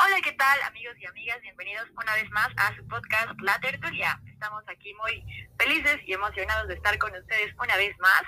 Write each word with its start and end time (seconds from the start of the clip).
Hola, 0.00 0.20
¿qué 0.22 0.30
tal 0.30 0.62
amigos 0.62 0.94
y 1.00 1.06
amigas? 1.06 1.42
Bienvenidos 1.42 1.88
una 2.00 2.14
vez 2.14 2.30
más 2.30 2.46
a 2.56 2.72
su 2.76 2.86
podcast 2.86 3.30
La 3.42 3.58
Tertulia. 3.58 4.22
Estamos 4.32 4.62
aquí 4.68 4.94
muy 4.94 5.24
felices 5.58 5.96
y 6.06 6.12
emocionados 6.12 6.68
de 6.68 6.74
estar 6.74 6.96
con 6.98 7.10
ustedes 7.16 7.52
una 7.60 7.76
vez 7.76 7.98
más. 7.98 8.22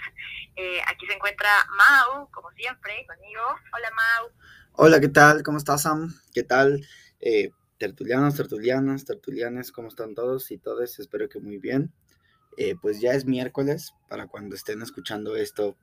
Eh, 0.57 0.81
aquí 0.89 1.07
se 1.07 1.13
encuentra 1.13 1.49
Mau, 1.79 2.29
como 2.33 2.51
siempre, 2.57 3.07
conmigo. 3.07 3.43
Hola 3.73 3.89
Mau. 3.91 4.33
Hola, 4.73 4.99
¿qué 4.99 5.11
tal? 5.11 5.45
¿Cómo 5.45 5.59
estás 5.59 5.83
Sam? 5.83 6.13
¿Qué 6.35 6.43
tal? 6.43 6.85
Eh, 7.21 7.51
tertulianos, 7.79 8.35
tertulianas, 8.35 9.05
tertulianes, 9.05 9.71
¿cómo 9.71 9.87
están 9.87 10.17
todos 10.17 10.51
y 10.51 10.59
todas? 10.59 10.99
Espero 10.99 11.29
que 11.29 11.39
muy 11.39 11.59
bien. 11.59 11.93
Eh, 12.57 12.75
pues 12.83 13.01
ya 13.01 13.13
es 13.13 13.27
miércoles, 13.27 13.95
para 14.09 14.27
cuando 14.27 14.57
estén 14.57 14.83
escuchando 14.83 15.37
esto, 15.37 15.77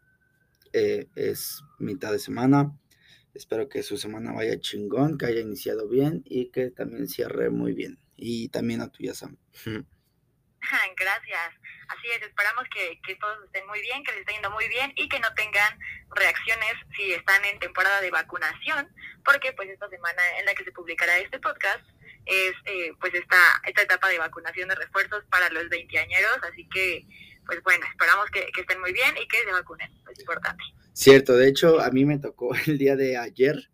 es 0.74 1.64
mitad 1.80 2.12
de 2.12 2.20
semana 2.20 2.78
Espero 3.38 3.70
que 3.70 3.84
su 3.84 3.98
semana 3.98 4.34
vaya 4.34 4.60
chingón, 4.60 5.18
que 5.18 5.28
haya 5.28 5.42
iniciado 5.42 5.88
bien 5.88 6.24
y 6.26 6.50
que 6.50 6.72
también 6.72 7.08
cierre 7.08 7.50
muy 7.50 7.74
bien. 7.74 8.00
Y 8.16 8.50
también 8.50 8.82
a 8.82 8.92
tuya, 8.92 9.14
Sam. 9.14 9.38
Gracias. 10.98 11.54
Así 11.88 12.08
es, 12.10 12.22
esperamos 12.22 12.66
que, 12.74 13.00
que, 13.06 13.16
todos 13.16 13.38
estén 13.46 13.66
muy 13.68 13.80
bien, 13.82 14.04
que 14.04 14.12
les 14.12 14.22
esté 14.22 14.34
yendo 14.34 14.52
muy 14.52 14.68
bien 14.68 14.92
y 14.96 15.08
que 15.08 15.20
no 15.20 15.34
tengan 15.36 15.80
reacciones 16.10 16.74
si 16.96 17.14
están 17.14 17.44
en 17.46 17.60
temporada 17.60 18.02
de 18.02 18.12
vacunación, 18.12 18.94
porque 19.24 19.54
pues 19.54 19.70
esta 19.70 19.88
semana 19.90 20.22
en 20.40 20.46
la 20.46 20.54
que 20.54 20.66
se 20.66 20.72
publicará 20.72 21.18
este 21.18 21.40
podcast 21.40 21.84
es 22.26 22.54
eh, 22.66 22.92
pues 23.00 23.14
esta, 23.14 23.38
esta 23.66 23.84
etapa 23.84 24.10
de 24.10 24.20
vacunación 24.20 24.68
de 24.68 24.76
refuerzos 24.76 25.24
para 25.30 25.50
los 25.50 25.70
veinteañeros, 25.70 26.40
así 26.44 26.68
que 26.68 27.06
pues 27.48 27.64
bueno, 27.64 27.86
esperamos 27.90 28.30
que, 28.32 28.46
que 28.54 28.62
estén 28.62 28.80
muy 28.80 28.94
bien 28.94 29.16
y 29.18 29.28
que 29.28 29.38
se 29.38 29.52
vacunen, 29.52 29.92
es 30.12 30.20
importante. 30.20 30.64
Cierto, 30.94 31.36
de 31.36 31.48
hecho, 31.48 31.80
a 31.80 31.90
mí 31.92 32.06
me 32.06 32.20
tocó 32.20 32.52
el 32.68 32.78
día 32.78 32.96
de 32.96 33.18
ayer, 33.18 33.72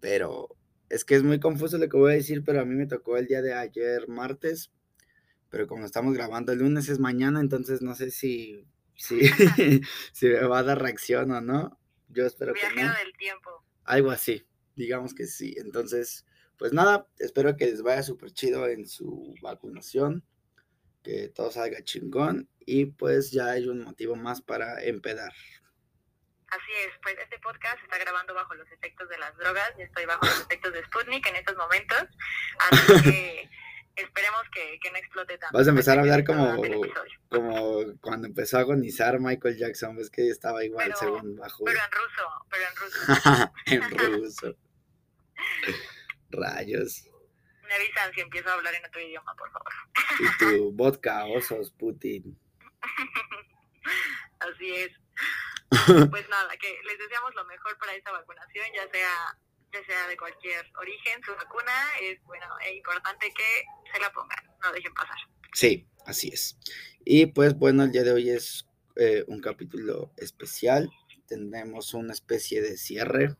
pero 0.00 0.56
es 0.88 1.04
que 1.04 1.14
es 1.14 1.22
muy 1.22 1.40
confuso 1.40 1.78
lo 1.78 1.88
que 1.88 1.96
voy 1.96 2.12
a 2.12 2.16
decir, 2.16 2.42
pero 2.44 2.60
a 2.60 2.64
mí 2.64 2.74
me 2.74 2.86
tocó 2.86 3.16
el 3.16 3.26
día 3.26 3.42
de 3.42 3.54
ayer, 3.54 4.08
martes, 4.08 4.70
pero 5.50 5.66
como 5.66 5.84
estamos 5.84 6.14
grabando 6.14 6.52
el 6.52 6.60
lunes 6.60 6.88
es 6.88 6.98
mañana, 6.98 7.40
entonces 7.40 7.82
no 7.82 7.94
sé 7.94 8.10
si, 8.10 8.66
si, 8.94 9.20
si 10.12 10.26
me 10.26 10.44
va 10.46 10.58
a 10.58 10.62
dar 10.62 10.80
reacción 10.80 11.30
o 11.30 11.40
no. 11.40 11.78
Yo 12.08 12.26
espero 12.26 12.54
que 12.54 12.60
no. 12.74 12.82
del 12.82 13.12
tiempo. 13.18 13.64
Algo 13.84 14.10
así, 14.10 14.46
digamos 14.76 15.14
que 15.14 15.26
sí. 15.26 15.54
Entonces, 15.58 16.24
pues 16.56 16.72
nada, 16.72 17.08
espero 17.18 17.56
que 17.56 17.66
les 17.66 17.82
vaya 17.82 18.02
súper 18.02 18.30
chido 18.32 18.68
en 18.68 18.86
su 18.86 19.34
vacunación, 19.42 20.24
que 21.02 21.28
todo 21.28 21.50
salga 21.50 21.82
chingón 21.82 22.48
y 22.66 22.86
pues 22.86 23.30
ya 23.30 23.52
hay 23.52 23.68
un 23.68 23.84
motivo 23.84 24.16
más 24.16 24.40
para 24.40 24.82
empedar. 24.82 25.32
Así 26.48 26.72
es, 26.86 26.92
pues 27.02 27.16
este 27.20 27.38
podcast 27.40 27.78
se 27.78 27.84
está 27.84 27.98
grabando 27.98 28.32
bajo 28.32 28.54
los 28.54 28.70
efectos 28.70 29.08
de 29.08 29.18
las 29.18 29.36
drogas, 29.36 29.72
y 29.78 29.82
estoy 29.82 30.06
bajo 30.06 30.24
los 30.24 30.42
efectos 30.42 30.72
de 30.72 30.84
Sputnik 30.84 31.26
en 31.26 31.36
estos 31.36 31.56
momentos, 31.56 32.04
así 32.58 33.02
que 33.02 33.50
esperemos 33.96 34.42
que, 34.52 34.90
no 34.90 34.98
explote 34.98 35.38
tanto. 35.38 35.56
Vas 35.56 35.66
a 35.66 35.70
empezar 35.70 35.98
a 35.98 36.02
hablar 36.02 36.24
como, 36.24 36.62
como 37.28 37.98
cuando 38.00 38.28
empezó 38.28 38.58
a 38.58 38.60
agonizar 38.60 39.18
Michael 39.20 39.58
Jackson, 39.58 39.96
ves 39.96 40.10
que 40.10 40.28
estaba 40.28 40.64
igual 40.64 40.86
pero, 40.86 40.98
según 40.98 41.36
bajo. 41.36 41.64
Pero 41.64 41.78
en 41.78 41.90
ruso, 41.90 42.46
pero 42.50 42.64
en 42.68 42.76
ruso. 42.76 43.52
en 43.66 43.98
ruso. 44.22 44.56
Rayos. 46.30 47.10
Me 47.66 47.74
avisan 47.74 48.12
si 48.14 48.20
empiezo 48.20 48.48
a 48.50 48.54
hablar 48.54 48.74
en 48.74 48.84
otro 48.84 49.00
idioma, 49.00 49.34
por 49.36 49.50
favor. 49.50 49.72
y 50.20 50.38
tu 50.38 50.72
vodka, 50.72 51.24
osos, 51.24 51.70
Putin. 51.72 52.38
Así 54.40 54.74
es. 54.74 54.92
pues 56.10 56.28
nada, 56.28 56.56
que 56.56 56.80
les 56.84 56.98
deseamos 56.98 57.34
lo 57.34 57.44
mejor 57.44 57.76
para 57.78 57.94
esta 57.94 58.12
vacunación, 58.12 58.66
ya 58.74 58.90
sea 58.90 59.38
ya 59.74 59.84
sea 59.86 60.06
de 60.06 60.16
cualquier 60.16 60.64
origen, 60.78 61.20
su 61.24 61.32
vacuna 61.34 61.72
es 62.00 62.22
bueno, 62.24 62.46
es 62.64 62.76
importante 62.76 63.26
que 63.34 63.92
se 63.92 63.98
la 64.00 64.12
pongan, 64.12 64.38
no 64.62 64.72
dejen 64.72 64.94
pasar. 64.94 65.16
Sí, 65.52 65.88
así 66.06 66.28
es. 66.28 66.56
Y 67.04 67.26
pues 67.26 67.58
bueno, 67.58 67.82
el 67.82 67.90
día 67.90 68.04
de 68.04 68.12
hoy 68.12 68.30
es 68.30 68.66
eh, 68.96 69.24
un 69.26 69.40
capítulo 69.40 70.12
especial, 70.16 70.90
tendremos 71.26 71.94
una 71.94 72.12
especie 72.12 72.62
de 72.62 72.76
cierre. 72.76 73.36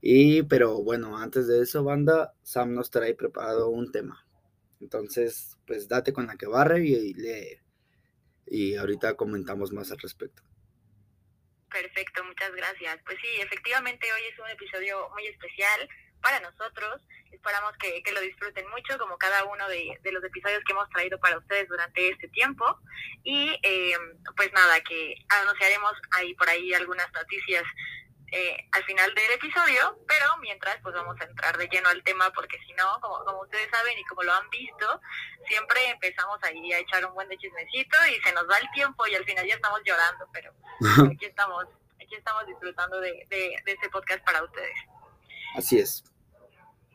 Y 0.00 0.42
pero 0.42 0.82
bueno, 0.82 1.16
antes 1.16 1.46
de 1.46 1.62
eso, 1.62 1.84
banda, 1.84 2.34
Sam 2.42 2.74
nos 2.74 2.90
trae 2.90 3.14
preparado 3.14 3.68
un 3.68 3.92
tema. 3.92 4.26
Entonces, 4.80 5.56
pues 5.66 5.88
date 5.88 6.12
con 6.12 6.26
la 6.26 6.36
que 6.36 6.46
barre 6.46 6.84
y, 6.84 7.14
le, 7.14 7.62
y 8.46 8.76
ahorita 8.76 9.14
comentamos 9.16 9.72
más 9.72 9.90
al 9.90 9.98
respecto. 9.98 10.42
Perfecto, 11.70 12.24
muchas 12.24 12.52
gracias. 12.54 12.98
Pues 13.04 13.18
sí, 13.20 13.28
efectivamente 13.40 14.06
hoy 14.12 14.22
es 14.32 14.38
un 14.38 14.48
episodio 14.48 15.10
muy 15.10 15.26
especial 15.26 15.88
para 16.22 16.40
nosotros. 16.40 17.02
Esperamos 17.30 17.72
que, 17.78 18.02
lo 18.12 18.20
disfruten 18.20 18.68
mucho, 18.70 18.98
como 18.98 19.18
cada 19.18 19.44
uno 19.44 19.68
de, 19.68 19.98
los 20.10 20.24
episodios 20.24 20.62
que 20.64 20.72
hemos 20.72 20.88
traído 20.90 21.18
para 21.20 21.38
ustedes 21.38 21.68
durante 21.68 22.08
este 22.08 22.28
tiempo. 22.28 22.64
Y 23.24 23.58
eh, 23.62 23.96
pues 24.36 24.52
nada, 24.52 24.80
que 24.80 25.14
anunciaremos 25.28 25.92
ahí 26.12 26.34
por 26.34 26.48
ahí 26.48 26.72
algunas 26.72 27.12
noticias 27.12 27.64
eh, 28.32 28.56
al 28.72 28.84
final 28.84 29.14
del 29.14 29.32
episodio, 29.32 29.98
pero 30.06 30.36
mientras 30.40 30.76
pues 30.82 30.94
vamos 30.94 31.16
a 31.20 31.24
entrar 31.24 31.56
de 31.56 31.68
lleno 31.68 31.88
al 31.88 32.02
tema 32.02 32.30
porque 32.32 32.58
si 32.66 32.72
no, 32.74 32.98
como, 33.00 33.24
como 33.24 33.42
ustedes 33.42 33.68
saben 33.70 33.98
y 33.98 34.04
como 34.04 34.22
lo 34.22 34.32
han 34.32 34.48
visto, 34.50 35.00
siempre 35.48 35.88
empezamos 35.90 36.38
ahí 36.42 36.72
a 36.72 36.78
echar 36.78 37.04
un 37.06 37.14
buen 37.14 37.28
de 37.28 37.38
chismecito 37.38 37.96
y 38.10 38.20
se 38.22 38.32
nos 38.32 38.48
va 38.48 38.58
el 38.58 38.70
tiempo 38.72 39.06
y 39.06 39.14
al 39.14 39.24
final 39.24 39.46
ya 39.46 39.54
estamos 39.54 39.80
llorando, 39.84 40.28
pero 40.32 40.52
aquí 41.12 41.26
estamos, 41.26 41.64
aquí 41.94 42.14
estamos 42.16 42.46
disfrutando 42.46 43.00
de, 43.00 43.26
de, 43.30 43.56
de 43.64 43.72
este 43.72 43.88
podcast 43.90 44.24
para 44.24 44.42
ustedes. 44.42 44.78
Así 45.54 45.78
es. 45.78 46.04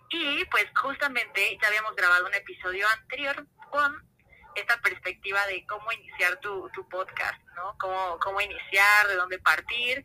Y 0.10 0.44
pues 0.46 0.66
justamente 0.76 1.58
ya 1.62 1.68
habíamos 1.70 1.96
grabado 1.96 2.26
un 2.26 2.34
episodio 2.34 2.86
anterior 2.90 3.48
con 3.70 4.12
esta 4.56 4.80
perspectiva 4.82 5.46
de 5.48 5.66
cómo 5.66 5.92
iniciar 5.92 6.38
tu, 6.40 6.70
tu 6.74 6.88
podcast, 6.90 7.42
¿no? 7.56 7.76
Cómo, 7.80 8.20
cómo 8.20 8.42
iniciar, 8.42 9.08
de 9.08 9.16
dónde 9.16 9.40
partir. 9.40 10.04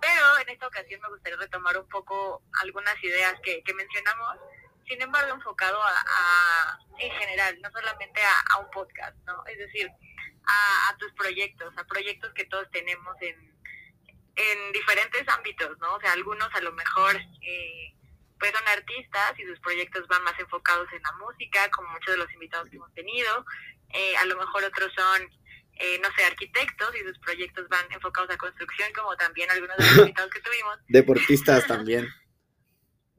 Pero 0.00 0.38
en 0.38 0.48
esta 0.48 0.66
ocasión 0.66 1.00
me 1.00 1.08
gustaría 1.08 1.38
retomar 1.38 1.76
un 1.78 1.88
poco 1.88 2.42
algunas 2.62 3.02
ideas 3.02 3.34
que, 3.42 3.62
mencionamos, 3.74 4.36
sin 4.86 5.00
embargo 5.02 5.34
enfocado 5.34 5.80
a, 5.82 6.78
en 6.98 7.10
general, 7.12 7.60
no 7.60 7.70
solamente 7.70 8.20
a, 8.22 8.58
un 8.58 8.70
podcast, 8.70 9.16
¿no? 9.26 9.44
Es 9.46 9.58
decir, 9.58 9.90
a, 10.46 10.96
tus 10.98 11.12
proyectos, 11.12 11.72
a 11.76 11.84
proyectos 11.84 12.32
que 12.34 12.44
todos 12.44 12.70
tenemos 12.70 13.16
en, 13.20 13.36
en 14.36 14.72
diferentes 14.72 15.28
ámbitos, 15.28 15.78
¿no? 15.78 15.94
O 15.94 16.00
sea, 16.00 16.12
algunos 16.12 16.48
a 16.54 16.60
lo 16.60 16.72
mejor 16.72 17.16
eh, 17.42 17.94
pues 18.38 18.52
son 18.52 18.68
artistas 18.68 19.38
y 19.38 19.44
sus 19.44 19.58
proyectos 19.60 20.06
van 20.06 20.22
más 20.22 20.38
enfocados 20.38 20.88
en 20.92 21.02
la 21.02 21.12
música, 21.12 21.68
como 21.70 21.88
muchos 21.90 22.14
de 22.14 22.18
los 22.18 22.32
invitados 22.32 22.68
que 22.70 22.76
hemos 22.76 22.92
tenido. 22.94 23.44
Eh, 23.90 24.16
a 24.16 24.24
lo 24.26 24.36
mejor 24.36 24.64
otros 24.64 24.92
son 24.94 25.28
eh, 25.78 25.98
no 26.02 26.08
sé, 26.16 26.24
arquitectos 26.24 26.94
y 26.96 27.06
sus 27.06 27.18
proyectos 27.20 27.68
van 27.68 27.86
enfocados 27.92 28.30
a 28.30 28.36
construcción, 28.36 28.92
como 28.92 29.16
también 29.16 29.50
algunos 29.50 29.76
de 29.76 29.84
los 29.84 29.98
invitados 29.98 30.30
que 30.32 30.40
tuvimos. 30.40 30.78
Deportistas 30.88 31.66
también. 31.66 32.08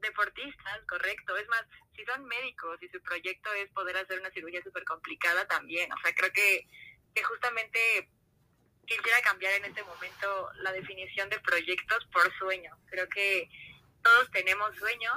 Deportistas, 0.00 0.80
correcto. 0.88 1.36
Es 1.36 1.48
más, 1.48 1.64
si 1.96 2.04
son 2.04 2.24
médicos 2.26 2.82
y 2.82 2.88
su 2.88 3.00
proyecto 3.02 3.52
es 3.54 3.70
poder 3.70 3.96
hacer 3.96 4.20
una 4.20 4.30
cirugía 4.30 4.62
súper 4.62 4.84
complicada 4.84 5.46
también. 5.46 5.90
O 5.92 5.96
sea, 6.02 6.14
creo 6.14 6.32
que, 6.32 6.66
que 7.14 7.22
justamente 7.22 8.08
quisiera 8.86 9.20
cambiar 9.22 9.54
en 9.54 9.64
este 9.66 9.82
momento 9.84 10.50
la 10.56 10.72
definición 10.72 11.28
de 11.30 11.40
proyectos 11.40 12.06
por 12.12 12.30
sueños. 12.38 12.76
Creo 12.90 13.08
que 13.08 13.48
todos 14.02 14.30
tenemos 14.32 14.76
sueños. 14.76 15.14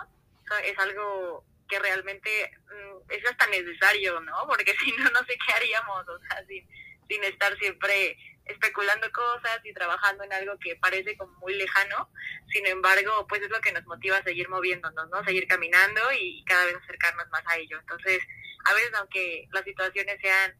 Es 0.64 0.78
algo 0.78 1.46
que 1.68 1.80
realmente 1.80 2.52
mm, 2.68 3.12
es 3.12 3.26
hasta 3.26 3.48
necesario, 3.48 4.20
¿no? 4.22 4.46
Porque 4.48 4.76
si 4.84 4.92
no, 4.94 5.09
no 5.09 5.20
sé 5.26 5.38
qué 5.46 5.53
haríamos. 5.53 6.08
O 6.08 6.20
sea, 6.20 6.46
sin 6.46 6.68
sin 7.13 7.24
estar 7.24 7.56
siempre 7.59 8.18
especulando 8.46 9.09
cosas 9.12 9.59
y 9.63 9.74
trabajando 9.74 10.24
en 10.24 10.34
algo 10.34 10.57
que 10.59 10.75
parece 10.75 11.16
como 11.16 11.31
muy 11.40 11.53
lejano. 11.53 12.09
Sin 12.51 12.66
embargo, 12.68 13.25
pues 13.28 13.41
es 13.41 13.50
lo 13.50 13.62
que 13.62 13.72
nos 13.72 13.85
motiva 13.85 14.18
a 14.18 14.24
seguir 14.24 14.50
moviéndonos, 14.50 15.09
¿no? 15.09 15.23
Seguir 15.23 15.47
caminando 15.47 16.02
y 16.20 16.43
cada 16.46 16.66
vez 16.66 16.76
acercarnos 16.76 17.29
más 17.29 17.43
a 17.47 17.58
ello. 17.58 17.79
Entonces, 17.79 18.20
a 18.66 18.73
veces 18.73 18.91
aunque 18.96 19.47
las 19.52 19.64
situaciones 19.64 20.20
sean 20.22 20.53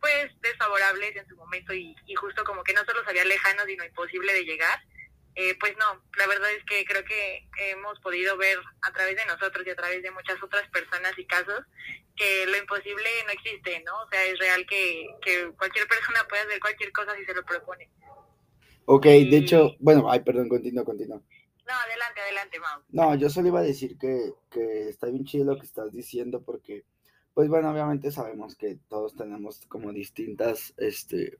pues 0.00 0.30
desfavorables 0.40 1.16
en 1.16 1.28
su 1.28 1.36
momento 1.36 1.74
y, 1.74 1.94
justo 2.16 2.44
como 2.44 2.62
que 2.62 2.72
no 2.72 2.84
solo 2.84 3.04
sería 3.04 3.24
lejano, 3.24 3.64
sino 3.66 3.84
imposible 3.84 4.32
de 4.32 4.44
llegar, 4.44 4.80
eh, 5.40 5.56
pues 5.60 5.72
no, 5.78 6.02
la 6.18 6.26
verdad 6.26 6.50
es 6.50 6.64
que 6.64 6.84
creo 6.84 7.04
que 7.04 7.48
hemos 7.70 8.00
podido 8.00 8.36
ver 8.36 8.58
a 8.82 8.92
través 8.92 9.14
de 9.14 9.24
nosotros 9.26 9.64
y 9.64 9.70
a 9.70 9.76
través 9.76 10.02
de 10.02 10.10
muchas 10.10 10.42
otras 10.42 10.68
personas 10.70 11.16
y 11.16 11.24
casos 11.26 11.64
que 12.16 12.44
lo 12.46 12.56
imposible 12.56 13.08
no 13.24 13.30
existe, 13.30 13.80
¿no? 13.86 13.92
O 14.02 14.08
sea, 14.10 14.24
es 14.24 14.36
real 14.40 14.66
que, 14.66 15.06
cualquier 15.56 15.86
persona 15.86 16.26
puede 16.28 16.42
hacer 16.42 16.58
cualquier 16.58 16.90
cosa 16.90 17.14
si 17.16 17.24
se 17.24 17.34
lo 17.34 17.44
propone. 17.44 17.88
Ok, 18.86 19.04
de 19.04 19.36
hecho, 19.36 19.76
bueno, 19.78 20.10
ay, 20.10 20.20
perdón, 20.20 20.48
continúa, 20.48 20.84
continúa. 20.84 21.18
No, 21.18 21.74
adelante, 21.86 22.20
adelante, 22.20 22.58
Mau. 22.58 22.82
No, 22.88 23.14
yo 23.14 23.30
solo 23.30 23.46
iba 23.46 23.60
a 23.60 23.62
decir 23.62 23.96
que, 23.96 24.32
que 24.50 24.88
está 24.88 25.06
bien 25.06 25.24
chido 25.24 25.44
lo 25.44 25.56
que 25.56 25.66
estás 25.66 25.92
diciendo 25.92 26.42
porque, 26.42 26.84
pues 27.32 27.48
bueno, 27.48 27.70
obviamente 27.70 28.10
sabemos 28.10 28.56
que 28.56 28.76
todos 28.88 29.14
tenemos 29.14 29.64
como 29.68 29.92
distintas, 29.92 30.74
este, 30.78 31.38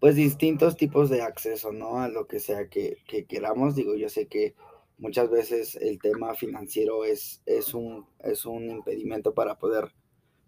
pues 0.00 0.16
distintos 0.16 0.76
tipos 0.76 1.10
de 1.10 1.22
acceso, 1.22 1.72
¿no? 1.72 2.00
A 2.00 2.08
lo 2.08 2.26
que 2.26 2.40
sea 2.40 2.68
que, 2.68 2.98
queramos. 3.28 3.74
Digo, 3.74 3.94
yo 3.96 4.08
sé 4.08 4.28
que 4.28 4.54
muchas 4.98 5.30
veces 5.30 5.76
el 5.76 5.98
tema 5.98 6.34
financiero 6.34 7.04
es, 7.04 7.42
es, 7.46 7.74
un, 7.74 8.06
es 8.20 8.44
un 8.46 8.70
impedimento 8.70 9.34
para 9.34 9.58
poder 9.58 9.94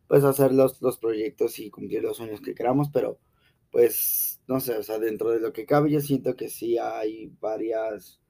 pues 0.07 0.25
hacer 0.25 0.53
los, 0.53 0.81
los 0.83 0.99
proyectos 0.99 1.59
y 1.59 1.71
cumplir 1.71 2.03
los 2.03 2.17
sueños 2.17 2.41
que 2.41 2.55
queramos, 2.55 2.89
pero 2.91 3.19
pues 3.71 4.41
no 4.49 4.61
sé, 4.61 4.77
o 4.77 4.83
sea, 4.83 4.99
dentro 4.99 5.31
de 5.31 5.41
lo 5.41 5.53
que 5.53 5.67
cabe 5.67 5.91
yo 5.91 6.01
siento 6.01 6.35
que 6.37 6.49
sí 6.49 6.79
hay 6.79 7.31
varias, 7.41 8.21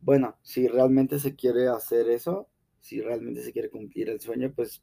bueno, 0.00 0.36
si 0.42 0.66
realmente 0.66 1.20
se 1.20 1.36
quiere 1.36 1.68
hacer 1.68 2.10
eso, 2.10 2.48
si 2.80 3.00
realmente 3.00 3.42
se 3.42 3.52
quiere 3.52 3.70
cumplir 3.70 4.08
el 4.10 4.20
sueño, 4.20 4.52
pues 4.54 4.82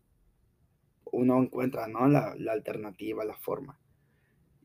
uno 1.12 1.42
encuentra, 1.42 1.88
¿no? 1.88 2.08
La, 2.08 2.36
la 2.38 2.54
alternativa, 2.54 3.26
la 3.26 3.36
forma. 3.36 3.78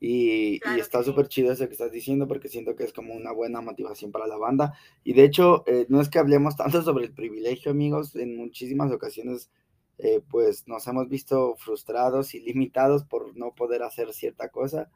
Y, 0.06 0.60
está 0.78 1.02
súper 1.02 1.28
chido 1.28 1.50
eso 1.50 1.66
que 1.66 1.72
estás 1.72 1.90
diciendo 1.90 2.28
porque 2.28 2.50
siento 2.50 2.76
que 2.76 2.84
es 2.84 2.92
como 2.92 3.14
una 3.14 3.32
buena 3.32 3.62
motivación 3.62 4.12
para 4.12 4.26
la 4.26 4.36
banda. 4.36 4.74
Y 5.02 5.14
de 5.14 5.24
hecho, 5.24 5.64
eh, 5.66 5.86
no 5.88 6.02
es 6.02 6.10
que 6.10 6.18
hablemos 6.18 6.56
tanto 6.56 6.82
sobre 6.82 7.06
el 7.06 7.14
privilegio, 7.14 7.70
amigos, 7.70 8.14
en 8.14 8.36
muchísimas 8.36 8.92
ocasiones 8.92 9.50
eh, 9.96 10.20
pues 10.28 10.68
nos 10.68 10.86
hemos 10.88 11.08
visto 11.08 11.54
frustrados 11.56 12.34
y 12.34 12.40
limitados 12.40 13.04
por 13.04 13.34
no 13.36 13.54
poder 13.54 13.82
hacer 13.82 14.12
cierta 14.12 14.50
cosa. 14.50 14.90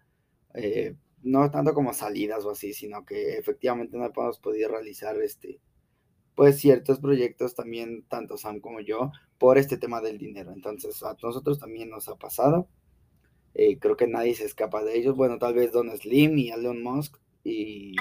Eh, 0.52 0.94
no 1.22 1.50
tanto 1.50 1.72
como 1.72 1.94
salidas 1.94 2.44
o 2.44 2.50
así, 2.50 2.74
sino 2.74 3.04
que 3.06 3.38
efectivamente 3.38 3.96
no 3.96 4.04
hemos 4.04 4.38
podido 4.38 4.68
realizar 4.68 5.16
este, 5.22 5.58
pues 6.34 6.58
ciertos 6.58 7.00
proyectos 7.00 7.54
también, 7.54 8.04
tanto 8.08 8.36
Sam 8.36 8.60
como 8.60 8.80
yo, 8.80 9.12
por 9.38 9.56
este 9.56 9.78
tema 9.78 10.02
del 10.02 10.18
dinero. 10.18 10.52
Entonces, 10.52 11.02
a 11.02 11.16
nosotros 11.22 11.58
también 11.58 11.88
nos 11.88 12.08
ha 12.08 12.16
pasado. 12.16 12.68
Eh, 13.54 13.78
creo 13.78 13.96
que 13.96 14.06
nadie 14.06 14.34
se 14.34 14.44
escapa 14.44 14.82
de 14.84 14.96
ellos. 14.96 15.16
Bueno, 15.16 15.38
tal 15.38 15.54
vez 15.54 15.72
Don 15.72 15.90
Slim 15.96 16.38
y 16.38 16.50
Elon 16.50 16.82
Musk 16.82 17.16
y, 17.44 17.96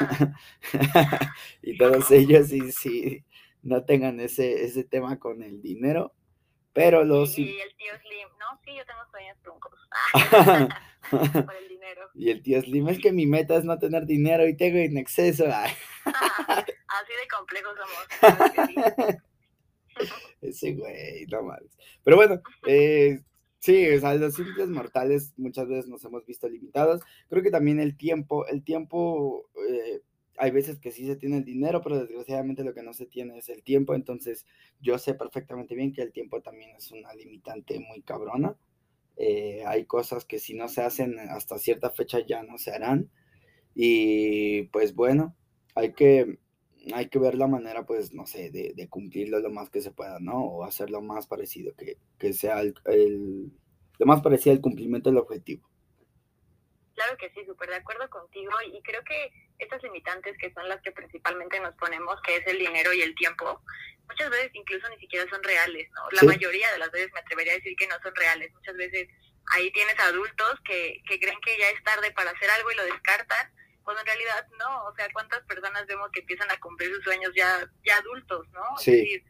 y 1.62 1.76
todos 1.76 2.10
ellos, 2.10 2.52
y 2.52 2.72
si 2.72 3.24
no 3.62 3.84
tengan 3.84 4.20
ese, 4.20 4.64
ese 4.64 4.84
tema 4.84 5.18
con 5.18 5.42
el 5.42 5.60
dinero. 5.62 6.14
Pero 6.72 7.04
los... 7.04 7.38
Y, 7.38 7.60
el 7.60 7.76
tío 7.76 7.92
Slim, 8.00 8.28
no, 8.38 8.58
sí, 8.64 8.74
yo 8.76 8.84
tengo 8.86 9.04
sueños 9.10 9.36
truncos. 9.42 9.78
Por 11.46 11.56
el 11.56 11.68
dinero. 11.68 12.08
Y 12.14 12.30
el 12.30 12.42
tío 12.42 12.62
Slim, 12.62 12.88
es 12.88 12.98
que 12.98 13.12
mi 13.12 13.26
meta 13.26 13.56
es 13.56 13.64
no 13.64 13.78
tener 13.78 14.06
dinero 14.06 14.48
y 14.48 14.56
tengo 14.56 14.78
en 14.78 14.96
exceso. 14.96 15.44
Así 15.46 15.74
de 16.04 17.28
complejos 17.30 17.74
somos. 17.76 19.16
Ese 20.40 20.74
güey, 20.74 21.26
no 21.26 21.42
más. 21.42 21.60
Pero 22.02 22.16
bueno, 22.16 22.40
eh, 22.66 23.20
Sí, 23.62 23.88
o 23.90 24.00
sea, 24.00 24.14
los 24.16 24.34
simples 24.34 24.68
mortales 24.70 25.34
muchas 25.36 25.68
veces 25.68 25.86
nos 25.86 26.04
hemos 26.04 26.26
visto 26.26 26.48
limitados. 26.48 27.00
Creo 27.28 27.44
que 27.44 27.50
también 27.52 27.78
el 27.78 27.96
tiempo, 27.96 28.44
el 28.48 28.64
tiempo, 28.64 29.48
eh, 29.70 30.00
hay 30.36 30.50
veces 30.50 30.80
que 30.80 30.90
sí 30.90 31.06
se 31.06 31.14
tiene 31.14 31.36
el 31.38 31.44
dinero, 31.44 31.80
pero 31.80 32.00
desgraciadamente 32.00 32.64
lo 32.64 32.74
que 32.74 32.82
no 32.82 32.92
se 32.92 33.06
tiene 33.06 33.38
es 33.38 33.48
el 33.48 33.62
tiempo. 33.62 33.94
Entonces, 33.94 34.46
yo 34.80 34.98
sé 34.98 35.14
perfectamente 35.14 35.76
bien 35.76 35.92
que 35.92 36.02
el 36.02 36.10
tiempo 36.12 36.42
también 36.42 36.70
es 36.76 36.90
una 36.90 37.14
limitante 37.14 37.78
muy 37.78 38.02
cabrona. 38.02 38.56
Eh, 39.16 39.62
hay 39.66 39.86
cosas 39.86 40.24
que 40.24 40.40
si 40.40 40.54
no 40.54 40.68
se 40.68 40.82
hacen 40.82 41.18
hasta 41.20 41.58
cierta 41.58 41.90
fecha 41.90 42.18
ya 42.26 42.42
no 42.42 42.58
se 42.58 42.72
harán. 42.72 43.10
Y 43.74 44.64
pues 44.64 44.94
bueno, 44.94 45.36
hay 45.74 45.92
que, 45.94 46.38
hay 46.94 47.08
que 47.08 47.18
ver 47.18 47.34
la 47.34 47.46
manera, 47.46 47.84
pues, 47.84 48.12
no 48.12 48.26
sé, 48.26 48.50
de, 48.50 48.88
cumplirlo 48.88 49.38
lo 49.40 49.50
más 49.50 49.70
que 49.70 49.80
se 49.80 49.90
pueda, 49.92 50.18
¿no? 50.20 50.38
O 50.38 50.64
hacerlo 50.64 51.00
más 51.00 51.26
parecido, 51.26 51.72
que, 51.76 52.32
sea 52.32 52.60
el, 52.60 53.52
lo 53.98 54.06
más 54.06 54.20
parecido 54.22 54.54
al 54.54 54.60
cumplimiento 54.60 55.10
del 55.10 55.18
objetivo. 55.18 55.68
Claro 56.94 57.16
que 57.16 57.30
sí, 57.30 57.44
súper 57.46 57.70
de 57.70 57.76
acuerdo 57.76 58.08
contigo 58.10 58.52
y 58.66 58.80
creo 58.82 59.02
que 59.04 59.32
estas 59.58 59.82
limitantes 59.82 60.36
que 60.38 60.52
son 60.52 60.68
las 60.68 60.80
que 60.82 60.92
principalmente 60.92 61.58
nos 61.60 61.74
ponemos, 61.76 62.20
que 62.22 62.36
es 62.36 62.46
el 62.46 62.58
dinero 62.58 62.92
y 62.92 63.00
el 63.00 63.14
tiempo, 63.14 63.60
muchas 64.08 64.30
veces 64.30 64.50
incluso 64.52 64.88
ni 64.90 64.98
siquiera 64.98 65.28
son 65.30 65.42
reales, 65.42 65.88
¿no? 65.94 66.02
La 66.12 66.22
mayoría 66.24 66.70
de 66.72 66.78
las 66.78 66.90
veces 66.90 67.10
me 67.14 67.20
atrevería 67.20 67.54
a 67.54 67.56
decir 67.56 67.74
que 67.76 67.86
no 67.86 67.96
son 68.02 68.14
reales. 68.14 68.52
Muchas 68.52 68.76
veces 68.76 69.08
ahí 69.54 69.72
tienes 69.72 69.98
adultos 69.98 70.60
que, 70.64 71.02
que 71.08 71.18
creen 71.18 71.38
que 71.44 71.58
ya 71.58 71.70
es 71.70 71.82
tarde 71.82 72.12
para 72.12 72.30
hacer 72.30 72.50
algo 72.50 72.70
y 72.70 72.76
lo 72.76 72.84
descartan 72.84 73.52
cuando 73.84 74.00
en 74.00 74.06
realidad 74.06 74.46
no, 74.58 74.84
o 74.84 74.94
sea, 74.94 75.08
¿cuántas 75.12 75.44
personas 75.44 75.86
vemos 75.86 76.10
que 76.12 76.20
empiezan 76.20 76.50
a 76.50 76.60
cumplir 76.60 76.94
sus 76.94 77.04
sueños 77.04 77.32
ya, 77.34 77.68
ya 77.84 77.96
adultos, 77.96 78.48
¿no? 78.50 78.62
Sí. 78.78 78.92
Es 78.92 78.96
decir, 78.98 79.24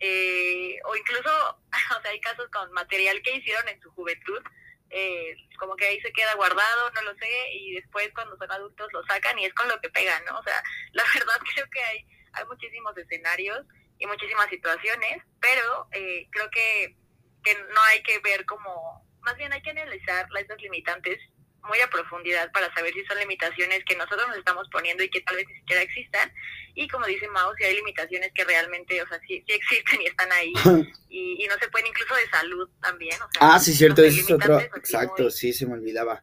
eh, 0.00 0.78
o 0.84 0.96
incluso, 0.96 1.30
o 1.98 2.02
sea, 2.02 2.10
hay 2.10 2.20
casos 2.20 2.48
con 2.52 2.70
material 2.72 3.22
que 3.22 3.36
hicieron 3.36 3.68
en 3.68 3.80
su 3.80 3.90
juventud, 3.92 4.42
eh, 4.90 5.34
como 5.58 5.76
que 5.76 5.86
ahí 5.86 6.00
se 6.00 6.12
queda 6.12 6.34
guardado, 6.34 6.90
no 6.90 7.02
lo 7.02 7.14
sé, 7.16 7.52
y 7.52 7.74
después 7.74 8.10
cuando 8.14 8.36
son 8.36 8.50
adultos 8.50 8.92
lo 8.92 9.04
sacan 9.06 9.38
y 9.38 9.46
es 9.46 9.54
con 9.54 9.68
lo 9.68 9.80
que 9.80 9.90
pegan, 9.90 10.24
¿no? 10.24 10.38
O 10.38 10.42
sea, 10.42 10.62
la 10.92 11.04
verdad 11.14 11.40
creo 11.54 11.66
que 11.70 11.82
hay, 11.82 12.06
hay 12.32 12.44
muchísimos 12.46 12.96
escenarios 12.96 13.66
y 13.98 14.06
muchísimas 14.06 14.48
situaciones, 14.48 15.22
pero 15.40 15.88
eh, 15.92 16.28
creo 16.30 16.50
que, 16.50 16.96
que 17.42 17.54
no 17.54 17.80
hay 17.88 18.02
que 18.02 18.18
ver 18.20 18.44
como, 18.46 19.08
más 19.20 19.36
bien 19.36 19.52
hay 19.52 19.62
que 19.62 19.70
analizar 19.70 20.28
las 20.30 20.44
limitantes 20.60 21.18
muy 21.68 21.80
a 21.80 21.88
profundidad 21.88 22.50
para 22.52 22.72
saber 22.74 22.92
si 22.92 23.04
son 23.04 23.18
limitaciones 23.18 23.84
que 23.84 23.96
nosotros 23.96 24.26
nos 24.28 24.38
estamos 24.38 24.68
poniendo 24.70 25.02
y 25.02 25.10
que 25.10 25.20
tal 25.22 25.36
vez 25.36 25.46
ni 25.48 25.54
siquiera 25.56 25.82
existan. 25.82 26.32
Y 26.74 26.88
como 26.88 27.06
dice 27.06 27.28
Mao, 27.28 27.54
si 27.56 27.64
hay 27.64 27.76
limitaciones 27.76 28.30
que 28.34 28.44
realmente, 28.44 29.00
o 29.00 29.08
sea, 29.08 29.18
sí, 29.26 29.44
sí 29.46 29.54
existen 29.54 30.02
y 30.02 30.06
están 30.06 30.30
ahí. 30.32 30.52
y, 31.08 31.46
no 31.48 31.58
se 31.58 31.68
pueden 31.68 31.86
incluso 31.88 32.14
de 32.14 32.28
salud 32.30 32.68
también. 32.80 33.14
O 33.22 33.28
sea, 33.30 33.54
ah, 33.54 33.58
sí, 33.58 33.72
cierto, 33.72 34.02
eso 34.02 34.20
es 34.20 34.30
otro. 34.30 34.60
Exacto, 34.60 35.30
sí, 35.30 35.52
se 35.52 35.66
me 35.66 35.74
olvidaba. 35.74 36.22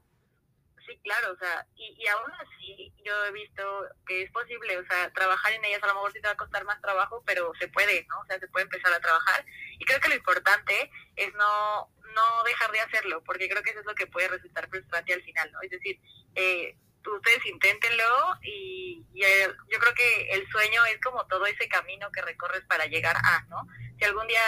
Claro, 1.04 1.34
o 1.34 1.38
sea, 1.38 1.66
y, 1.76 1.96
y 1.98 2.08
aún 2.08 2.32
así 2.34 2.94
yo 3.04 3.26
he 3.26 3.32
visto 3.32 3.86
que 4.06 4.24
es 4.24 4.32
posible, 4.32 4.78
o 4.78 4.86
sea, 4.86 5.12
trabajar 5.14 5.52
en 5.54 5.66
ellas 5.66 5.82
a 5.82 5.88
lo 5.88 5.96
mejor 5.96 6.14
sí 6.14 6.22
te 6.22 6.28
va 6.28 6.34
a 6.34 6.38
costar 6.38 6.64
más 6.66 6.80
trabajo, 6.80 7.24
pero 7.26 7.52
se 7.60 7.68
puede, 7.70 8.06
¿no? 8.08 8.20
O 8.20 8.26
sea, 8.26 8.40
se 8.40 8.48
puede 8.48 8.66
empezar 8.66 8.94
a 8.94 9.00
trabajar. 9.00 9.44
Y 9.80 9.86
creo 9.86 10.00
que 10.00 10.10
lo 10.10 10.16
importante 10.16 10.92
es 11.16 11.34
no 11.34 11.90
no 12.14 12.44
dejar 12.44 12.72
de 12.72 12.82
hacerlo, 12.82 13.24
porque 13.24 13.50
creo 13.50 13.64
que 13.64 13.72
eso 13.72 13.80
es 13.80 13.86
lo 13.86 13.96
que 13.96 14.08
puede 14.08 14.28
resultar 14.28 14.70
frustrante 14.70 15.14
al 15.14 15.24
final, 15.24 15.52
¿no? 15.52 15.62
Es 15.62 15.72
decir, 15.72 16.00
eh, 16.36 16.76
ustedes 17.06 17.46
inténtenlo 17.46 18.38
y, 18.44 19.06
eh, 19.16 19.48
yo 19.70 19.80
creo 19.80 19.94
que 19.94 20.30
el 20.32 20.48
sueño 20.50 20.86
es 20.86 21.00
como 21.02 21.26
todo 21.28 21.46
ese 21.46 21.68
camino 21.68 22.12
que 22.12 22.22
recorres 22.22 22.64
para 22.68 22.86
llegar 22.86 23.16
a, 23.18 23.44
¿no? 23.50 23.68
Si 23.98 24.06
algún 24.06 24.28
día 24.28 24.42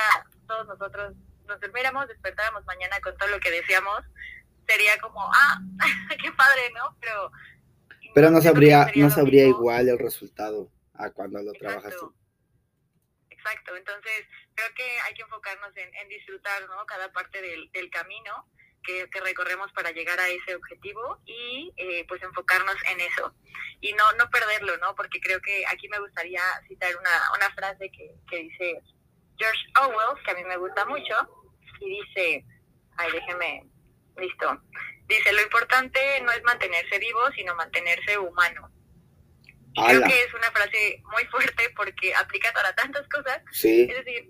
todos 0.47 0.67
nosotros 0.67 1.13
nos 1.45 1.59
durmiéramos, 1.59 2.07
despertáramos 2.07 2.65
mañana 2.65 2.99
con 3.01 3.17
todo 3.17 3.29
lo 3.29 3.39
que 3.39 3.51
deseamos, 3.51 4.03
sería 4.67 4.97
como, 4.99 5.21
ah, 5.21 5.59
qué 6.21 6.31
padre, 6.31 6.71
¿no? 6.73 6.95
Pero... 6.99 7.31
Pero 8.13 8.29
no 8.29 8.41
sabría, 8.41 8.91
no 8.95 9.09
sabría 9.09 9.45
igual 9.45 9.89
el 9.89 9.97
resultado 9.97 10.69
a 10.93 11.09
cuando 11.09 11.41
lo 11.41 11.51
trabajas 11.53 11.95
tú. 11.97 12.13
Exacto, 13.29 13.75
entonces 13.75 14.25
creo 14.53 14.69
que 14.75 14.83
hay 15.05 15.13
que 15.15 15.23
enfocarnos 15.23 15.75
en, 15.75 15.93
en 15.95 16.09
disfrutar 16.09 16.61
¿no? 16.69 16.85
cada 16.85 17.11
parte 17.11 17.41
del, 17.41 17.71
del 17.71 17.89
camino 17.89 18.47
que, 18.83 19.09
que, 19.09 19.19
recorremos 19.21 19.71
para 19.73 19.91
llegar 19.91 20.19
a 20.19 20.27
ese 20.27 20.55
objetivo 20.55 21.19
y 21.25 21.73
eh, 21.77 22.05
pues 22.07 22.21
enfocarnos 22.21 22.75
en 22.91 23.01
eso 23.01 23.33
y 23.81 23.93
no 23.93 24.11
no 24.13 24.29
perderlo, 24.29 24.77
¿no? 24.77 24.93
Porque 24.95 25.19
creo 25.19 25.41
que 25.41 25.65
aquí 25.67 25.87
me 25.89 25.99
gustaría 25.99 26.41
citar 26.67 26.95
una, 26.97 27.09
una 27.35 27.53
frase 27.55 27.89
que, 27.91 28.15
que 28.29 28.37
dice 28.37 28.81
George 29.37 29.61
Orwell, 29.81 30.23
que 30.23 30.31
a 30.31 30.35
mí 30.35 30.43
me 30.45 30.57
gusta 30.57 30.85
mucho, 30.85 31.15
y 31.79 32.01
dice, 32.01 32.45
ay, 32.97 33.11
déjeme, 33.11 33.63
listo, 34.17 34.61
dice, 35.07 35.33
lo 35.33 35.41
importante 35.41 35.99
no 36.21 36.31
es 36.31 36.43
mantenerse 36.43 36.99
vivo, 36.99 37.31
sino 37.35 37.55
mantenerse 37.55 38.17
humano. 38.17 38.69
Y 39.73 39.83
creo 39.83 40.03
que 40.03 40.23
es 40.23 40.33
una 40.33 40.51
frase 40.51 41.01
muy 41.11 41.25
fuerte 41.25 41.71
porque 41.75 42.13
aplica 42.13 42.51
para 42.53 42.75
tantas 42.75 43.07
cosas. 43.09 43.41
Sí. 43.51 43.87
Es 43.89 44.05
decir, 44.05 44.29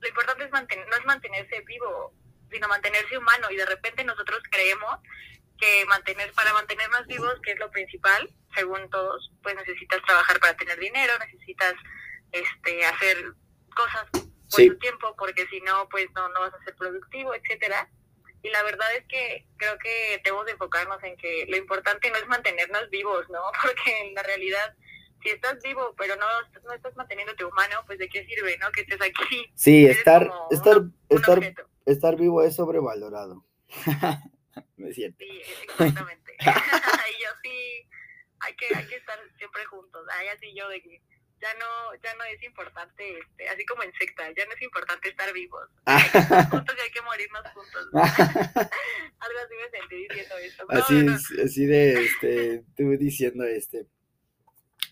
lo 0.00 0.08
importante 0.08 0.44
es 0.44 0.50
mantener, 0.50 0.88
no 0.88 0.96
es 0.96 1.04
mantenerse 1.04 1.60
vivo, 1.66 2.14
sino 2.50 2.66
mantenerse 2.66 3.18
humano. 3.18 3.48
Y 3.50 3.56
de 3.56 3.66
repente 3.66 4.04
nosotros 4.04 4.40
creemos 4.50 4.96
que 5.58 5.84
mantener 5.86 6.32
para 6.32 6.54
mantenernos 6.54 7.06
vivos, 7.06 7.34
que 7.42 7.52
es 7.52 7.58
lo 7.58 7.70
principal, 7.70 8.30
según 8.54 8.88
todos, 8.88 9.30
pues 9.42 9.54
necesitas 9.54 10.00
trabajar 10.06 10.40
para 10.40 10.56
tener 10.56 10.78
dinero, 10.78 11.12
necesitas 11.18 11.74
este 12.32 12.86
hacer 12.86 13.34
cosas 13.76 14.06
por 14.12 14.66
tu 14.66 14.78
tiempo, 14.78 15.14
porque 15.18 15.46
si 15.48 15.60
no, 15.60 15.86
pues 15.90 16.06
no, 16.14 16.26
no 16.30 16.40
vas 16.40 16.54
a 16.54 16.64
ser 16.64 16.74
productivo, 16.76 17.34
etcétera 17.34 17.86
y 18.42 18.48
la 18.48 18.62
verdad 18.62 18.86
es 18.96 19.04
que 19.06 19.46
creo 19.56 19.78
que 19.78 20.20
debemos 20.24 20.48
enfocarnos 20.48 21.02
en 21.04 21.16
que 21.16 21.46
lo 21.48 21.56
importante 21.56 22.10
no 22.10 22.16
es 22.16 22.26
mantenernos 22.26 22.88
vivos, 22.90 23.28
¿no? 23.30 23.40
Porque 23.62 24.08
en 24.08 24.14
la 24.14 24.22
realidad, 24.22 24.74
si 25.22 25.30
estás 25.30 25.62
vivo 25.62 25.94
pero 25.98 26.16
no, 26.16 26.26
no 26.64 26.72
estás 26.72 26.96
manteniéndote 26.96 27.44
humano, 27.44 27.82
pues 27.86 27.98
de 27.98 28.08
qué 28.08 28.24
sirve, 28.24 28.56
¿no? 28.58 28.70
Que 28.72 28.82
estés 28.82 29.00
aquí. 29.00 29.50
Sí, 29.54 29.86
estar, 29.86 30.30
estar, 30.50 30.82
estar, 31.08 31.54
estar 31.84 32.16
vivo 32.16 32.42
es 32.42 32.56
sobrevalorado. 32.56 33.44
Me 34.76 34.92
siento. 34.92 35.18
Sí, 35.18 35.42
exactamente. 35.62 36.36
y 36.40 37.22
yo 37.22 37.30
sí, 37.42 37.88
hay 38.40 38.56
que, 38.56 38.74
hay 38.74 38.86
que 38.86 38.96
estar 38.96 39.18
siempre 39.36 39.64
juntos. 39.66 40.06
Ay, 40.18 40.28
así 40.28 40.54
yo 40.54 40.68
de 40.68 40.80
que 40.80 41.02
ya 41.40 41.48
no, 41.54 41.94
ya 42.02 42.14
no 42.14 42.24
es 42.24 42.42
importante, 42.42 43.18
este, 43.18 43.48
así 43.48 43.64
como 43.64 43.82
en 43.82 43.92
secta, 43.94 44.30
ya 44.36 44.44
no 44.44 44.52
es 44.52 44.62
importante 44.62 45.08
estar 45.08 45.32
vivos. 45.32 45.68
juntos 46.50 46.76
y 46.76 46.80
hay 46.80 46.90
que 46.90 47.02
morirnos 47.02 47.42
juntos. 47.54 47.88
Algo 47.92 49.38
así 49.38 49.54
me 49.56 49.78
sentí 49.78 49.96
diciendo 49.96 50.34
eso. 50.38 50.66
así, 50.68 51.42
así 51.42 51.66
de, 51.66 52.04
este, 52.04 52.64
tú 52.76 52.96
diciendo, 52.98 53.44
este, 53.44 53.86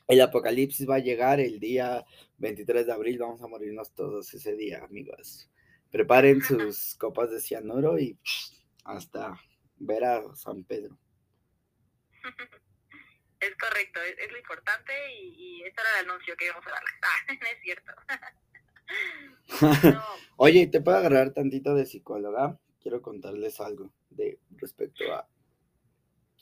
El 0.06 0.20
apocalipsis 0.22 0.88
va 0.88 0.96
a 0.96 1.00
llegar 1.00 1.40
el 1.40 1.60
día 1.60 2.04
23 2.38 2.86
de 2.86 2.92
abril, 2.92 3.18
vamos 3.18 3.42
a 3.42 3.46
morirnos 3.46 3.94
todos 3.94 4.32
ese 4.32 4.56
día, 4.56 4.82
amigos. 4.84 5.50
Preparen 5.90 6.42
sus 6.42 6.94
copas 6.96 7.30
de 7.30 7.40
cianuro 7.40 7.98
y 7.98 8.18
hasta 8.84 9.38
ver 9.76 10.04
a 10.04 10.34
San 10.34 10.64
Pedro. 10.64 10.98
Es 13.40 13.54
correcto, 13.56 14.00
es, 14.02 14.32
lo 14.32 14.38
importante 14.38 14.92
y, 15.14 15.60
y 15.60 15.62
era 15.62 16.00
el 16.00 16.08
anuncio 16.08 16.36
que 16.36 16.46
íbamos 16.46 16.66
a 16.66 16.70
dar. 16.70 16.82
Ah, 17.02 17.34
es 17.52 17.60
cierto. 17.62 17.92
Oye, 20.36 20.66
¿te 20.66 20.80
puedo 20.80 20.96
agarrar 20.96 21.32
tantito 21.32 21.74
de 21.74 21.86
psicóloga? 21.86 22.58
Quiero 22.80 23.02
contarles 23.02 23.60
algo 23.60 23.92
de 24.10 24.38
respecto 24.56 25.04
a 25.12 25.28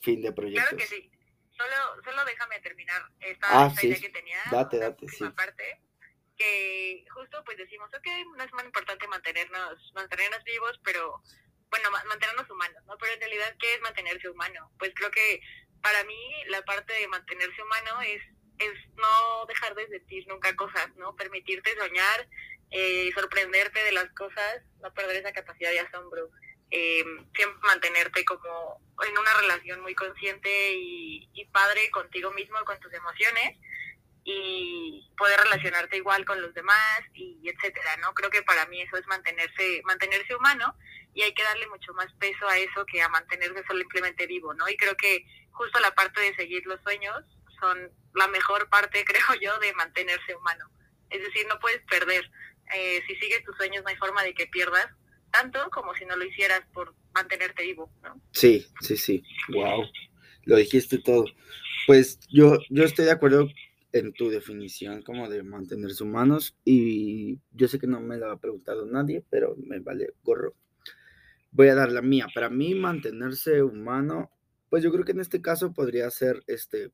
fin 0.03 0.23
de 0.23 0.33
proyectos. 0.33 0.69
Claro 0.69 0.76
que 0.76 0.87
sí. 0.87 1.11
Solo, 1.57 2.03
solo 2.05 2.25
déjame 2.25 2.61
terminar 2.61 3.03
esta, 3.21 3.47
ah, 3.50 3.75
idea 3.83 4.00
que 4.00 4.11
tenía. 4.11 4.38
Date, 4.50 4.79
date, 4.79 5.09
sí. 5.09 5.25
Parte, 5.31 5.81
que 6.37 7.05
justo 7.15 7.43
pues 7.45 7.57
decimos, 7.57 7.88
ok, 7.95 8.07
no 8.37 8.45
es 8.45 8.53
más 8.53 8.65
importante 8.65 9.09
mantenernos, 9.09 9.93
mantenernos 9.95 10.45
vivos, 10.45 10.79
pero 10.85 11.23
bueno, 11.71 11.91
mantenernos 11.91 12.49
humanos, 12.50 12.83
¿no? 12.87 12.97
Pero 12.99 13.15
en 13.15 13.21
realidad, 13.21 13.57
¿qué 13.59 13.75
es 13.75 13.81
mantenerse 13.81 14.29
humano? 14.29 14.71
Pues 14.79 14.93
creo 14.95 15.11
que 15.11 15.41
para 15.87 16.02
mí 16.02 16.45
la 16.49 16.62
parte 16.62 16.93
de 16.95 17.07
mantenerse 17.07 17.62
humano 17.62 18.00
es 18.02 18.21
es 18.59 18.73
no 18.97 19.47
dejar 19.47 19.75
de 19.76 19.87
sentir 19.87 20.26
nunca 20.26 20.57
cosas, 20.57 20.88
¿no? 20.97 21.14
Permitirte 21.14 21.76
soñar, 21.76 22.28
eh, 22.71 23.11
sorprenderte 23.14 23.85
de 23.85 23.93
las 23.93 24.11
cosas, 24.14 24.62
no 24.83 24.93
perder 24.95 25.16
esa 25.16 25.33
capacidad 25.33 25.71
de 25.71 25.81
asombro. 25.81 26.31
Eh, 26.71 27.05
siempre 27.37 27.61
mantenerte 27.62 28.25
como 28.25 28.81
en 29.07 29.16
una 29.16 29.35
relación 29.35 29.81
muy 29.83 29.95
consciente 29.95 30.50
y, 30.75 31.49
padre 31.52 31.88
contigo 31.90 32.33
mismo, 32.33 32.59
con 32.64 32.81
tus 32.81 32.93
emociones 32.93 33.57
y 34.25 35.09
poder 35.16 35.38
relacionarte 35.40 35.99
igual 35.99 36.25
con 36.25 36.43
los 36.43 36.52
demás 36.52 37.00
y 37.14 37.49
etcétera, 37.49 37.97
¿no? 37.99 38.12
Creo 38.14 38.31
que 38.31 38.43
para 38.43 38.66
mí 38.66 38.83
eso 38.83 38.97
es 38.97 39.07
mantenerse 39.07 39.83
mantenerse 39.85 40.35
humano 40.35 40.75
y 41.14 41.23
hay 41.23 41.33
que 41.33 41.45
darle 41.45 41.66
mucho 41.69 41.95
más 41.95 42.12
peso 42.14 42.47
a 42.47 42.59
eso 42.59 42.85
que 42.85 43.00
a 43.00 43.09
mantenerse 43.09 43.62
simplemente 43.71 44.26
vivo, 44.26 44.52
¿no? 44.52 44.69
Y 44.69 44.76
creo 44.76 44.97
que 44.97 45.25
justo 45.57 45.81
la 45.81 45.95
parte 45.95 46.21
de 46.21 46.35
seguir 46.35 46.65
los 46.67 46.81
sueños 46.83 47.17
son 47.59 47.91
la 48.15 48.29
mejor 48.29 48.69
parte, 48.69 49.05
creo 49.07 49.41
yo, 49.41 49.59
de 49.59 49.73
mantenerse 49.75 50.35
humano. 50.35 50.71
Es 51.11 51.23
decir, 51.23 51.47
no 51.49 51.59
puedes 51.59 51.83
perder. 51.83 52.31
Eh, 52.75 53.01
si 53.07 53.15
sigues 53.17 53.45
tus 53.45 53.57
sueños 53.57 53.83
no 53.83 53.91
hay 53.91 53.97
forma 53.97 54.23
de 54.23 54.35
que 54.35 54.47
pierdas 54.49 54.87
tanto 55.31 55.71
como 55.71 55.95
si 55.95 56.05
no 56.05 56.17
lo 56.17 56.25
hicieras 56.25 56.63
por 56.73 56.95
mantenerte 57.15 57.63
vivo, 57.63 57.93
¿no? 58.03 58.21
Sí, 58.33 58.67
sí, 58.81 58.97
sí. 58.97 59.23
Wow. 59.49 59.85
Lo 60.45 60.57
dijiste 60.57 60.99
todo. 60.99 61.27
Pues 61.87 62.19
yo, 62.29 62.59
yo 62.71 62.85
estoy 62.85 63.05
de 63.05 63.13
acuerdo 63.13 63.49
en 63.93 64.13
tu 64.13 64.29
definición 64.31 65.03
como 65.03 65.29
de 65.29 65.43
mantenerse 65.43 66.03
humanos 66.03 66.57
y 66.65 67.39
yo 67.53 67.69
sé 67.69 67.79
que 67.79 67.87
no 67.87 68.01
me 68.01 68.17
lo 68.17 68.31
ha 68.31 68.41
preguntado 68.41 68.87
nadie, 68.87 69.25
pero 69.31 69.57
me 69.57 69.79
vale 69.81 70.15
gorro. 70.23 70.55
Voy 71.53 71.69
a 71.69 71.75
dar 71.75 71.93
la 71.93 72.03
mía. 72.03 72.27
Para 72.35 72.51
mí 72.51 72.75
mantenerse 72.75 73.63
humano, 73.63 74.31
pues 74.69 74.83
yo 74.83 74.93
creo 74.93 75.05
que 75.05 75.13
en 75.13 75.21
este 75.21 75.41
caso 75.41 75.73
podría 75.73 76.11
ser 76.11 76.43
este 76.47 76.93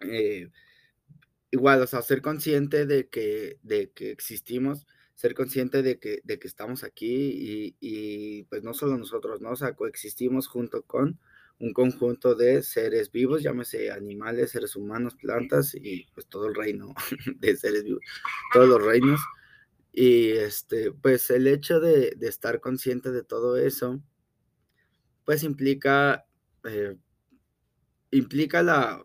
eh, 0.00 0.50
igual, 1.50 1.82
o 1.82 1.86
sea, 1.86 2.02
ser 2.02 2.22
consciente 2.22 2.86
de 2.86 3.08
que, 3.08 3.58
de 3.62 3.90
que 3.92 4.10
existimos, 4.10 4.86
ser 5.14 5.34
consciente 5.34 5.82
de 5.82 5.98
que, 5.98 6.20
de 6.24 6.38
que 6.38 6.48
estamos 6.48 6.84
aquí 6.84 7.06
y, 7.08 7.76
y, 7.80 8.42
pues 8.44 8.62
no 8.62 8.74
solo 8.74 8.98
nosotros, 8.98 9.40
¿no? 9.40 9.50
O 9.50 9.56
sea, 9.56 9.74
coexistimos 9.74 10.48
junto 10.48 10.82
con 10.82 11.18
un 11.58 11.72
conjunto 11.72 12.34
de 12.34 12.62
seres 12.62 13.10
vivos, 13.10 13.42
llámese 13.42 13.90
animales, 13.90 14.50
seres 14.50 14.76
humanos, 14.76 15.14
plantas 15.14 15.74
y 15.74 16.06
pues 16.14 16.26
todo 16.26 16.46
el 16.48 16.54
reino 16.54 16.94
de 17.36 17.56
seres 17.56 17.84
vivos, 17.84 18.02
todos 18.52 18.68
los 18.68 18.82
reinos. 18.82 19.20
Y 19.92 20.28
este, 20.32 20.92
pues 20.92 21.30
el 21.30 21.46
hecho 21.46 21.80
de, 21.80 22.12
de 22.16 22.28
estar 22.28 22.60
consciente 22.60 23.10
de 23.10 23.22
todo 23.24 23.56
eso, 23.56 24.02
pues 25.26 25.42
implica, 25.42 26.24
eh, 26.64 26.96
implica 28.12 28.62
la, 28.62 29.04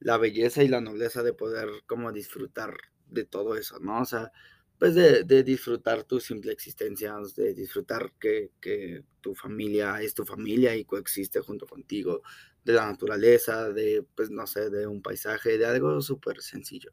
la 0.00 0.16
belleza 0.16 0.64
y 0.64 0.68
la 0.68 0.80
nobleza 0.80 1.22
de 1.22 1.34
poder 1.34 1.68
como 1.86 2.10
disfrutar 2.10 2.76
de 3.06 3.24
todo 3.24 3.56
eso, 3.56 3.78
¿no? 3.78 4.00
O 4.00 4.04
sea, 4.04 4.32
pues 4.78 4.94
de, 4.94 5.42
disfrutar 5.42 6.04
tu 6.04 6.20
simple 6.20 6.52
existencia, 6.52 7.14
de 7.36 7.52
disfrutar 7.52 8.12
que, 8.18 8.50
que, 8.60 9.04
tu 9.20 9.34
familia 9.34 10.00
es 10.00 10.14
tu 10.14 10.24
familia 10.24 10.74
y 10.74 10.84
coexiste 10.84 11.40
junto 11.40 11.66
contigo, 11.66 12.22
de 12.64 12.72
la 12.72 12.86
naturaleza, 12.86 13.70
de, 13.70 14.04
pues 14.14 14.30
no 14.30 14.46
sé, 14.46 14.70
de 14.70 14.86
un 14.86 15.02
paisaje, 15.02 15.58
de 15.58 15.66
algo 15.66 16.00
súper 16.00 16.40
sencillo. 16.42 16.92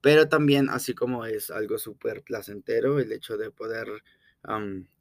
Pero 0.00 0.28
también, 0.28 0.68
así 0.70 0.94
como 0.94 1.24
es 1.26 1.50
algo 1.50 1.78
súper 1.78 2.22
placentero 2.22 3.00
el 3.00 3.10
hecho 3.12 3.36
de 3.36 3.50
poder 3.50 3.88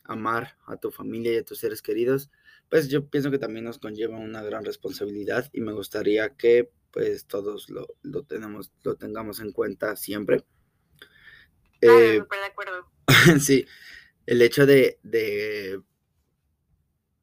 amar 0.04 0.58
a 0.66 0.78
tu 0.78 0.90
familia 0.92 1.34
y 1.34 1.38
a 1.38 1.44
tus 1.44 1.60
seres 1.60 1.82
queridos, 1.82 2.32
pues 2.69 2.89
yo 2.89 3.07
pienso 3.07 3.31
que 3.31 3.39
también 3.39 3.65
nos 3.65 3.79
conlleva 3.79 4.17
una 4.17 4.43
gran 4.43 4.65
responsabilidad 4.65 5.50
y 5.53 5.62
me 5.62 5.74
gustaría 5.74 6.36
que 6.36 6.72
pues 6.91 7.25
todos 7.25 7.69
lo, 7.69 7.88
lo, 8.03 8.24
tenemos, 8.24 8.72
lo 8.84 8.95
tengamos 8.95 9.41
en 9.41 9.51
cuenta 9.51 9.95
siempre. 9.95 10.45
Eh, 11.81 12.22
de 12.22 12.45
acuerdo. 12.48 12.89
sí, 13.41 13.65
el 14.25 14.41
hecho 14.41 14.65
de, 14.65 14.98
de, 15.03 15.81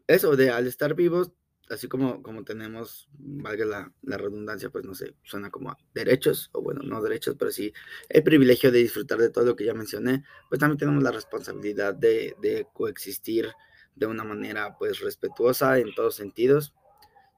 eso, 0.06 0.36
de 0.36 0.50
al 0.50 0.66
estar 0.66 0.94
vivos, 0.94 1.32
así 1.70 1.88
como, 1.88 2.22
como 2.22 2.44
tenemos, 2.44 3.08
valga 3.14 3.64
la, 3.64 3.92
la, 4.02 4.18
redundancia, 4.18 4.68
pues 4.68 4.84
no 4.84 4.94
sé, 4.94 5.14
suena 5.22 5.50
como 5.50 5.76
derechos, 5.94 6.50
o 6.52 6.60
bueno, 6.60 6.82
no 6.82 7.00
derechos, 7.00 7.36
pero 7.38 7.50
sí 7.50 7.72
el 8.10 8.22
privilegio 8.22 8.70
de 8.70 8.80
disfrutar 8.80 9.18
de 9.18 9.30
todo 9.30 9.46
lo 9.46 9.56
que 9.56 9.64
ya 9.64 9.72
mencioné, 9.72 10.22
pues 10.50 10.60
también 10.60 10.78
tenemos 10.78 11.02
la 11.02 11.12
responsabilidad 11.12 11.94
de, 11.94 12.36
de 12.42 12.66
coexistir 12.74 13.48
de 13.94 14.06
una 14.06 14.24
manera 14.24 14.76
pues 14.78 15.00
respetuosa 15.00 15.78
en 15.78 15.94
todos 15.94 16.16
sentidos 16.16 16.74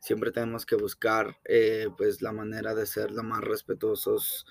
siempre 0.04 0.30
tenemos 0.32 0.66
que 0.66 0.76
buscar 0.76 1.38
eh, 1.46 1.88
pues 1.96 2.20
la 2.20 2.30
manera 2.30 2.74
de 2.74 2.84
ser 2.84 3.10
lo 3.10 3.22
más 3.22 3.40
respetuosos 3.42 4.44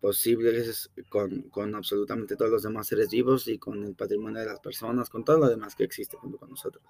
posibles 0.00 0.90
con, 1.10 1.50
con, 1.50 1.74
absolutamente 1.74 2.34
todos 2.34 2.50
los 2.50 2.62
demás 2.62 2.86
seres 2.86 3.10
vivos 3.10 3.46
y 3.46 3.58
con 3.58 3.84
el 3.84 3.94
patrimonio 3.94 4.40
de 4.40 4.46
las 4.46 4.60
personas, 4.60 5.10
con 5.10 5.22
todo 5.22 5.38
lo 5.38 5.50
demás 5.50 5.74
que 5.74 5.84
existe 5.84 6.16
junto 6.16 6.38
con 6.38 6.48
nosotros. 6.48 6.82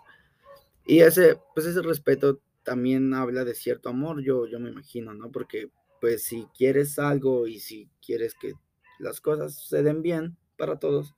Y 0.84 1.00
ese, 1.00 1.40
pues 1.52 1.66
ese 1.66 1.82
respeto 1.82 2.40
también 2.62 3.12
habla 3.12 3.44
de 3.44 3.54
cierto 3.54 3.88
amor, 3.88 4.22
yo, 4.22 4.46
yo 4.46 4.60
me 4.60 4.70
imagino, 4.70 5.12
¿no? 5.12 5.32
Porque 5.32 5.70
pues 6.00 6.22
si 6.22 6.46
quieres 6.56 7.00
algo 7.00 7.48
y 7.48 7.58
si 7.58 7.90
quieres 8.00 8.34
que 8.34 8.52
las 9.00 9.20
cosas 9.20 9.66
se 9.66 9.82
den 9.82 10.02
bien 10.02 10.36
para 10.56 10.78
todos, 10.78 11.16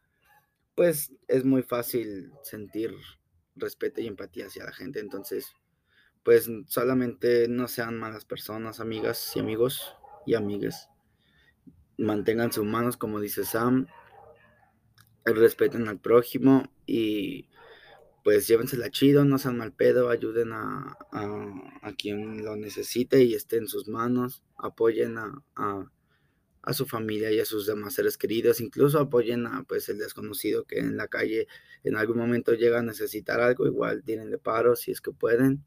pues 0.74 1.12
es 1.26 1.44
muy 1.44 1.62
fácil 1.62 2.32
sentir 2.42 2.94
respeto 3.58 4.00
y 4.00 4.06
empatía 4.06 4.46
hacia 4.46 4.64
la 4.64 4.72
gente. 4.72 5.00
Entonces, 5.00 5.54
pues 6.22 6.50
solamente 6.66 7.48
no 7.48 7.68
sean 7.68 7.98
malas 7.98 8.24
personas, 8.24 8.80
amigas 8.80 9.32
y 9.34 9.40
amigos 9.40 9.94
y 10.26 10.34
amigas. 10.34 10.88
Manténganse 11.96 12.60
humanos, 12.60 12.96
como 12.96 13.20
dice 13.20 13.44
Sam. 13.44 13.86
Respeten 15.24 15.88
al 15.88 15.98
prójimo 15.98 16.70
y 16.86 17.48
pues 18.24 18.46
llévensela 18.46 18.90
chido, 18.90 19.24
no 19.24 19.38
sean 19.38 19.56
mal 19.56 19.72
pedo, 19.72 20.10
ayuden 20.10 20.52
a, 20.52 20.98
a, 21.12 21.92
quien 21.96 22.44
lo 22.44 22.56
necesite 22.56 23.22
y 23.22 23.34
esté 23.34 23.56
en 23.56 23.68
sus 23.68 23.88
manos, 23.88 24.42
apoyen 24.56 25.16
a, 25.16 25.90
su 26.72 26.86
familia 26.86 27.30
y 27.30 27.40
a 27.40 27.44
sus 27.44 27.66
demás 27.66 27.94
seres 27.94 28.18
queridos, 28.18 28.60
incluso 28.60 28.98
apoyen 28.98 29.46
a 29.46 29.62
pues 29.62 29.88
el 29.88 29.98
desconocido 29.98 30.64
que 30.64 30.78
en 30.78 30.96
la 30.96 31.08
calle 31.08 31.46
en 31.84 31.96
algún 31.96 32.18
momento 32.18 32.54
llega 32.54 32.80
a 32.80 32.82
necesitar 32.82 33.40
algo, 33.40 33.66
igual 33.66 34.02
tienen 34.04 34.30
de 34.30 34.38
paro 34.38 34.76
si 34.76 34.90
es 34.90 35.00
que 35.00 35.12
pueden. 35.12 35.64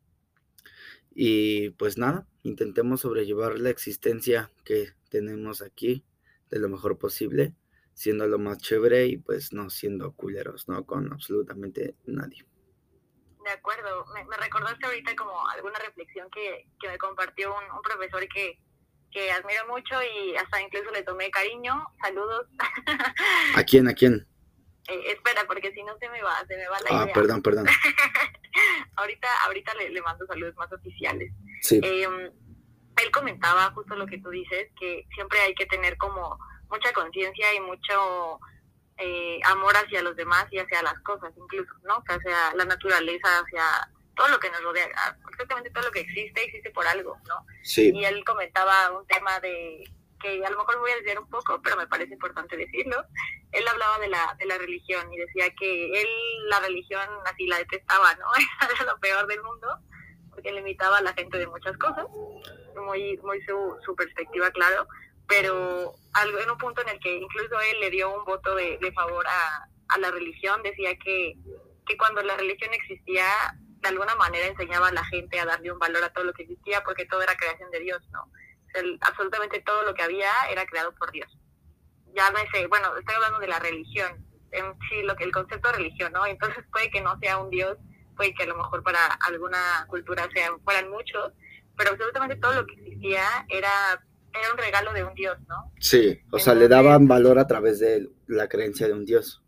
Y 1.14 1.72
pues 1.72 1.98
nada, 1.98 2.28
intentemos 2.44 3.02
sobrellevar 3.02 3.60
la 3.60 3.70
existencia 3.70 4.52
que 4.64 4.94
tenemos 5.10 5.62
aquí 5.62 6.04
de 6.50 6.60
lo 6.60 6.70
mejor 6.70 6.98
posible, 6.98 7.54
siendo 7.94 8.28
lo 8.28 8.40
más 8.40 8.60
chévere 8.60 9.08
y 9.08 9.18
pues 9.18 9.54
no 9.54 9.70
siendo 9.70 10.14
culeros, 10.14 10.68
¿no? 10.68 10.86
Con 10.86 11.12
absolutamente 11.12 11.96
nadie. 12.06 12.46
De 13.44 13.52
acuerdo, 13.52 14.06
me, 14.14 14.38
recordaste 14.38 14.86
ahorita 14.86 15.16
como 15.16 15.48
alguna 15.50 15.80
reflexión 15.80 16.30
que, 16.30 16.68
que 16.80 16.88
me 16.88 16.98
compartió 16.98 17.50
un, 17.50 17.76
un 17.76 17.82
profesor 17.82 18.28
que, 18.28 18.60
que 19.12 19.32
admiro 19.32 19.68
mucho 19.68 19.96
y 20.02 20.36
hasta 20.36 20.62
incluso 20.62 20.92
le 20.92 21.04
tomé 21.04 21.30
cariño. 21.32 21.86
Saludos. 22.02 22.48
¿A 23.56 23.64
quién? 23.64 23.88
¿A 23.88 23.94
quién? 23.94 24.28
Eh, 24.88 25.12
espera, 25.12 25.44
porque 25.46 25.72
si 25.74 25.84
no 25.84 25.98
se 26.00 26.10
me 26.10 26.22
va, 26.22 26.44
se 26.48 26.58
me 26.58 26.68
va 26.68 26.78
la 26.82 27.02
ah, 27.02 27.08
perdón, 27.14 27.42
perdón. 27.42 27.68
ahorita 28.96 29.28
ahorita 29.46 29.74
le, 29.76 29.90
le, 29.90 30.02
mando 30.02 30.26
saludos 30.26 30.56
más 30.56 30.72
oficiales. 30.72 31.32
Sí. 31.62 31.80
Em, 31.84 32.32
él 33.04 33.12
comentaba 33.12 33.72
justo 33.72 33.96
lo 33.96 34.06
que 34.06 34.20
tú 34.20 34.30
dices, 34.30 34.70
que 34.80 35.06
siempre 35.14 35.40
hay 35.40 35.54
que 35.54 35.66
tener 35.66 35.98
como 35.98 36.38
mucha 36.70 36.92
conciencia 36.94 37.54
y 37.54 37.60
mucho 37.60 38.40
eh, 38.98 39.40
amor 39.46 39.74
hacia 39.76 40.02
los 40.02 40.16
demás 40.16 40.46
y 40.52 40.60
hacia 40.60 40.82
las 40.84 41.00
cosas 41.02 41.32
incluso, 41.38 41.74
¿no? 41.84 41.98
O 41.98 42.04
sea, 42.06 42.16
hacia 42.16 42.56
la 42.56 42.66
naturaleza, 42.66 43.28
hacia 43.40 43.90
todo 44.16 44.28
lo 44.30 44.40
que 44.40 44.50
nos 44.50 44.62
rodea, 44.64 44.90
ah, 44.96 45.16
exactamente 45.30 45.70
todo 45.72 45.86
lo 45.86 45.92
que 45.92 46.02
existe, 46.02 46.44
existe 46.44 46.72
por 46.72 46.86
algo, 46.88 47.18
¿no? 47.28 47.46
Sí. 47.64 47.92
Y 47.94 48.06
él 48.06 48.24
comentaba 48.24 48.92
un 48.92 49.06
tema 49.08 49.40
de 49.40 49.84
que 50.22 50.46
a 50.46 50.50
lo 50.50 50.58
mejor 50.58 50.80
voy 50.80 50.92
a 50.92 50.96
desviar 50.96 51.20
un 51.20 51.30
poco, 51.30 51.62
pero 51.62 51.78
me 51.78 51.88
parece 51.88 52.14
importante 52.14 52.56
decirlo. 52.56 53.04
Él 53.52 53.68
hablaba 53.68 54.00
de 54.00 54.08
la, 54.08 54.36
de 54.38 54.46
la 54.46 54.58
religión 54.58 55.12
y 55.12 55.18
decía 55.18 55.54
que 55.56 56.02
él 56.02 56.08
la 56.48 56.60
religión 56.60 57.08
así 57.26 57.48
la 57.48 57.58
detestaba, 57.58 58.14
¿no? 58.16 58.28
Era 58.76 58.92
lo 58.92 59.00
peor 59.00 59.28
del 59.28 59.42
mundo, 59.42 59.68
porque 60.30 60.52
limitaba 60.52 61.00
a 61.00 61.02
la 61.02 61.14
gente 61.14 61.38
de 61.38 61.48
muchas 61.48 61.78
cosas, 61.78 62.06
muy, 62.76 63.18
muy 63.18 63.42
su, 63.44 63.78
su 63.84 63.96
perspectiva, 63.96 64.52
claro, 64.52 64.88
pero 65.28 65.94
algo, 66.14 66.40
en 66.40 66.52
un 66.52 66.58
punto 66.58 66.82
en 66.82 66.90
el 66.90 67.00
que 67.00 67.16
incluso 67.16 67.60
él 67.62 67.80
le 67.80 67.90
dio 67.90 68.14
un 68.14 68.26
voto 68.26 68.56
de, 68.56 68.78
de 68.80 68.92
favor 68.92 69.26
a, 69.28 69.68
a 69.90 69.98
la 69.98 70.12
religión, 70.12 70.62
decía 70.64 70.96
que, 70.98 71.36
que 71.86 71.98
cuando 71.98 72.22
la 72.22 72.38
religión 72.38 72.74
existía, 72.74 73.26
de 73.82 73.90
alguna 73.90 74.16
manera 74.16 74.48
enseñaba 74.48 74.90
a 74.90 74.94
la 74.94 75.04
gente 75.06 75.40
a 75.40 75.46
darle 75.46 75.72
un 75.72 75.80
valor 75.80 76.04
a 76.04 76.14
todo 76.14 76.24
lo 76.24 76.34
que 76.34 76.44
existía, 76.44 76.84
porque 76.84 77.06
todo 77.06 77.22
era 77.22 77.36
creación 77.36 77.72
de 77.72 77.80
Dios, 77.80 78.02
¿no? 78.12 78.32
el, 78.74 78.98
absolutamente 79.02 79.62
todo 79.62 79.84
lo 79.84 79.94
que 79.94 80.04
había 80.04 80.32
era 80.52 80.66
creado 80.66 80.94
por 80.96 81.12
Dios. 81.12 81.30
Ya 82.14 82.30
no 82.32 82.40
sé, 82.54 82.68
bueno, 82.68 82.96
estoy 82.98 83.16
hablando 83.16 83.40
de 83.40 83.48
la 83.48 83.60
religión, 83.60 84.26
en 84.52 84.66
sí, 84.90 85.02
lo 85.04 85.16
que 85.16 85.24
el 85.24 85.32
concepto 85.32 85.70
de 85.70 85.78
religión, 85.78 86.12
¿no? 86.12 86.26
Entonces 86.26 86.64
puede 86.72 86.90
que 86.90 87.02
no 87.02 87.18
sea 87.20 87.38
un 87.38 87.50
Dios, 87.50 87.78
puede 88.16 88.34
que 88.34 88.44
a 88.44 88.48
lo 88.48 88.58
mejor 88.58 88.84
para 88.84 89.06
alguna 89.28 89.86
cultura 89.88 90.28
sean, 90.34 90.60
fueran 90.62 90.90
muchos, 90.90 91.32
pero 91.78 91.92
absolutamente 91.92 92.36
todo 92.36 92.54
lo 92.54 92.66
que 92.66 92.74
existía 92.74 93.24
era, 93.48 93.72
era 94.34 94.52
un 94.52 94.58
regalo 94.58 94.94
de 94.94 95.04
un 95.04 95.14
Dios, 95.14 95.38
¿no? 95.48 95.72
Sí, 95.80 96.22
o 96.32 96.40
sea, 96.40 96.54
le 96.54 96.68
daban 96.68 97.08
valor 97.08 97.40
a 97.40 97.48
través 97.48 97.80
de 97.80 98.10
la 98.28 98.50
creencia 98.50 98.88
de 98.88 98.94
un 98.94 99.06
Dios. 99.06 99.42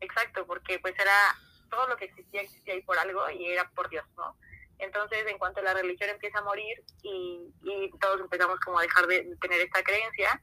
Exacto, 0.00 0.46
porque 0.46 0.78
pues 0.78 0.94
era 0.98 1.36
todo 1.70 1.86
lo 1.88 1.96
que 1.96 2.06
existía, 2.06 2.42
existía 2.42 2.74
ahí 2.74 2.82
por 2.82 2.98
algo 2.98 3.28
y 3.30 3.46
era 3.46 3.68
por 3.70 3.88
Dios, 3.88 4.04
¿no? 4.16 4.36
Entonces, 4.78 5.24
en 5.26 5.38
cuanto 5.38 5.62
la 5.62 5.74
religión 5.74 6.10
empieza 6.10 6.38
a 6.38 6.42
morir 6.42 6.82
y, 7.02 7.52
y 7.62 7.90
todos 8.00 8.20
empezamos 8.20 8.58
como 8.60 8.78
a 8.78 8.82
dejar 8.82 9.06
de 9.06 9.36
tener 9.40 9.60
esta 9.60 9.82
creencia, 9.82 10.40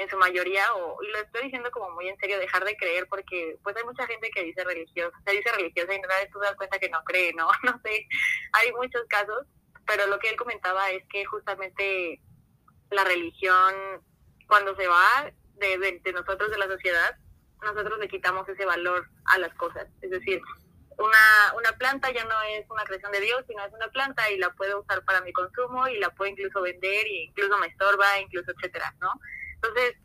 en 0.00 0.08
su 0.08 0.16
mayoría, 0.16 0.64
o, 0.74 1.02
y 1.02 1.08
lo 1.08 1.18
estoy 1.18 1.42
diciendo 1.42 1.70
como 1.70 1.90
muy 1.90 2.08
en 2.08 2.16
serio, 2.18 2.38
dejar 2.38 2.64
de 2.64 2.76
creer, 2.76 3.06
porque 3.08 3.58
pues 3.62 3.76
hay 3.76 3.84
mucha 3.84 4.06
gente 4.06 4.30
que 4.30 4.44
dice 4.44 4.64
religiosa, 4.64 5.14
se 5.26 5.32
dice 5.32 5.52
religiosa 5.52 5.92
y 5.92 5.96
en 5.96 6.02
realidad 6.02 6.30
tú 6.32 6.38
das 6.38 6.56
cuenta 6.56 6.78
que 6.78 6.88
no 6.88 7.02
cree, 7.04 7.34
¿no? 7.34 7.48
No 7.62 7.78
sé, 7.84 8.06
hay 8.52 8.72
muchos 8.72 9.02
casos, 9.08 9.46
pero 9.86 10.06
lo 10.06 10.18
que 10.18 10.30
él 10.30 10.36
comentaba 10.36 10.90
es 10.90 11.04
que 11.08 11.24
justamente 11.26 12.20
la 12.90 13.04
religión, 13.04 13.74
cuando 14.48 14.74
se 14.76 14.88
va 14.88 15.30
de, 15.56 15.78
de, 15.78 16.00
de 16.02 16.12
nosotros, 16.12 16.50
de 16.50 16.58
la 16.58 16.66
sociedad, 16.66 17.16
nosotros 17.62 17.98
le 17.98 18.08
quitamos 18.08 18.48
ese 18.48 18.64
valor 18.64 19.08
a 19.26 19.38
las 19.38 19.54
cosas. 19.54 19.86
Es 20.00 20.10
decir, 20.10 20.40
una, 20.98 21.54
una 21.56 21.72
planta 21.78 22.10
ya 22.10 22.24
no 22.24 22.40
es 22.42 22.64
una 22.68 22.84
creación 22.84 23.12
de 23.12 23.20
Dios, 23.20 23.44
sino 23.48 23.64
es 23.64 23.72
una 23.72 23.88
planta 23.88 24.30
y 24.30 24.38
la 24.38 24.50
puedo 24.54 24.80
usar 24.80 25.02
para 25.04 25.20
mi 25.22 25.32
consumo 25.32 25.88
y 25.88 25.98
la 25.98 26.10
puedo 26.10 26.30
incluso 26.30 26.60
vender 26.62 27.06
y 27.06 27.24
incluso 27.24 27.56
me 27.58 27.68
estorba, 27.68 28.18
incluso 28.20 28.50
etcétera, 28.52 28.94
¿no? 29.00 29.10
Entonces, 29.54 29.96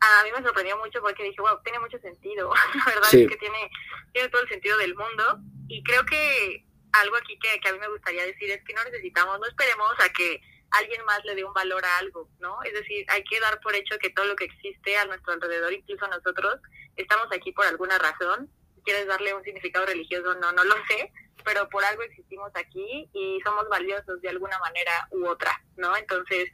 a 0.00 0.24
mí 0.24 0.30
me 0.36 0.42
sorprendió 0.42 0.76
mucho 0.78 1.00
porque 1.02 1.22
dije, 1.24 1.40
wow, 1.40 1.60
tiene 1.62 1.78
mucho 1.78 1.98
sentido, 1.98 2.52
la 2.74 2.84
verdad 2.86 3.08
Sí. 3.10 3.22
es 3.22 3.28
que 3.28 3.36
tiene, 3.36 3.70
tiene 4.12 4.28
todo 4.30 4.42
el 4.42 4.48
sentido 4.48 4.76
del 4.78 4.94
mundo 4.94 5.38
y 5.68 5.82
creo 5.82 6.04
que 6.06 6.64
algo 6.92 7.16
aquí 7.16 7.38
que, 7.38 7.60
que 7.60 7.68
a 7.68 7.72
mí 7.72 7.78
me 7.78 7.88
gustaría 7.88 8.24
decir 8.26 8.50
es 8.50 8.62
que 8.64 8.74
no 8.74 8.82
necesitamos, 8.84 9.38
no 9.38 9.46
esperemos 9.46 9.92
a 10.00 10.08
que 10.10 10.40
alguien 10.72 11.04
más 11.04 11.24
le 11.24 11.34
dé 11.34 11.44
un 11.44 11.52
valor 11.52 11.84
a 11.84 11.98
algo, 11.98 12.28
¿no? 12.38 12.62
Es 12.62 12.72
decir, 12.72 13.04
hay 13.08 13.24
que 13.24 13.40
dar 13.40 13.60
por 13.60 13.74
hecho 13.74 13.98
que 13.98 14.10
todo 14.10 14.26
lo 14.26 14.36
que 14.36 14.44
existe 14.44 14.96
a 14.96 15.04
nuestro 15.06 15.32
alrededor, 15.32 15.72
incluso 15.72 16.06
nosotros, 16.08 16.60
estamos 16.96 17.26
aquí 17.32 17.52
por 17.52 17.66
alguna 17.66 17.98
razón. 17.98 18.48
Si 18.74 18.82
quieres 18.82 19.06
darle 19.06 19.34
un 19.34 19.42
significado 19.42 19.86
religioso, 19.86 20.34
no, 20.34 20.52
no 20.52 20.64
lo 20.64 20.74
sé, 20.86 21.12
pero 21.44 21.68
por 21.68 21.84
algo 21.84 22.02
existimos 22.02 22.50
aquí 22.54 23.08
y 23.12 23.40
somos 23.44 23.68
valiosos 23.68 24.20
de 24.20 24.28
alguna 24.28 24.58
manera 24.58 25.08
u 25.10 25.26
otra, 25.26 25.60
¿no? 25.76 25.96
Entonces, 25.96 26.50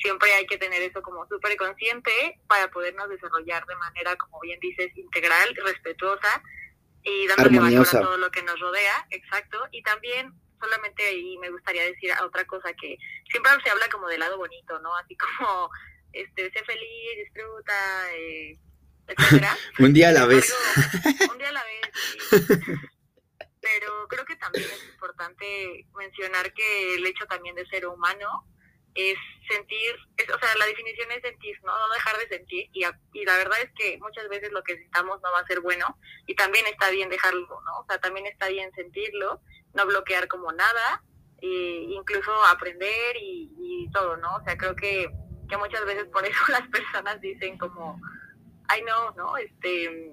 siempre 0.00 0.32
hay 0.32 0.46
que 0.46 0.58
tener 0.58 0.80
eso 0.82 1.02
como 1.02 1.26
súper 1.26 1.56
consciente 1.56 2.40
para 2.48 2.70
podernos 2.70 3.08
desarrollar 3.08 3.64
de 3.66 3.76
manera, 3.76 4.16
como 4.16 4.40
bien 4.40 4.58
dices, 4.60 4.96
integral, 4.96 5.54
respetuosa 5.64 6.42
y 7.02 7.26
dándole 7.26 7.58
valor 7.58 7.86
a 7.86 8.00
todo 8.00 8.16
lo 8.16 8.30
que 8.30 8.42
nos 8.42 8.58
rodea, 8.60 9.06
exacto. 9.10 9.58
Y 9.72 9.82
también, 9.82 10.32
solamente 10.60 11.04
ahí 11.04 11.36
me 11.38 11.50
gustaría 11.50 11.84
decir 11.84 12.10
otra 12.22 12.44
cosa 12.46 12.72
que 12.74 12.96
siempre 13.30 13.52
se 13.62 13.70
habla 13.70 13.88
como 13.90 14.08
del 14.08 14.20
lado 14.20 14.36
bonito, 14.36 14.78
¿no? 14.80 14.94
Así 14.96 15.16
como, 15.16 15.70
este, 16.12 16.50
sé 16.50 16.64
feliz, 16.64 17.16
disfruta, 17.16 18.14
eh, 18.14 18.58
etcétera. 19.06 19.56
Un 19.78 19.92
día 19.92 20.08
a 20.08 20.12
la 20.12 20.26
vez. 20.26 20.54
un 21.30 21.38
día 21.38 21.48
a 21.48 21.52
la 21.52 21.64
vez, 21.64 21.80
sí. 22.28 22.46
Pero 23.60 24.06
creo 24.08 24.24
que 24.24 24.36
también 24.36 24.64
es 24.64 24.84
importante 24.92 25.86
mencionar 25.96 26.52
que 26.54 26.94
el 26.94 27.06
hecho 27.06 27.26
también 27.26 27.54
de 27.54 27.66
ser 27.66 27.86
humano 27.86 28.46
es 28.94 29.18
sentir, 29.48 29.96
o 30.34 30.38
sea, 30.38 30.56
la 30.58 30.66
definición 30.66 31.10
es 31.12 31.22
sentir, 31.22 31.56
¿no? 31.62 31.78
No 31.78 31.94
dejar 31.94 32.18
de 32.18 32.28
sentir. 32.28 32.68
Y, 32.72 32.84
y 33.12 33.24
la 33.24 33.36
verdad 33.36 33.58
es 33.62 33.70
que 33.76 33.98
muchas 33.98 34.28
veces 34.28 34.52
lo 34.52 34.62
que 34.62 34.76
sintamos 34.76 35.20
no 35.22 35.32
va 35.32 35.40
a 35.40 35.46
ser 35.46 35.60
bueno 35.60 35.98
y 36.26 36.34
también 36.34 36.66
está 36.66 36.90
bien 36.90 37.08
dejarlo, 37.08 37.60
¿no? 37.64 37.80
O 37.80 37.86
sea, 37.88 37.98
también 37.98 38.26
está 38.26 38.48
bien 38.48 38.72
sentirlo, 38.74 39.40
no 39.74 39.86
bloquear 39.86 40.28
como 40.28 40.52
nada, 40.52 41.02
e 41.40 41.86
incluso 41.90 42.32
aprender 42.46 43.16
y, 43.16 43.52
y 43.58 43.90
todo, 43.92 44.16
¿no? 44.16 44.36
O 44.36 44.44
sea, 44.44 44.56
creo 44.56 44.74
que, 44.74 45.10
que 45.48 45.56
muchas 45.56 45.84
veces 45.84 46.06
por 46.06 46.24
eso 46.24 46.40
las 46.48 46.66
personas 46.68 47.20
dicen 47.20 47.56
como, 47.58 48.00
ay 48.68 48.82
no, 48.82 49.12
¿no? 49.12 49.36
Este, 49.36 50.12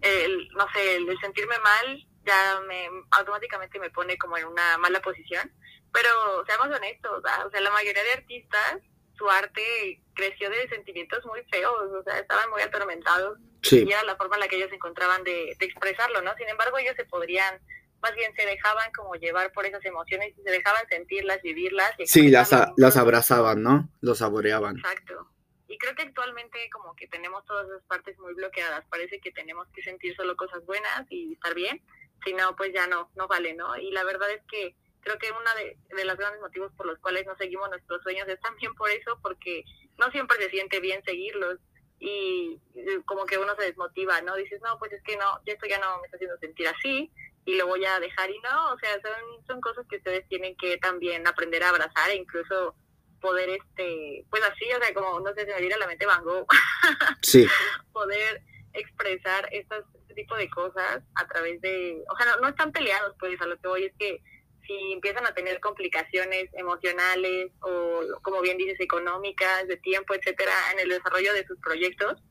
el, 0.00 0.48
no 0.56 0.66
sé, 0.72 0.96
el, 0.96 1.08
el 1.08 1.20
sentirme 1.20 1.58
mal 1.58 2.06
ya 2.24 2.60
me 2.66 2.88
automáticamente 3.12 3.78
me 3.78 3.90
pone 3.90 4.18
como 4.18 4.36
en 4.36 4.46
una 4.46 4.78
mala 4.78 5.00
posición, 5.00 5.50
pero 5.92 6.44
seamos 6.46 6.68
honestos, 6.76 7.22
¿verdad? 7.22 7.46
o 7.46 7.50
sea, 7.50 7.60
la 7.60 7.70
mayoría 7.70 8.02
de 8.02 8.12
artistas, 8.12 8.80
su 9.16 9.28
arte 9.28 10.00
creció 10.14 10.48
de 10.50 10.68
sentimientos 10.68 11.24
muy 11.26 11.42
feos, 11.50 11.90
o 11.92 12.02
sea, 12.02 12.18
estaban 12.18 12.48
muy 12.50 12.62
atormentados 12.62 13.38
Sí, 13.62 13.84
y 13.86 13.92
era 13.92 14.02
la 14.04 14.16
forma 14.16 14.36
en 14.36 14.40
la 14.40 14.48
que 14.48 14.56
ellos 14.56 14.72
encontraban 14.72 15.22
de, 15.22 15.54
de 15.58 15.66
expresarlo, 15.66 16.22
¿no? 16.22 16.34
Sin 16.36 16.48
embargo, 16.48 16.78
ellos 16.78 16.96
se 16.96 17.04
podrían, 17.04 17.60
más 18.00 18.14
bien 18.14 18.34
se 18.34 18.46
dejaban 18.46 18.90
como 18.92 19.14
llevar 19.16 19.52
por 19.52 19.66
esas 19.66 19.84
emociones 19.84 20.32
y 20.38 20.42
se 20.42 20.50
dejaban 20.50 20.88
sentirlas, 20.88 21.42
vivirlas. 21.42 21.92
y 21.98 22.06
sí, 22.06 22.28
las, 22.30 22.54
a- 22.54 22.72
las 22.78 22.96
abrazaban, 22.96 23.62
¿no? 23.62 23.90
Los 24.00 24.18
saboreaban. 24.18 24.78
Exacto. 24.78 25.28
Y 25.68 25.76
creo 25.76 25.94
que 25.94 26.02
actualmente 26.04 26.58
como 26.72 26.96
que 26.96 27.06
tenemos 27.08 27.44
todas 27.44 27.66
esas 27.68 27.82
partes 27.84 28.18
muy 28.18 28.32
bloqueadas. 28.32 28.84
Parece 28.90 29.20
que 29.20 29.30
tenemos 29.30 29.68
que 29.74 29.82
sentir 29.82 30.16
solo 30.16 30.34
cosas 30.36 30.64
buenas 30.64 31.04
y 31.10 31.34
estar 31.34 31.54
bien. 31.54 31.82
Si 32.24 32.32
no, 32.32 32.56
pues 32.56 32.72
ya 32.72 32.86
no, 32.86 33.10
no 33.14 33.28
vale, 33.28 33.52
¿no? 33.54 33.76
Y 33.76 33.90
la 33.92 34.04
verdad 34.04 34.30
es 34.30 34.40
que 34.50 34.74
creo 35.00 35.18
que 35.18 35.30
uno 35.30 35.50
de, 35.56 35.76
de 35.94 36.04
los 36.04 36.16
grandes 36.16 36.40
motivos 36.40 36.72
por 36.76 36.86
los 36.86 36.98
cuales 36.98 37.26
no 37.26 37.36
seguimos 37.36 37.68
nuestros 37.70 38.02
sueños 38.02 38.28
es 38.28 38.40
también 38.40 38.74
por 38.74 38.90
eso, 38.90 39.18
porque 39.22 39.64
no 39.98 40.10
siempre 40.10 40.36
se 40.38 40.50
siente 40.50 40.80
bien 40.80 41.02
seguirlos 41.04 41.58
y 42.00 42.58
como 43.04 43.26
que 43.26 43.38
uno 43.38 43.54
se 43.56 43.66
desmotiva, 43.66 44.20
¿no? 44.22 44.34
Dices, 44.34 44.60
no, 44.62 44.78
pues 44.78 44.90
es 44.92 45.02
que 45.02 45.16
no, 45.16 45.40
esto 45.44 45.66
ya 45.66 45.78
no 45.78 45.98
me 45.98 46.06
está 46.06 46.16
haciendo 46.16 46.38
sentir 46.38 46.66
así 46.66 47.12
y 47.44 47.56
lo 47.56 47.66
voy 47.66 47.84
a 47.84 48.00
dejar 48.00 48.30
y 48.30 48.38
no, 48.40 48.72
o 48.72 48.78
sea, 48.78 48.92
son, 49.02 49.46
son 49.46 49.60
cosas 49.60 49.86
que 49.88 49.96
ustedes 49.96 50.26
tienen 50.28 50.56
que 50.56 50.78
también 50.78 51.26
aprender 51.26 51.62
a 51.62 51.68
abrazar 51.68 52.10
e 52.10 52.16
incluso 52.16 52.74
poder, 53.20 53.50
este, 53.50 54.24
pues 54.30 54.42
así, 54.44 54.64
o 54.72 54.82
sea, 54.82 54.94
como, 54.94 55.20
no 55.20 55.34
sé, 55.34 55.44
se 55.44 55.52
me 55.52 55.60
viene 55.60 55.74
a 55.74 55.78
la 55.78 55.86
mente 55.86 56.06
Van 56.06 56.24
Gogh, 56.24 56.46
Sí, 57.22 57.46
poder 57.92 58.42
expresar 58.72 59.48
estas, 59.52 59.84
este 60.00 60.14
tipo 60.14 60.36
de 60.36 60.48
cosas 60.48 61.02
a 61.16 61.26
través 61.28 61.60
de, 61.60 62.02
o 62.08 62.16
sea, 62.16 62.26
no, 62.32 62.40
no 62.40 62.48
están 62.48 62.72
peleados, 62.72 63.14
pues 63.18 63.38
a 63.42 63.46
lo 63.46 63.58
que 63.58 63.68
voy 63.68 63.84
es 63.84 63.92
que 63.98 64.22
si 64.70 64.92
empiezan 64.92 65.26
a 65.26 65.34
tener 65.34 65.58
complicaciones 65.58 66.48
emocionales 66.52 67.50
o, 67.60 68.02
como 68.22 68.40
bien 68.40 68.56
dices, 68.56 68.78
económicas, 68.78 69.66
de 69.66 69.76
tiempo, 69.78 70.14
etcétera, 70.14 70.52
en 70.72 70.78
el 70.78 70.90
desarrollo 70.90 71.32
de 71.34 71.44
sus 71.44 71.58
proyectos, 71.58 72.22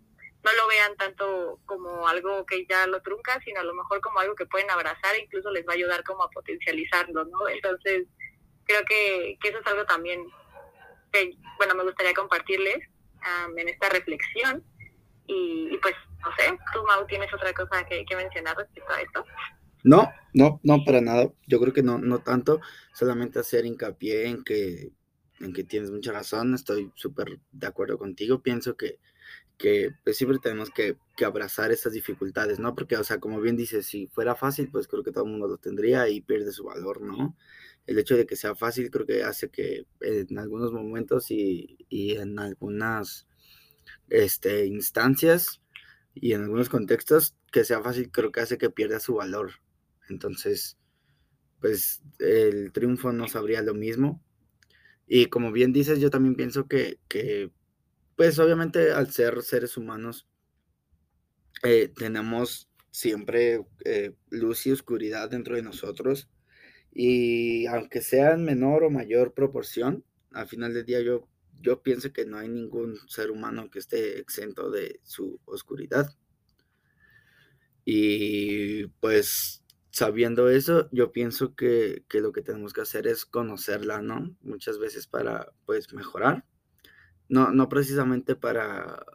no 0.42 0.54
lo 0.54 0.68
vean 0.70 0.96
tanto 0.96 1.60
como 1.66 2.08
algo 2.08 2.46
que 2.46 2.66
ya 2.66 2.88
lo 2.88 3.02
trunca, 3.02 3.42
sino 3.44 3.60
a 3.60 3.64
lo 3.64 3.74
mejor 3.74 4.00
como 4.00 4.20
algo 4.20 4.36
que 4.36 4.46
pueden 4.46 4.72
abrazar 4.72 5.16
e 5.16 5.24
incluso 5.24 5.52
les 5.52 5.68
va 5.68 5.74
a 5.74 5.76
ayudar 5.76 6.02
como 6.06 6.24
a 6.24 6.30
potencializarlo, 6.30 7.26
¿no? 7.26 7.50
Entonces, 7.50 8.08
creo 8.64 8.86
que, 8.86 9.38
eso 9.44 9.60
es 9.60 9.68
algo 9.68 9.86
también 9.86 10.26
que, 11.12 11.34
bueno, 11.58 11.76
me 11.76 11.84
gustaría 11.84 12.14
compartirles 12.14 12.80
am, 13.22 13.58
en 13.60 13.68
esta 13.68 13.90
reflexión. 13.90 14.64
Y, 15.28 15.74
y, 15.74 15.78
pues, 15.80 15.94
no 16.24 16.34
sé, 16.38 16.58
tú, 16.72 16.84
Mau, 16.86 17.06
¿tienes 17.06 17.34
otra 17.34 17.54
cosa 17.54 17.86
que, 17.86 18.06
que 18.06 18.16
mencionar 18.16 18.56
respecto 18.56 18.94
a 18.94 19.02
esto? 19.02 19.26
No, 19.84 20.10
no, 20.34 20.60
no 20.64 20.84
para 20.86 21.02
nada. 21.02 21.32
Yo 21.48 21.60
creo 21.60 21.74
que 21.74 21.84
no, 21.84 21.98
no 21.98 22.20
tanto. 22.20 22.62
Solamente 22.94 23.40
hacer 23.40 23.66
hincapié 23.66 24.28
en 24.28 24.44
que, 24.44 24.92
en 25.40 25.54
que 25.54 25.64
tienes 25.64 25.92
mucha 25.92 26.12
razón. 26.12 26.54
Estoy 26.54 26.92
súper 26.96 27.40
de 27.52 27.68
acuerdo 27.68 27.98
contigo. 27.98 28.42
Pienso 28.42 28.76
que, 28.76 29.00
que 29.58 29.92
pues, 30.04 30.18
siempre 30.18 30.40
tenemos 30.40 30.70
que, 30.70 30.98
que 31.16 31.26
abrazar 31.26 31.72
esas 31.72 31.94
dificultades, 31.94 32.60
¿no? 32.60 32.76
Porque, 32.76 32.98
o 32.98 33.04
sea, 33.04 33.20
como 33.20 33.42
bien 33.42 33.56
dices, 33.58 33.86
si 33.86 34.08
fuera 34.08 34.36
fácil, 34.36 34.70
pues 34.72 34.88
creo 34.88 35.04
que 35.04 35.12
todo 35.12 35.26
el 35.26 35.32
mundo 35.32 35.48
lo 35.48 35.58
tendría 35.58 36.10
y 36.10 36.22
pierde 36.22 36.52
su 36.52 36.66
valor, 36.66 37.02
¿no? 37.02 37.36
El 37.88 37.98
hecho 38.00 38.16
de 38.16 38.26
que 38.26 38.36
sea 38.36 38.56
fácil 38.56 38.92
creo 38.92 39.06
que 39.06 39.24
hace 39.24 39.50
que 39.50 39.86
en 40.02 40.38
algunos 40.38 40.72
momentos 40.72 41.32
y, 41.32 41.78
y 41.90 42.16
en 42.18 42.38
algunas 42.38 43.28
este, 44.10 44.66
instancias 44.66 45.62
y 46.14 46.34
en 46.34 46.44
algunos 46.44 46.70
contextos 46.70 47.36
que 47.52 47.64
sea 47.64 47.82
fácil 47.82 48.12
creo 48.12 48.32
que 48.32 48.42
hace 48.42 48.58
que 48.58 48.70
pierda 48.70 49.00
su 49.00 49.16
valor. 49.16 49.54
Entonces, 50.10 50.78
pues 51.60 52.02
el 52.20 52.72
triunfo 52.72 53.12
no 53.14 53.28
sabría 53.28 53.62
lo 53.62 53.74
mismo. 53.74 54.24
Y 55.08 55.28
como 55.28 55.52
bien 55.52 55.74
dices, 55.74 56.00
yo 56.00 56.10
también 56.10 56.36
pienso 56.36 56.68
que, 56.68 57.00
pues 58.16 58.38
obviamente 58.40 58.92
al 58.92 59.12
ser 59.12 59.42
seres 59.42 59.78
humanos, 59.78 60.28
eh, 61.64 61.92
tenemos 61.96 62.70
siempre 62.92 63.66
eh, 63.86 64.14
luz 64.30 64.66
y 64.68 64.72
oscuridad 64.72 65.30
dentro 65.30 65.56
de 65.56 65.64
nosotros. 65.64 66.30
Y 66.92 67.66
aunque 67.68 68.02
sea 68.02 68.34
en 68.34 68.44
menor 68.46 68.84
o 68.84 68.90
mayor 68.90 69.34
proporción, 69.34 70.06
al 70.32 70.48
final 70.48 70.74
del 70.74 70.86
día 70.86 71.02
yo, 71.02 71.28
yo 71.62 71.82
pienso 71.82 72.14
que 72.14 72.26
no 72.26 72.38
hay 72.38 72.50
ningún 72.50 72.98
ser 73.08 73.32
humano 73.32 73.70
que 73.70 73.80
esté 73.80 74.20
exento 74.20 74.70
de 74.70 75.00
su 75.04 75.40
oscuridad. 75.46 76.16
Y 77.86 78.88
pues 79.00 79.59
sabiendo 79.92 80.50
eso, 80.50 80.90
yo 80.92 81.12
pienso 81.12 81.56
que, 81.56 82.04
que, 82.08 82.22
lo 82.22 82.32
que 82.32 82.42
tenemos 82.42 82.74
que 82.74 82.82
hacer 82.82 83.08
es 83.08 83.26
conocerla, 83.26 84.02
¿no? 84.02 84.36
Muchas 84.42 84.80
veces 84.80 85.08
para, 85.08 85.52
pues, 85.66 85.94
mejorar. 85.94 86.46
No, 87.28 87.52
no 87.52 87.70
precisamente 87.70 88.36
para, 88.36 89.06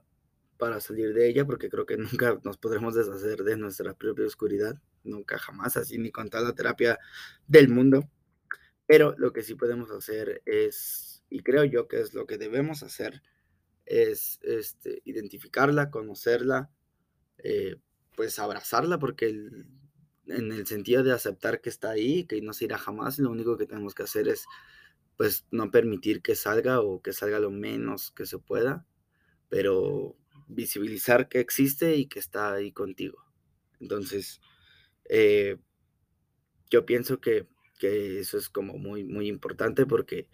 para 0.57 0.81
salir 0.81 1.15
de 1.15 1.29
ella, 1.29 1.45
porque 1.45 1.69
creo 1.69 1.87
que 1.87 1.97
nunca 2.27 2.41
nos 2.45 2.59
podremos 2.59 2.95
deshacer 2.95 3.45
de 3.45 3.57
nuestra 3.57 3.95
propia 3.95 4.27
oscuridad, 4.27 4.81
nunca 5.05 5.39
jamás, 5.39 5.77
así 5.77 5.99
ni 5.99 6.11
con 6.11 6.29
toda 6.31 6.45
la 6.45 6.55
terapia 6.55 6.99
del 7.47 7.69
mundo. 7.69 8.09
Pero 8.87 9.15
lo 9.17 9.33
que 9.33 9.43
sí 9.43 9.55
podemos 9.55 9.91
hacer 9.91 10.43
es, 10.45 11.23
y 11.31 11.41
creo 11.41 11.65
yo 11.65 11.89
que 11.89 12.01
es 12.01 12.15
lo 12.15 12.27
que 12.27 12.37
debemos 12.37 12.83
hacer, 12.83 13.23
es 13.87 14.39
este, 14.43 15.01
identificarla, 15.05 15.91
conocerla, 15.91 16.71
eh, 17.39 17.77
pues 18.15 18.39
abrazarla, 18.39 18.99
porque 18.99 19.27
el, 19.27 19.67
en 20.27 20.53
el 20.53 20.67
sentido 20.67 21.03
de 21.03 21.13
aceptar 21.13 21.61
que 21.61 21.69
está 21.69 21.91
ahí, 21.91 22.25
que 22.25 22.41
no 22.41 22.53
se 22.53 22.65
irá 22.65 22.79
jamás, 22.79 23.19
lo 23.19 23.31
único 23.31 23.57
que 23.57 23.67
tenemos 23.67 23.95
que 23.95 24.05
hacer 24.05 24.29
es 24.29 24.47
pues 25.17 25.47
no 25.51 25.71
permitir 25.71 26.23
que 26.23 26.35
salga 26.35 26.81
o 26.81 27.01
que 27.03 27.13
salga 27.13 27.39
lo 27.39 27.51
menos 27.51 28.11
que 28.11 28.27
se 28.27 28.39
pueda, 28.39 28.87
pero 29.49 30.17
visibilizar 30.49 31.29
que 31.29 31.41
existe 31.41 31.97
y 31.97 32.07
que 32.07 32.19
está 32.19 32.53
ahí 32.53 32.73
contigo. 32.73 33.25
Entonces, 33.81 34.41
eh, 35.09 35.59
yo 36.71 36.85
pienso 36.87 37.21
que, 37.21 37.47
que, 37.79 38.21
eso 38.21 38.39
es 38.39 38.49
como 38.49 38.79
muy, 38.79 39.05
muy 39.05 39.29
importante 39.29 39.87
porque 39.87 40.29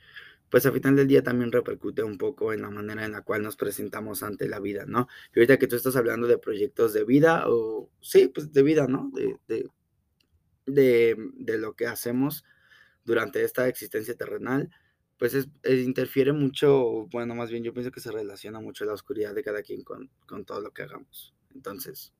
pues 0.50 0.66
al 0.66 0.72
final 0.72 0.96
del 0.96 1.07
día 1.07 1.22
también 1.22 1.53
repercute 1.53 2.03
un 2.03 2.18
poco 2.18 2.53
en 2.53 2.62
la 2.62 2.70
manera 2.70 3.05
en 3.05 3.12
la 3.12 3.22
cual 3.22 3.42
nos 3.42 3.57
presentamos 3.57 4.22
ante 4.22 4.48
la 4.48 4.59
vida, 4.59 4.85
¿no? 4.87 5.07
Y 5.35 5.38
ahorita 5.38 5.59
que 5.59 5.68
tú 5.68 5.76
estás 5.76 5.94
hablando 5.96 6.26
de 6.26 6.38
proyectos 6.38 6.92
de 6.92 7.05
vida 7.05 7.44
o, 7.46 7.88
sí, 8.00 8.29
pues 8.29 8.53
de 8.53 8.62
vida, 8.64 8.88
¿no? 8.88 9.11
De, 9.14 9.37
de, 9.46 9.70
de, 10.74 11.16
de 11.35 11.59
lo 11.59 11.74
que 11.74 11.87
hacemos 11.87 12.44
durante 13.04 13.42
esta 13.42 13.68
existencia 13.68 14.14
terrenal, 14.14 14.70
pues 15.18 15.35
es, 15.35 15.48
interfiere 15.64 16.33
mucho, 16.33 17.06
bueno, 17.11 17.35
más 17.35 17.50
bien 17.50 17.62
yo 17.62 17.74
pienso 17.74 17.90
que 17.90 18.00
se 18.00 18.11
relaciona 18.11 18.61
mucho 18.61 18.85
la 18.87 18.94
oscuridad 18.94 19.35
de 19.35 19.44
cada 19.44 19.62
quien 19.62 19.83
con, 19.83 20.11
con, 20.26 20.44
todo 20.46 20.61
lo 20.62 20.72
que 20.72 20.83
hagamos. 20.83 21.35
Entonces, 21.54 22.14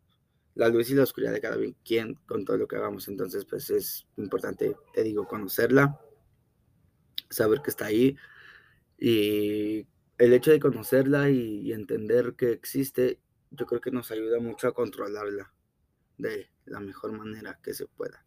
la 0.55 0.69
luz 0.69 0.91
y 0.91 0.95
la 0.95 1.05
oscuridad 1.05 1.33
de 1.33 1.41
cada 1.41 1.57
quien 1.83 2.15
con 2.27 2.45
todo 2.45 2.59
lo 2.59 2.69
que 2.69 2.77
hagamos. 2.77 3.09
Entonces, 3.09 3.47
pues 3.47 3.71
es 3.71 4.07
importante, 4.17 4.77
te 4.93 5.03
digo, 5.03 5.27
conocerla, 5.27 5.99
saber 7.31 7.63
que 7.63 7.71
está 7.71 7.87
ahí 7.87 8.17
y 8.99 9.87
el 10.19 10.33
hecho 10.35 10.51
de 10.51 10.61
conocerla 10.61 11.31
y 11.31 11.73
entender 11.73 12.35
que 12.35 12.51
existe, 12.53 13.19
yo 13.51 13.65
creo 13.65 13.81
que 13.81 13.91
nos 13.91 14.11
ayuda 14.11 14.41
mucho 14.41 14.69
a 14.69 14.75
controlarla 14.75 15.51
de 16.19 16.51
la 16.67 16.81
mejor 16.81 17.13
manera 17.13 17.59
que 17.63 17.73
se 17.73 17.87
pueda. 17.87 18.27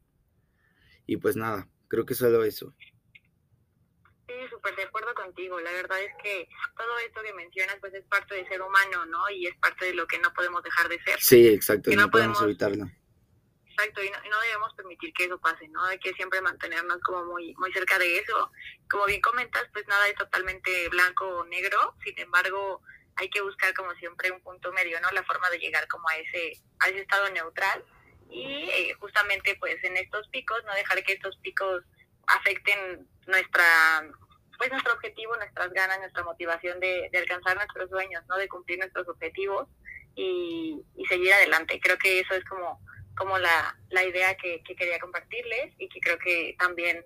Y 1.05 1.17
pues 1.17 1.35
nada, 1.35 1.67
creo 1.87 2.05
que 2.05 2.15
solo 2.15 2.43
eso. 2.43 2.73
Sí, 4.27 4.33
súper 4.49 4.75
de 4.75 4.83
acuerdo 4.83 5.13
contigo. 5.13 5.59
La 5.59 5.71
verdad 5.71 6.01
es 6.01 6.11
que 6.21 6.47
todo 6.77 6.97
esto 6.99 7.21
que 7.21 7.33
mencionas 7.33 7.77
pues 7.79 7.93
es 7.93 8.05
parte 8.05 8.35
del 8.35 8.47
ser 8.47 8.61
humano, 8.61 9.05
¿no? 9.05 9.29
Y 9.29 9.47
es 9.47 9.55
parte 9.57 9.85
de 9.85 9.93
lo 9.93 10.07
que 10.07 10.19
no 10.19 10.33
podemos 10.33 10.63
dejar 10.63 10.87
de 10.87 11.01
ser. 11.03 11.19
Sí, 11.19 11.47
exacto, 11.47 11.91
y 11.91 11.95
no, 11.95 12.09
podemos, 12.09 12.41
evitarlo. 12.41 12.85
Exacto, 13.67 14.03
y 14.03 14.09
no, 14.09 14.17
no, 14.29 14.39
debemos 14.41 14.73
permitir 14.75 15.13
que 15.13 15.25
eso 15.25 15.39
pase, 15.39 15.67
¿no? 15.67 15.83
Hay 15.85 15.99
que 15.99 16.13
siempre 16.13 16.41
mantenernos 16.41 16.99
como 17.01 17.25
muy 17.25 17.53
muy 17.55 17.73
cerca 17.73 17.99
de 17.99 18.19
eso. 18.19 18.51
Como 18.89 19.05
bien 19.05 19.21
comentas, 19.21 19.65
pues 19.73 19.85
nada 19.87 20.07
es 20.07 20.15
totalmente 20.15 20.87
blanco 20.89 21.27
o 21.27 21.45
negro, 21.45 21.95
sin 22.03 22.17
embargo, 22.19 22.81
hay 23.15 23.29
que 23.29 23.41
buscar 23.41 23.73
como 23.73 23.93
siempre 23.95 24.31
un 24.31 24.41
punto 24.41 24.71
medio, 24.71 25.01
¿no? 25.01 25.09
La 25.11 25.23
forma 25.23 25.49
de 25.49 25.59
llegar 25.59 25.87
como 25.87 26.07
a 26.07 26.17
ese 26.17 26.53
a 26.79 26.89
ese 26.89 27.01
estado 27.01 27.29
neutral 27.31 27.83
y 28.29 28.69
eh, 28.69 28.93
justamente 28.99 29.55
pues 29.59 29.83
en 29.83 29.97
estos 29.97 30.27
picos 30.29 30.63
no 30.65 30.73
dejar 30.73 31.03
que 31.03 31.13
estos 31.13 31.37
picos 31.37 31.83
afecten 32.27 33.07
nuestra 33.27 33.65
pues 34.57 34.71
nuestro 34.71 34.93
objetivo, 34.93 35.35
nuestras 35.35 35.73
ganas, 35.73 35.99
nuestra 35.99 36.23
motivación 36.23 36.79
de, 36.79 37.09
alcanzar 37.17 37.55
nuestros 37.57 37.89
sueños, 37.89 38.23
¿no? 38.29 38.37
De 38.37 38.47
cumplir 38.47 38.79
nuestros 38.79 39.07
objetivos 39.09 39.67
y, 40.15 40.81
seguir 41.09 41.33
adelante. 41.33 41.79
Creo 41.81 41.97
que 41.97 42.19
eso 42.19 42.33
es 42.33 42.45
como, 42.45 42.79
como 43.17 43.37
la, 43.39 43.75
la 43.89 44.03
idea 44.03 44.35
que, 44.35 44.63
quería 44.63 44.99
compartirles 44.99 45.73
y 45.77 45.89
que 45.89 45.99
creo 45.99 46.17
que 46.17 46.55
también 46.57 47.03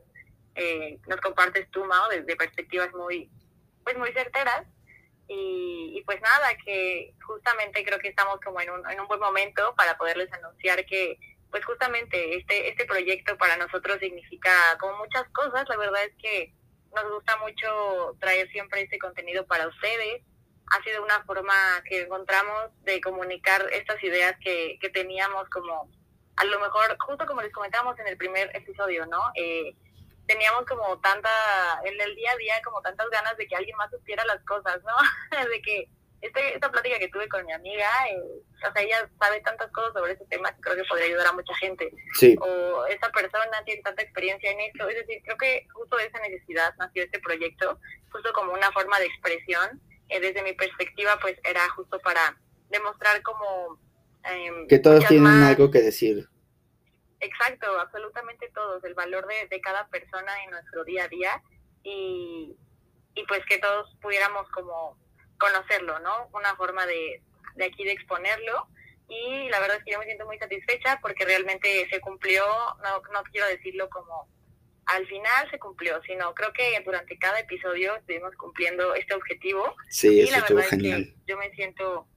eh, 0.55 0.99
nos 1.07 1.19
compartes 1.21 1.69
tú, 1.71 1.83
Mao, 1.85 2.09
desde 2.09 2.35
perspectivas 2.35 2.93
muy, 2.93 3.29
pues 3.83 3.97
muy 3.97 4.11
certeras 4.13 4.67
y, 5.27 6.01
pues 6.05 6.21
nada, 6.21 6.55
que 6.63 7.13
justamente 7.25 7.83
creo 7.83 7.99
que 7.99 8.07
estamos 8.07 8.39
como 8.39 8.61
en 8.61 8.69
un, 8.69 8.89
en 8.89 8.99
un 8.99 9.07
buen 9.07 9.19
momento 9.19 9.73
para 9.75 9.97
poderles 9.97 10.31
anunciar 10.31 10.85
que 10.85 11.17
pues 11.51 11.63
justamente 11.65 12.37
este, 12.37 12.69
este 12.69 12.85
proyecto 12.85 13.37
para 13.37 13.57
nosotros 13.57 13.99
significa 13.99 14.51
como 14.79 14.97
muchas 14.97 15.27
cosas. 15.29 15.67
La 15.69 15.77
verdad 15.77 16.03
es 16.03 16.13
que 16.21 16.53
nos 16.95 17.11
gusta 17.11 17.37
mucho 17.37 18.15
traer 18.19 18.49
siempre 18.51 18.81
este 18.81 18.99
contenido 18.99 19.45
para 19.45 19.67
ustedes. 19.67 20.23
Ha 20.71 20.83
sido 20.83 21.03
una 21.03 21.23
forma 21.23 21.53
que 21.85 22.01
encontramos 22.01 22.71
de 22.83 22.99
comunicar 23.01 23.65
estas 23.71 24.01
ideas 24.03 24.35
que, 24.43 24.77
que 24.81 24.89
teníamos 24.89 25.47
como, 25.49 25.89
a 26.35 26.43
lo 26.45 26.59
mejor, 26.59 26.97
justo 26.99 27.25
como 27.25 27.41
les 27.41 27.53
comentamos 27.53 27.97
en 27.99 28.07
el 28.07 28.17
primer 28.17 28.53
episodio, 28.55 29.05
¿no? 29.05 29.31
Eh, 29.35 29.75
teníamos 30.27 30.65
como 30.65 30.99
tanta, 30.99 31.29
en 31.83 31.99
el 31.99 32.15
día 32.15 32.31
a 32.31 32.37
día, 32.37 32.61
como 32.63 32.81
tantas 32.81 33.09
ganas 33.09 33.37
de 33.37 33.47
que 33.47 33.55
alguien 33.55 33.77
más 33.77 33.89
supiera 33.89 34.25
las 34.25 34.43
cosas, 34.43 34.79
¿no? 34.83 35.47
de 35.49 35.61
que 35.61 35.89
este, 36.21 36.55
esta 36.55 36.71
plática 36.71 36.97
que 36.97 37.09
tuve 37.09 37.29
con 37.29 37.45
mi 37.45 37.53
amiga, 37.53 37.87
eh, 38.09 38.19
o 38.19 38.73
sea, 38.73 38.81
ella 38.81 39.09
sabe 39.19 39.39
tantas 39.41 39.71
cosas 39.71 39.93
sobre 39.93 40.13
ese 40.13 40.25
tema 40.25 40.51
que 40.51 40.61
creo 40.61 40.75
que 40.75 40.83
podría 40.85 41.07
ayudar 41.07 41.27
a 41.27 41.33
mucha 41.33 41.55
gente. 41.55 41.91
Sí. 42.15 42.35
O 42.41 42.85
esta 42.87 43.11
persona 43.11 43.63
tiene 43.65 43.81
tanta 43.83 44.01
experiencia 44.01 44.51
en 44.51 44.59
esto. 44.61 44.87
Es 44.89 44.95
decir, 44.95 45.21
creo 45.23 45.37
que 45.37 45.67
justo 45.71 45.95
de 45.97 46.05
esa 46.05 46.19
necesidad 46.19 46.73
nació 46.79 47.03
este 47.03 47.19
proyecto, 47.19 47.79
justo 48.11 48.33
como 48.33 48.53
una 48.53 48.71
forma 48.71 48.99
de 48.99 49.05
expresión. 49.05 49.81
Eh, 50.09 50.19
desde 50.19 50.41
mi 50.41 50.53
perspectiva, 50.53 51.19
pues 51.21 51.37
era 51.43 51.69
justo 51.69 51.99
para 51.99 52.37
demostrar 52.69 53.21
como... 53.21 53.79
Em, 54.23 54.67
que 54.67 54.79
todos 54.79 55.05
tienen 55.05 55.43
algo 55.43 55.69
que 55.69 55.81
decir. 55.81 56.27
Exacto, 57.19 57.79
absolutamente 57.79 58.49
todos, 58.53 58.83
el 58.83 58.93
valor 58.93 59.27
de, 59.27 59.47
de 59.47 59.61
cada 59.61 59.87
persona 59.87 60.43
en 60.43 60.51
nuestro 60.51 60.83
día 60.83 61.05
a 61.05 61.07
día 61.07 61.43
y, 61.83 62.55
y 63.15 63.25
pues 63.25 63.43
que 63.45 63.57
todos 63.57 63.95
pudiéramos 64.01 64.47
como 64.49 64.97
conocerlo, 65.39 65.99
¿no? 65.99 66.29
Una 66.33 66.55
forma 66.55 66.85
de, 66.85 67.21
de 67.55 67.65
aquí 67.65 67.83
de 67.83 67.93
exponerlo 67.93 68.67
y 69.07 69.49
la 69.49 69.59
verdad 69.59 69.77
es 69.77 69.83
que 69.83 69.91
yo 69.91 69.99
me 69.99 70.05
siento 70.05 70.25
muy 70.25 70.37
satisfecha 70.37 70.99
porque 71.01 71.25
realmente 71.25 71.87
se 71.89 71.99
cumplió, 72.01 72.43
no, 72.83 73.01
no 73.13 73.23
quiero 73.31 73.47
decirlo 73.47 73.89
como 73.89 74.27
al 74.85 75.05
final 75.07 75.49
se 75.51 75.59
cumplió, 75.59 76.01
sino 76.03 76.33
creo 76.33 76.53
que 76.53 76.81
durante 76.85 77.17
cada 77.17 77.39
episodio 77.39 77.95
estuvimos 77.95 78.33
cumpliendo 78.35 78.95
este 78.95 79.15
objetivo. 79.15 79.75
Sí, 79.89 80.21
y 80.21 80.29
la 80.29 80.41
verdad 80.41 80.65
es 80.71 80.77
que 80.77 81.13
yo 81.25 81.37
me 81.37 81.51
siento 81.51 82.07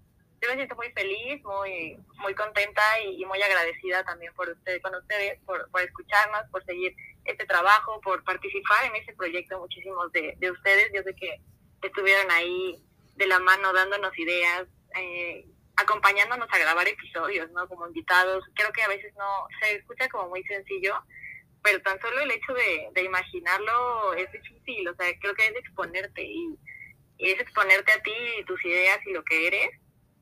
yo 0.40 0.48
me 0.48 0.56
siento 0.56 0.74
muy 0.74 0.90
feliz, 0.92 1.42
muy 1.44 1.98
muy 2.18 2.34
contenta 2.34 2.82
y, 3.00 3.24
muy 3.26 3.40
agradecida 3.42 4.04
también 4.04 4.32
por 4.34 4.48
ustedes, 4.48 4.82
con 4.82 4.94
ustedes, 4.94 5.38
por, 5.44 5.68
escucharnos, 5.82 6.48
por 6.50 6.64
seguir 6.64 6.94
este 7.24 7.44
trabajo, 7.46 8.00
por 8.00 8.24
participar 8.24 8.84
en 8.86 8.96
ese 8.96 9.12
proyecto. 9.14 9.58
Muchísimos 9.58 10.10
de, 10.12 10.34
de 10.38 10.50
ustedes, 10.50 10.90
yo 10.94 11.02
sé 11.02 11.14
que 11.14 11.40
estuvieron 11.82 12.30
ahí 12.30 12.82
de 13.16 13.26
la 13.26 13.38
mano 13.38 13.72
dándonos 13.72 14.18
ideas, 14.18 14.66
eh, 14.96 15.44
acompañándonos 15.76 16.48
a 16.50 16.58
grabar 16.58 16.88
episodios, 16.88 17.50
¿no? 17.50 17.68
Como 17.68 17.86
invitados. 17.86 18.44
Creo 18.54 18.72
que 18.72 18.82
a 18.82 18.88
veces 18.88 19.14
no 19.16 19.46
se 19.60 19.76
escucha 19.76 20.08
como 20.08 20.30
muy 20.30 20.42
sencillo, 20.44 20.94
pero 21.62 21.80
tan 21.82 22.00
solo 22.00 22.20
el 22.20 22.30
hecho 22.30 22.54
de, 22.54 22.88
de 22.92 23.02
imaginarlo 23.02 24.14
es 24.14 24.30
difícil, 24.32 24.88
o 24.88 24.94
sea, 24.94 25.06
creo 25.20 25.34
que 25.34 25.46
es 25.46 25.56
exponerte 25.56 26.22
y, 26.22 26.58
y, 27.18 27.30
es 27.30 27.40
exponerte 27.40 27.92
a 27.92 28.02
ti 28.02 28.14
y 28.38 28.44
tus 28.44 28.64
ideas 28.64 28.98
y 29.06 29.12
lo 29.12 29.22
que 29.24 29.46
eres 29.46 29.70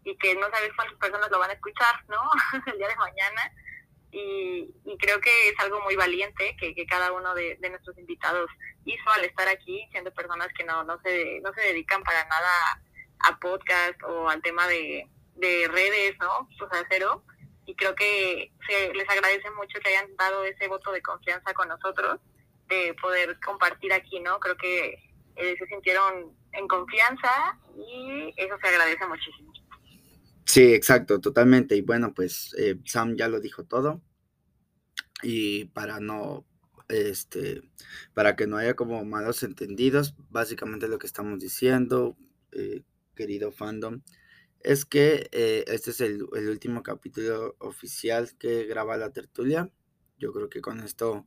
y 0.05 0.17
que 0.17 0.35
no 0.35 0.49
sabes 0.51 0.71
cuántas 0.75 0.99
personas 0.99 1.31
lo 1.31 1.39
van 1.39 1.51
a 1.51 1.55
escuchar, 1.55 2.05
¿no? 2.09 2.19
el 2.73 2.79
día 2.79 2.89
de 2.89 2.97
mañana. 2.97 3.53
Y, 4.11 4.71
y, 4.87 4.97
creo 4.99 5.21
que 5.21 5.51
es 5.51 5.55
algo 5.59 5.83
muy 5.83 5.95
valiente 5.95 6.57
que, 6.59 6.75
que 6.75 6.87
cada 6.87 7.13
uno 7.13 7.35
de, 7.35 7.57
de, 7.61 7.69
nuestros 7.69 7.99
invitados 7.99 8.51
hizo 8.87 9.11
al 9.11 9.25
estar 9.27 9.47
aquí, 9.49 9.87
siendo 9.91 10.11
personas 10.15 10.49
que 10.57 10.65
no, 10.65 10.83
no, 10.85 10.99
se, 11.03 11.41
no 11.43 11.53
se 11.53 11.61
dedican 11.61 12.03
para 12.05 12.25
nada 12.25 12.83
a 13.21 13.39
podcast 13.39 14.03
o 14.05 14.31
al 14.31 14.41
tema 14.41 14.67
de, 14.67 15.07
de 15.35 15.69
redes, 15.69 16.17
¿no? 16.21 16.49
O 16.61 16.69
sea, 16.71 16.87
cero. 16.89 17.23
y 17.67 17.75
creo 17.75 17.95
que 17.95 18.51
se 18.67 18.95
les 18.95 19.09
agradece 19.11 19.51
mucho 19.51 19.79
que 19.81 19.91
hayan 19.91 20.17
dado 20.17 20.45
ese 20.45 20.69
voto 20.69 20.91
de 20.91 21.03
confianza 21.03 21.53
con 21.53 21.69
nosotros, 21.69 22.19
de 22.67 22.95
poder 22.95 23.39
compartir 23.41 23.93
aquí, 23.93 24.21
¿no? 24.21 24.41
Creo 24.41 24.57
que 24.57 25.09
eh, 25.37 25.57
se 25.59 25.67
sintieron 25.67 26.35
en 26.53 26.67
confianza 26.67 27.59
y 27.77 28.33
eso 28.37 28.57
se 28.61 28.69
agradece 28.69 29.07
muchísimo. 29.07 29.53
Sí, 30.49 30.73
exacto, 30.73 31.21
totalmente. 31.21 31.77
Y 31.77 31.83
bueno, 31.83 32.15
pues 32.15 32.55
eh, 32.59 32.81
Sam 32.87 33.17
ya 33.17 33.29
lo 33.29 33.39
dijo 33.41 33.65
todo. 33.65 34.01
Y 35.23 35.67
para 35.67 36.01
no, 36.01 36.47
este, 36.89 37.63
para 38.15 38.35
que 38.37 38.47
no 38.47 38.57
haya 38.57 38.75
como 38.75 39.05
malos 39.05 39.43
entendidos, 39.43 40.15
básicamente 40.31 40.89
lo 40.89 40.99
que 40.99 41.07
estamos 41.07 41.41
diciendo, 41.41 42.17
eh, 42.53 42.83
querido 43.15 43.53
fandom, 43.53 44.03
es 44.61 44.85
que 44.87 45.29
eh, 45.33 45.65
este 45.69 45.91
es 45.93 46.01
el, 46.01 46.23
último 46.25 46.83
capítulo 46.83 47.57
oficial 47.61 48.31
que 48.39 48.65
graba 48.67 48.97
la 48.97 49.11
tertulia. 49.13 49.71
Yo 50.19 50.33
creo 50.33 50.49
que 50.49 50.63
con 50.63 50.81
esto 50.81 51.27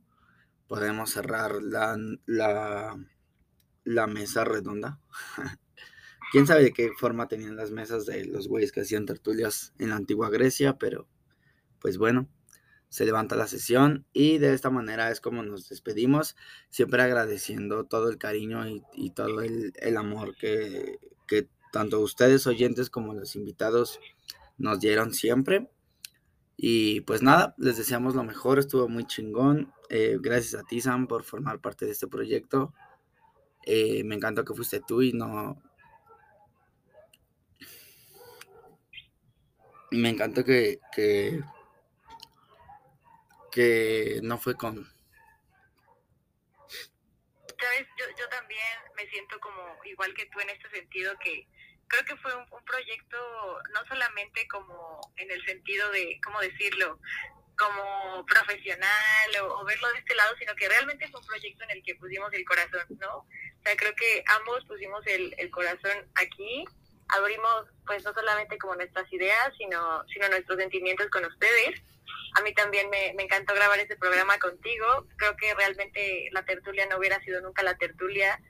podemos 0.68 1.10
cerrar 1.10 1.62
la, 1.62 1.96
la, 2.26 2.98
la 3.84 4.06
mesa 4.08 4.44
redonda. 4.44 5.00
Quién 6.32 6.46
sabe 6.46 6.62
de 6.62 6.72
qué 6.72 6.90
forma 6.98 7.28
tenían 7.28 7.56
las 7.56 7.70
mesas 7.70 8.06
de 8.06 8.24
los 8.24 8.48
güeyes 8.48 8.72
que 8.72 8.80
hacían 8.80 9.04
tertulias 9.04 9.74
en 9.78 9.90
la 9.90 9.96
antigua 9.96 10.30
Grecia, 10.30 10.78
pero 10.78 11.06
pues 11.78 11.98
bueno, 11.98 12.26
se 12.88 13.04
levanta 13.04 13.36
la 13.36 13.46
sesión 13.46 14.06
y 14.14 14.38
de 14.38 14.54
esta 14.54 14.70
manera 14.70 15.10
es 15.10 15.20
como 15.20 15.42
nos 15.42 15.68
despedimos, 15.68 16.34
siempre 16.70 17.02
agradeciendo 17.02 17.84
todo 17.84 18.08
el 18.08 18.16
cariño 18.16 18.64
y, 18.94 19.10
todo 19.10 19.42
el, 19.42 19.96
amor 19.98 20.34
que, 20.34 20.98
que 21.26 21.50
tanto 21.70 22.00
ustedes 22.00 22.46
oyentes 22.46 22.88
como 22.88 23.12
los 23.12 23.36
invitados 23.36 24.00
nos 24.56 24.80
dieron 24.80 25.12
siempre. 25.12 25.70
Y 26.56 27.02
pues 27.02 27.20
nada, 27.22 27.54
les 27.58 27.76
deseamos 27.76 28.14
lo 28.14 28.24
mejor, 28.24 28.58
estuvo 28.58 28.88
muy 28.88 29.04
chingón. 29.04 29.70
Eh, 29.90 30.16
gracias 30.18 30.62
a 30.62 30.64
ti, 30.64 30.80
Sam, 30.80 31.08
por 31.08 31.24
formar 31.24 31.60
parte 31.60 31.84
de 31.84 31.92
este 31.92 32.06
proyecto. 32.06 32.72
Eh, 33.66 34.02
me 34.04 34.14
encantó 34.14 34.46
que 34.46 34.54
fuiste 34.54 34.80
tú 34.80 35.02
y 35.02 35.12
no... 35.12 35.62
Me 39.92 40.08
encantó 40.08 40.42
que, 40.42 40.78
que, 40.90 41.42
que 43.50 44.20
no 44.22 44.38
fue 44.38 44.54
con... 44.56 44.90
Sabes, 47.60 47.86
yo, 47.98 48.06
yo 48.18 48.28
también 48.28 48.78
me 48.96 49.06
siento 49.08 49.38
como 49.38 49.78
igual 49.84 50.14
que 50.14 50.26
tú 50.26 50.40
en 50.40 50.50
este 50.50 50.68
sentido 50.70 51.14
que 51.22 51.46
creo 51.86 52.04
que 52.06 52.16
fue 52.16 52.34
un, 52.34 52.64
proyecto 52.64 53.16
no 53.74 53.84
solamente 53.86 54.48
como 54.48 54.98
en 55.16 55.30
el 55.30 55.44
sentido 55.44 55.90
de, 55.90 56.18
¿cómo 56.24 56.40
decirlo? 56.40 56.98
como 57.58 58.24
profesional 58.24 59.30
o, 59.42 59.64
verlo 59.64 59.92
de 59.92 59.98
este 59.98 60.14
lado, 60.14 60.34
sino 60.38 60.54
que 60.56 60.68
realmente 60.68 61.06
fue 61.08 61.20
un 61.20 61.26
proyecto 61.26 61.64
en 61.64 61.70
el 61.72 61.82
que 61.82 61.94
pusimos 61.96 62.32
el 62.32 62.44
corazón, 62.46 62.86
¿no? 62.98 63.18
O 63.18 63.62
sea, 63.62 63.76
creo 63.76 63.94
que 63.94 64.24
ambos 64.26 64.64
pusimos 64.64 65.06
el, 65.06 65.34
el 65.36 65.50
corazón 65.50 66.10
aquí, 66.14 66.64
abrimos 67.12 67.66
pues 67.86 68.04
no 68.04 68.12
solamente 68.12 68.58
como 68.58 68.74
nuestras 68.74 69.10
ideas, 69.12 69.52
sino, 69.58 70.04
sino 70.12 70.28
nuestros 70.28 70.58
sentimientos 70.58 71.08
con 71.10 71.24
ustedes. 71.24 71.80
A 72.34 72.42
mí 72.42 72.54
también 72.54 72.88
me, 72.90 73.12
me 73.14 73.24
encantó 73.24 73.54
grabar 73.54 73.78
este 73.78 73.96
programa 73.96 74.38
contigo. 74.38 75.06
Creo 75.16 75.36
que 75.36 75.54
realmente 75.54 76.28
la 76.32 76.44
tertulia 76.44 76.86
no 76.86 76.98
hubiera 76.98 77.20
sido 77.22 77.40
nunca 77.40 77.62
la 77.62 77.76
tertulia 77.76 78.40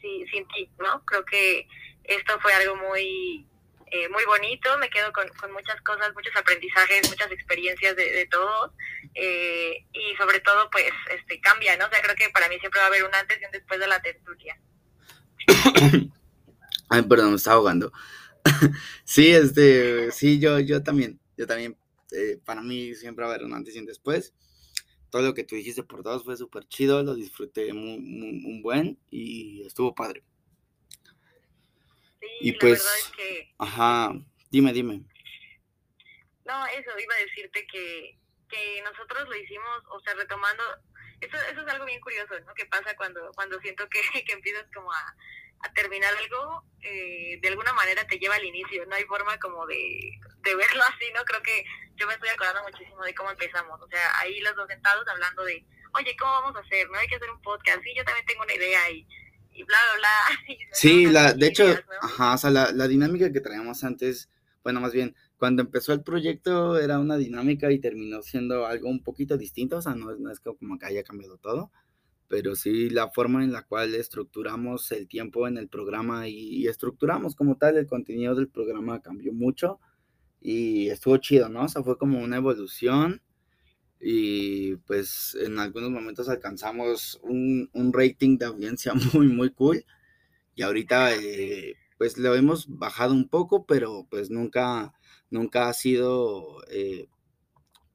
si, 0.00 0.26
sin 0.30 0.46
ti, 0.48 0.70
¿no? 0.78 1.04
Creo 1.04 1.24
que 1.24 1.66
esto 2.04 2.38
fue 2.40 2.52
algo 2.52 2.76
muy, 2.76 3.46
eh, 3.90 4.08
muy 4.10 4.24
bonito, 4.24 4.76
me 4.78 4.90
quedo 4.90 5.12
con, 5.12 5.30
muchas 5.52 5.80
cosas, 5.82 6.12
muchos 6.14 6.34
aprendizajes, 6.36 7.08
muchas 7.08 7.30
experiencias 7.32 7.96
de, 7.96 8.10
de 8.10 8.26
todos 8.26 8.72
eh, 9.14 9.84
y 9.92 10.16
sobre 10.16 10.40
todo 10.40 10.68
pues 10.70 10.92
este 11.10 11.40
cambia, 11.40 11.76
¿no? 11.76 11.86
O 11.86 11.90
sea, 11.90 12.02
creo 12.02 12.16
que 12.16 12.28
para 12.30 12.48
mí 12.48 12.58
siempre 12.58 12.80
va 12.80 12.86
a 12.86 12.88
haber 12.88 13.04
un 13.04 13.14
antes 13.14 13.40
y 13.40 13.44
un 13.44 13.52
después 13.52 13.80
de 13.80 13.86
la 13.86 14.02
tertulia. 14.02 14.58
Ay, 16.88 17.02
perdón, 17.02 17.30
me 17.30 17.36
estaba 17.36 17.56
ahogando. 17.56 17.92
sí, 19.04 19.30
este, 19.30 20.10
sí, 20.12 20.38
yo, 20.38 20.60
yo 20.60 20.82
también, 20.82 21.18
yo 21.36 21.46
también, 21.46 21.76
eh, 22.12 22.38
para 22.44 22.62
mí 22.62 22.94
siempre 22.94 23.24
va 23.24 23.30
a 23.30 23.34
haber 23.34 23.46
un 23.46 23.54
antes 23.54 23.74
y 23.74 23.78
un 23.78 23.86
después. 23.86 24.34
Todo 25.10 25.22
lo 25.22 25.34
que 25.34 25.44
tú 25.44 25.54
dijiste 25.54 25.82
por 25.82 26.02
todos 26.02 26.24
fue 26.24 26.36
súper 26.36 26.66
chido, 26.66 27.02
lo 27.02 27.14
disfruté 27.14 27.72
muy, 27.72 27.96
un 27.96 28.62
buen 28.62 28.98
y 29.10 29.62
estuvo 29.64 29.94
padre 29.94 30.24
y 32.40 32.52
pues, 32.52 32.84
la 32.84 32.90
verdad 32.90 32.98
es 32.98 33.12
que... 33.16 33.54
Ajá, 33.58 34.12
dime, 34.50 34.72
dime. 34.72 35.02
No, 36.44 36.66
eso, 36.66 36.90
iba 36.98 37.14
a 37.14 37.24
decirte 37.24 37.66
que, 37.66 38.18
que 38.48 38.82
nosotros 38.82 39.28
lo 39.28 39.36
hicimos, 39.36 39.82
o 39.90 40.00
sea, 40.00 40.14
retomando, 40.14 40.62
eso, 41.20 41.36
eso 41.50 41.60
es 41.62 41.68
algo 41.68 41.86
bien 41.86 42.00
curioso, 42.00 42.38
¿no? 42.40 42.54
Que 42.54 42.66
pasa 42.66 42.94
cuando, 42.96 43.30
cuando 43.34 43.58
siento 43.60 43.88
que, 43.88 44.00
que 44.24 44.32
empiezas 44.32 44.66
como 44.74 44.92
a, 44.92 45.16
a 45.60 45.72
terminar 45.72 46.12
algo, 46.16 46.64
eh, 46.82 47.38
de 47.40 47.48
alguna 47.48 47.72
manera 47.72 48.06
te 48.06 48.18
lleva 48.18 48.34
al 48.36 48.44
inicio, 48.44 48.84
no 48.86 48.94
hay 48.94 49.04
forma 49.04 49.38
como 49.38 49.66
de, 49.66 50.18
de 50.42 50.54
verlo 50.54 50.82
así, 50.84 51.06
¿no? 51.14 51.24
Creo 51.24 51.42
que 51.42 51.64
yo 51.96 52.06
me 52.06 52.14
estoy 52.14 52.28
acordando 52.28 52.62
muchísimo 52.64 53.02
de 53.02 53.14
cómo 53.14 53.30
empezamos, 53.30 53.80
o 53.80 53.88
sea, 53.88 54.18
ahí 54.20 54.40
los 54.40 54.54
dos 54.56 54.68
sentados 54.68 55.06
hablando 55.08 55.44
de, 55.44 55.64
oye, 55.94 56.16
¿cómo 56.18 56.32
vamos 56.32 56.56
a 56.56 56.60
hacer? 56.60 56.88
¿No 56.90 56.98
hay 56.98 57.08
que 57.08 57.16
hacer 57.16 57.30
un 57.30 57.40
podcast? 57.42 57.82
Sí, 57.82 57.94
yo 57.96 58.04
también 58.04 58.26
tengo 58.26 58.42
una 58.42 58.54
idea 58.54 58.90
y 58.90 59.06
y 59.54 59.62
bla, 59.62 59.76
bla, 59.92 59.98
bla. 59.98 60.56
sí, 60.72 61.06
la, 61.06 61.32
de 61.32 61.46
hecho, 61.46 61.64
ajá, 62.00 62.34
o 62.34 62.38
sea, 62.38 62.50
la, 62.50 62.72
la 62.72 62.88
dinámica 62.88 63.32
que 63.32 63.40
traíamos 63.40 63.84
antes, 63.84 64.28
bueno, 64.62 64.80
más 64.80 64.92
bien, 64.92 65.14
cuando 65.38 65.62
empezó 65.62 65.92
el 65.92 66.02
proyecto 66.02 66.78
era 66.78 66.98
una 66.98 67.16
dinámica 67.16 67.70
y 67.70 67.78
terminó 67.78 68.22
siendo 68.22 68.66
algo 68.66 68.88
un 68.88 69.02
poquito 69.02 69.36
distinto, 69.36 69.78
o 69.78 69.82
sea, 69.82 69.94
no, 69.94 70.14
no 70.16 70.30
es 70.30 70.40
como 70.40 70.78
que 70.78 70.86
haya 70.86 71.04
cambiado 71.04 71.38
todo, 71.38 71.70
pero 72.28 72.54
sí 72.56 72.90
la 72.90 73.10
forma 73.10 73.44
en 73.44 73.52
la 73.52 73.62
cual 73.62 73.94
estructuramos 73.94 74.90
el 74.92 75.08
tiempo 75.08 75.46
en 75.46 75.58
el 75.58 75.68
programa 75.68 76.28
y, 76.28 76.66
estructuramos 76.66 77.34
como 77.36 77.56
tal 77.56 77.76
el 77.76 77.86
contenido 77.86 78.34
del 78.34 78.48
programa 78.48 79.00
cambió 79.02 79.32
mucho 79.32 79.80
y 80.40 80.88
estuvo 80.88 81.16
chido, 81.18 81.48
¿no? 81.48 81.64
O 81.64 81.68
sea, 81.68 81.82
fue 81.82 81.98
como 81.98 82.20
una 82.20 82.36
evolución 82.36 83.22
y 84.00 84.76
pues 84.76 85.36
en 85.40 85.58
algunos 85.58 85.90
momentos 85.90 86.28
alcanzamos 86.28 87.18
un, 87.22 87.70
rating 87.92 88.38
de 88.38 88.46
audiencia 88.46 88.92
muy, 89.14 89.28
muy 89.28 89.50
cool. 89.50 89.84
Y 90.54 90.62
ahorita 90.62 91.14
eh, 91.16 91.76
pues 91.98 92.18
lo 92.18 92.34
hemos 92.34 92.66
bajado 92.68 93.14
un 93.14 93.28
poco, 93.28 93.66
pero 93.66 94.06
pues 94.10 94.30
nunca, 94.30 94.92
nunca 95.30 95.68
ha 95.68 95.72
sido, 95.72 96.62
eh, 96.70 97.08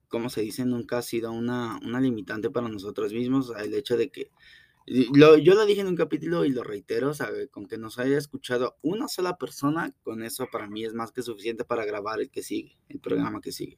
¿cómo 0.10 0.30
se 0.30 0.41
dice? 0.41 0.65
Nunca 0.65 0.98
ha 0.98 1.02
sido 1.02 1.32
una, 1.32 1.80
una 1.84 2.02
limitante 2.02 2.50
para 2.50 2.67
nosotros 2.67 3.13
mismos. 3.13 3.54
El 3.58 3.74
hecho 3.74 3.95
de 3.95 4.10
que, 4.10 4.32
lo, 4.86 5.38
yo 5.38 5.54
lo 5.54 5.65
dije 5.65 5.82
en 5.82 5.88
un 5.88 5.95
capítulo 5.95 6.45
y 6.45 6.50
lo 6.50 6.63
reitero, 6.63 7.12
con 7.52 7.67
que 7.67 7.78
nos 7.78 8.00
haya 8.00 8.17
escuchado 8.17 8.78
una 8.82 9.08
sola 9.08 9.38
persona, 9.38 9.95
con 10.04 10.24
eso 10.24 10.48
para 10.52 10.67
mí 10.67 10.84
es 10.84 10.93
más 10.93 11.12
que 11.12 11.22
suficiente 11.22 11.63
para 11.63 11.86
grabar 11.86 12.19
el 12.19 12.32
que 12.32 12.43
sigue, 12.43 12.78
el 12.89 13.00
programa 13.00 13.39
que 13.39 13.52
sigue. 13.52 13.78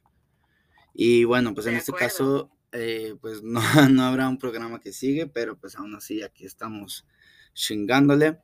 Y 0.94 1.24
bueno, 1.24 1.54
pues 1.54 1.66
en 1.66 1.74
este 1.74 1.92
caso, 1.92 2.50
eh, 2.72 3.14
pues 3.20 3.42
no, 3.42 3.60
no 3.90 4.02
habrá 4.02 4.28
un 4.28 4.38
programa 4.38 4.80
que 4.80 4.92
sigue, 4.92 5.26
pero 5.26 5.58
pues 5.58 5.76
aún 5.76 5.94
así 5.94 6.22
aquí 6.22 6.46
estamos 6.46 7.06
chingándole. 7.54 8.38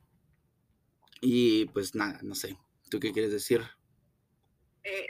Y 1.20 1.66
pues 1.66 1.94
nada, 1.94 2.20
no 2.22 2.34
sé, 2.34 2.56
¿tú 2.90 3.00
qué 3.00 3.12
quieres 3.12 3.32
decir? 3.32 3.62
Eh, 4.84 5.06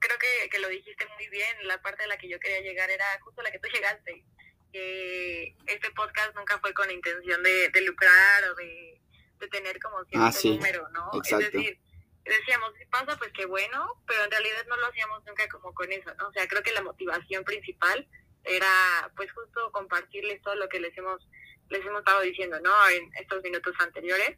creo 0.00 0.18
que, 0.18 0.50
que, 0.50 0.58
lo 0.58 0.68
dijiste 0.68 1.06
muy 1.16 1.28
bien, 1.28 1.66
la 1.66 1.80
parte 1.80 2.02
de 2.02 2.08
la 2.08 2.18
que 2.18 2.28
yo 2.28 2.38
quería 2.40 2.60
llegar 2.60 2.90
era 2.90 3.06
justo 3.20 3.42
la 3.42 3.50
que 3.50 3.58
tú 3.58 3.68
llegaste. 3.68 4.24
Que 4.72 5.56
este 5.66 5.90
podcast 5.92 6.34
nunca 6.34 6.58
fue 6.58 6.74
con 6.74 6.90
intención 6.90 7.42
de, 7.42 7.70
de 7.70 7.80
lucrar 7.82 8.44
o 8.50 8.54
de, 8.54 9.00
de 9.38 9.48
tener 9.48 9.80
como 9.80 9.98
ah, 10.14 10.32
cierto 10.32 10.56
número, 10.56 10.88
¿no? 10.90 11.10
Exacto. 11.14 11.46
Es 11.46 11.52
decir, 11.52 11.80
decíamos, 12.24 12.72
si 12.78 12.84
pasa, 12.86 13.16
pues 13.16 13.32
qué 13.32 13.46
bueno, 13.46 14.02
pero 14.06 14.24
en 14.24 14.30
realidad 14.30 14.66
no 14.68 14.76
lo 14.76 14.86
hacíamos 14.86 15.24
nunca 15.24 15.48
como 15.48 15.72
con 15.74 15.90
eso, 15.90 16.12
¿no? 16.16 16.28
O 16.28 16.32
sea, 16.32 16.46
creo 16.46 16.62
que 16.62 16.72
la 16.72 16.82
motivación 16.82 17.44
principal 17.44 18.06
era, 18.44 19.10
pues, 19.16 19.32
justo 19.32 19.72
compartirles 19.72 20.42
todo 20.42 20.54
lo 20.56 20.68
que 20.68 20.80
les 20.80 20.96
hemos, 20.96 21.26
les 21.70 21.84
hemos 21.84 22.00
estado 22.00 22.20
diciendo, 22.22 22.60
¿no? 22.60 22.88
En 22.90 23.10
estos 23.16 23.42
minutos 23.42 23.74
anteriores, 23.78 24.36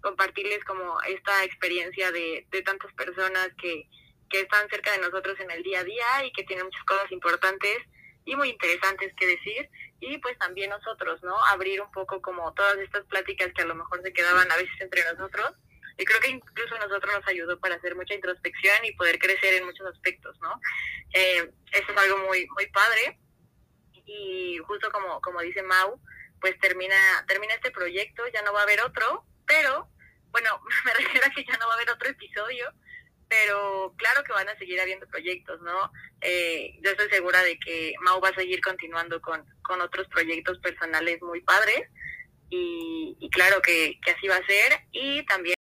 compartirles 0.00 0.64
como 0.64 1.00
esta 1.02 1.44
experiencia 1.44 2.10
de, 2.12 2.46
de 2.50 2.62
tantas 2.62 2.92
personas 2.94 3.48
que, 3.60 3.88
que 4.32 4.40
están 4.40 4.68
cerca 4.70 4.92
de 4.92 4.98
nosotros 4.98 5.38
en 5.38 5.50
el 5.50 5.62
día 5.62 5.80
a 5.80 5.84
día 5.84 6.24
y 6.24 6.32
que 6.32 6.44
tienen 6.44 6.64
muchas 6.64 6.84
cosas 6.84 7.12
importantes 7.12 7.76
y 8.24 8.34
muy 8.34 8.48
interesantes 8.48 9.12
que 9.16 9.26
decir 9.26 9.68
y 10.00 10.18
pues 10.18 10.36
también 10.38 10.70
nosotros, 10.70 11.22
¿no? 11.22 11.36
Abrir 11.46 11.80
un 11.80 11.92
poco 11.92 12.20
como 12.22 12.52
todas 12.54 12.78
estas 12.78 13.04
pláticas 13.06 13.52
que 13.54 13.62
a 13.62 13.66
lo 13.66 13.74
mejor 13.74 14.02
se 14.02 14.12
quedaban 14.12 14.50
a 14.50 14.56
veces 14.56 14.74
entre 14.80 15.04
nosotros 15.12 15.52
y 15.98 16.04
creo 16.04 16.20
que 16.20 16.30
incluso 16.30 16.74
a 16.74 16.78
nosotros 16.78 17.12
nos 17.14 17.28
ayudó 17.28 17.60
para 17.60 17.76
hacer 17.76 17.94
mucha 17.94 18.14
introspección 18.14 18.84
y 18.84 18.92
poder 18.92 19.18
crecer 19.18 19.54
en 19.54 19.66
muchos 19.66 19.86
aspectos, 19.86 20.36
¿no? 20.40 20.60
Eh, 21.12 21.50
eso 21.72 21.92
es 21.92 21.96
algo 21.98 22.18
muy, 22.26 22.46
muy 22.54 22.66
padre. 22.68 23.18
Y 24.06 24.58
justo 24.66 24.90
como, 24.90 25.20
como 25.20 25.40
dice 25.40 25.62
Mau, 25.62 26.00
pues 26.40 26.58
termina, 26.60 26.96
termina 27.28 27.54
este 27.54 27.70
proyecto, 27.70 28.26
ya 28.32 28.42
no 28.42 28.52
va 28.52 28.60
a 28.60 28.62
haber 28.64 28.82
otro, 28.82 29.24
pero, 29.46 29.88
bueno, 30.30 30.60
me 30.84 30.94
refiero 30.94 31.26
a 31.26 31.30
que 31.30 31.44
ya 31.44 31.56
no 31.58 31.66
va 31.66 31.74
a 31.74 31.76
haber 31.76 31.90
otro 31.90 32.08
episodio, 32.08 32.72
pero 33.32 33.94
claro 33.96 34.22
que 34.24 34.32
van 34.34 34.48
a 34.50 34.58
seguir 34.58 34.78
habiendo 34.78 35.06
proyectos, 35.06 35.58
¿no? 35.62 35.90
Eh, 36.20 36.78
yo 36.84 36.90
estoy 36.90 37.08
segura 37.08 37.42
de 37.42 37.58
que 37.58 37.94
Mau 38.04 38.20
va 38.20 38.28
a 38.28 38.34
seguir 38.34 38.60
continuando 38.60 39.22
con, 39.22 39.42
con 39.62 39.80
otros 39.80 40.06
proyectos 40.08 40.58
personales 40.58 41.22
muy 41.22 41.40
padres 41.40 41.80
y, 42.50 43.30
claro 43.30 43.62
que, 43.62 43.98
así 44.14 44.28
va 44.28 44.36
a 44.36 44.46
ser 44.46 44.80
y 44.92 45.24
también... 45.24 45.54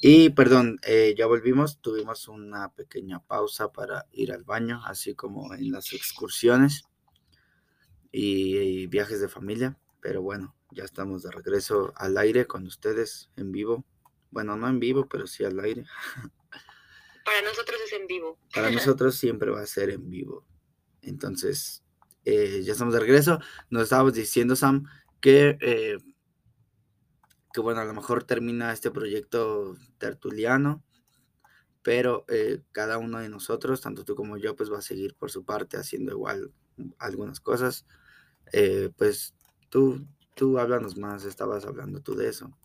Y 0.00 0.30
perdón, 0.30 0.80
eh, 0.82 1.14
ya 1.16 1.26
volvimos, 1.26 1.80
tuvimos 1.80 2.26
una 2.26 2.72
pequeña 2.72 3.20
pausa 3.20 3.70
para 3.70 4.06
ir 4.10 4.32
al 4.32 4.42
baño, 4.42 4.82
así 4.84 5.14
como 5.14 5.54
en 5.54 5.70
las 5.70 5.92
excursiones 5.92 6.82
y 8.10 8.88
viajes 8.88 9.20
de 9.20 9.28
familia, 9.28 9.78
pero 10.00 10.20
bueno, 10.20 10.56
ya 10.72 10.82
estamos 10.82 11.22
de 11.22 11.30
regreso 11.30 11.92
al 11.96 12.18
aire 12.18 12.46
con 12.46 12.66
ustedes 12.66 13.30
en 13.36 13.52
vivo. 13.52 13.84
Bueno, 14.32 14.56
no 14.56 14.68
en 14.68 14.80
vivo, 14.80 15.08
pero 15.08 15.28
sí 15.28 15.44
al 15.44 15.60
aire. 15.60 15.84
Para 17.24 17.42
nosotros 17.42 17.80
es 17.86 17.92
en 17.92 18.06
vivo. 18.06 18.38
Para 18.54 18.70
nosotros 18.70 19.16
siempre 19.16 19.50
va 19.50 19.60
a 19.60 19.66
ser 19.66 19.90
en 19.90 20.10
vivo. 20.10 20.46
Entonces, 21.02 21.82
eh, 22.24 22.62
ya 22.64 22.72
estamos 22.72 22.94
de 22.94 23.00
regreso. 23.00 23.38
Nos 23.70 23.84
estábamos 23.84 24.14
diciendo, 24.14 24.56
Sam, 24.56 24.84
que, 25.20 25.58
eh, 25.60 25.98
que 27.52 27.60
bueno, 27.60 27.80
a 27.80 27.84
lo 27.84 27.94
mejor 27.94 28.24
termina 28.24 28.72
este 28.72 28.90
proyecto 28.90 29.76
tertuliano, 29.98 30.82
pero 31.82 32.24
eh, 32.28 32.62
cada 32.72 32.98
uno 32.98 33.18
de 33.18 33.28
nosotros, 33.28 33.80
tanto 33.80 34.04
tú 34.04 34.14
como 34.14 34.36
yo, 34.38 34.56
pues 34.56 34.72
va 34.72 34.78
a 34.78 34.82
seguir 34.82 35.14
por 35.14 35.30
su 35.30 35.44
parte 35.44 35.76
haciendo 35.76 36.12
igual 36.12 36.52
algunas 36.98 37.40
cosas. 37.40 37.86
pues 38.96 39.34
tú, 39.68 40.06
tú 40.34 40.58
háblanos 40.58 40.96
más, 40.96 41.24
estabas 41.24 41.64
hablando 41.66 42.00
tú 42.00 42.14
de 42.14 42.28
eso. 42.28 42.56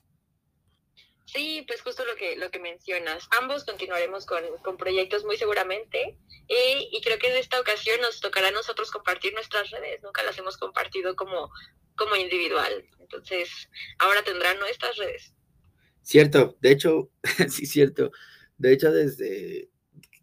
Sí, 1.31 1.63
pues 1.67 1.81
justo 1.81 2.03
lo 2.05 2.15
que, 2.15 2.35
lo 2.37 2.49
que 2.49 2.59
mencionas. 2.59 3.27
Ambos 3.39 3.63
continuaremos 3.63 4.25
con, 4.25 4.77
proyectos 4.77 5.23
muy 5.25 5.37
seguramente 5.37 6.17
y, 6.47 6.89
y, 6.91 7.01
creo 7.01 7.19
que 7.19 7.29
en 7.29 7.37
esta 7.37 7.59
ocasión 7.59 8.01
nos 8.01 8.19
tocará 8.19 8.47
a 8.47 8.51
nosotros 8.51 8.89
compartir 8.89 9.33
nuestras 9.33 9.69
redes. 9.69 10.01
Nunca 10.01 10.23
las 10.23 10.37
hemos 10.39 10.57
compartido 10.57 11.15
como, 11.15 11.51
como 11.95 12.15
individual. 12.15 12.83
Entonces, 12.99 13.49
ahora 13.99 14.23
tendrán 14.23 14.57
nuestras 14.57 14.97
redes. 14.97 15.35
Cierto, 16.01 16.57
de 16.61 16.71
hecho, 16.71 17.11
sí, 17.49 17.67
cierto. 17.67 18.11
De 18.57 18.73
hecho, 18.73 18.91
desde, 18.91 19.69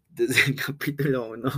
desde 0.09 0.51
el 0.51 0.55
capítulo 0.65 1.29
1 1.29 1.49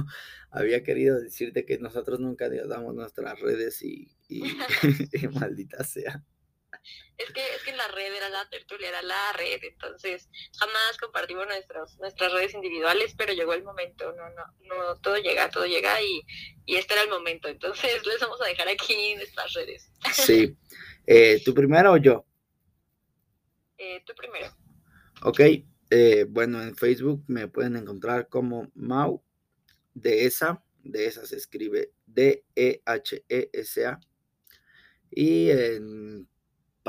había 0.51 0.83
querido 0.83 1.19
decirte 1.19 1.65
que 1.65 1.79
nosotros 1.79 2.19
nunca 2.19 2.49
damos 2.67 2.93
nuestras 2.93 3.39
redes 3.39 3.81
y, 3.81 4.15
y 4.27 4.41
maldita 5.33 5.83
sea 5.83 6.23
es 7.17 7.31
que, 7.31 7.41
es 7.55 7.63
que 7.63 7.75
la 7.75 7.87
red 7.89 8.13
era 8.13 8.29
la 8.29 8.47
tertulia, 8.49 8.89
era 8.89 9.01
la 9.01 9.33
red, 9.33 9.59
entonces 9.63 10.29
jamás 10.57 10.97
compartimos 10.99 11.45
nuestras, 11.47 11.97
nuestras 11.99 12.31
redes 12.31 12.53
individuales, 12.53 13.13
pero 13.17 13.33
llegó 13.33 13.53
el 13.53 13.63
momento, 13.63 14.13
no, 14.13 14.29
no, 14.29 14.45
no, 14.61 14.99
todo 15.01 15.17
llega, 15.17 15.49
todo 15.49 15.65
llega 15.65 16.01
y, 16.01 16.21
y 16.65 16.75
este 16.75 16.93
era 16.93 17.03
el 17.03 17.09
momento, 17.09 17.47
entonces 17.47 17.91
les 18.05 18.19
vamos 18.19 18.41
a 18.41 18.45
dejar 18.45 18.67
aquí 18.69 19.15
nuestras 19.15 19.53
redes. 19.53 19.91
Sí, 20.13 20.55
eh, 21.05 21.41
¿tú 21.43 21.53
primero 21.53 21.93
o 21.93 21.97
yo? 21.97 22.25
Eh, 23.77 24.01
tú 24.05 24.13
primero. 24.15 24.55
Ok, 25.23 25.39
eh, 25.89 26.25
bueno, 26.29 26.61
en 26.61 26.75
Facebook 26.75 27.23
me 27.27 27.47
pueden 27.47 27.75
encontrar 27.75 28.29
como 28.29 28.71
Mau 28.75 29.23
de 29.93 30.25
esa, 30.25 30.63
de 30.83 31.07
esa 31.07 31.25
se 31.25 31.35
escribe 31.35 31.91
D-E-H-E-S-A. 32.05 33.99
Y 35.11 35.49
en 35.49 36.28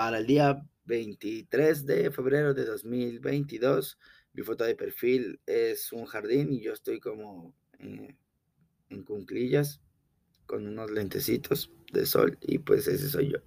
para 0.00 0.16
el 0.16 0.26
día 0.26 0.66
23 0.86 1.84
de 1.84 2.10
febrero 2.10 2.54
de 2.54 2.64
2022. 2.64 3.98
Mi 4.32 4.42
foto 4.42 4.64
de 4.64 4.74
perfil 4.74 5.38
es 5.44 5.92
un 5.92 6.06
jardín 6.06 6.54
y 6.54 6.62
yo 6.62 6.72
estoy 6.72 6.98
como 7.00 7.54
eh, 7.80 8.16
en 8.88 9.04
cunclillas 9.04 9.82
con 10.46 10.66
unos 10.66 10.90
lentecitos 10.90 11.70
de 11.92 12.06
sol 12.06 12.38
y 12.40 12.60
pues 12.60 12.88
ese 12.88 13.10
soy 13.10 13.32
yo. 13.32 13.40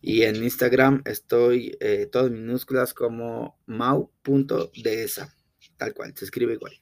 Y 0.00 0.22
en 0.22 0.36
Instagram 0.36 1.02
estoy 1.06 1.76
eh, 1.80 2.06
todas 2.06 2.30
minúsculas 2.30 2.94
como 2.94 3.58
mau.dehesa, 3.66 5.34
tal 5.76 5.92
cual, 5.92 6.14
se 6.16 6.24
escribe 6.24 6.52
igual. 6.52 6.74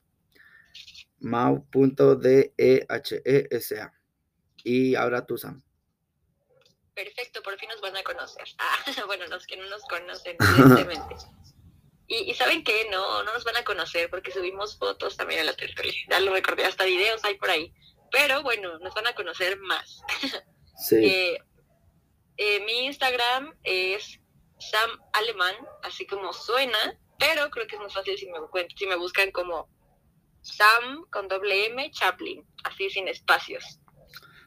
mau.dehesa. 1.19 2.61
Y 4.65 4.97
ahora 4.97 5.25
tú, 5.25 5.39
Sam 5.39 5.63
perfecto, 6.99 7.43
por 7.43 7.57
fin 7.59 7.69
nos 7.69 7.81
van 7.81 7.97
a 7.97 8.03
conocer. 8.03 8.49
Ah, 8.59 9.05
bueno, 9.07 9.27
los 9.29 9.47
que 9.47 9.57
no 9.57 9.67
nos 9.69 9.83
conocen, 9.85 10.37
evidentemente. 10.41 11.15
Y, 12.09 12.35
saben 12.35 12.65
qué, 12.65 12.89
no, 12.91 13.23
no 13.23 13.33
nos 13.35 13.45
van 13.45 13.57
a 13.59 13.65
conocer 13.65 14.09
porque 14.09 14.33
subimos 14.33 14.79
fotos 14.79 15.17
también 15.17 15.41
a 15.41 15.45
la 15.45 15.55
tertulia. 15.55 15.93
Ya 16.11 16.21
lo 16.21 16.33
recordé, 16.33 16.65
hasta 16.65 16.85
videos 16.85 17.23
hay 17.25 17.37
por 17.37 17.51
ahí. 17.51 17.73
Pero 18.11 18.43
bueno, 18.43 18.79
nos 18.79 18.95
van 18.95 19.07
a 19.07 19.15
conocer 19.15 19.59
más. 19.61 20.01
Sí. 20.81 20.95
Eh, 20.95 21.39
eh, 22.37 22.61
mi 22.61 22.87
Instagram 22.87 23.53
es 23.65 24.21
Sam 24.61 24.91
Alemán, 25.13 25.57
así 25.83 26.07
como 26.07 26.33
suena, 26.33 26.79
pero 27.19 27.51
creo 27.51 27.67
que 27.67 27.75
es 27.75 27.83
más 27.83 27.93
fácil 27.93 28.17
si 28.17 28.29
me, 28.29 28.39
si 28.77 28.87
me 28.87 28.95
buscan 28.95 29.33
como 29.33 29.69
Sam 30.41 31.05
con 31.11 31.27
doble 31.27 31.67
M 31.67 31.91
Chaplin, 31.91 32.47
así 32.63 32.91
sin 32.91 33.09
espacios. 33.09 33.81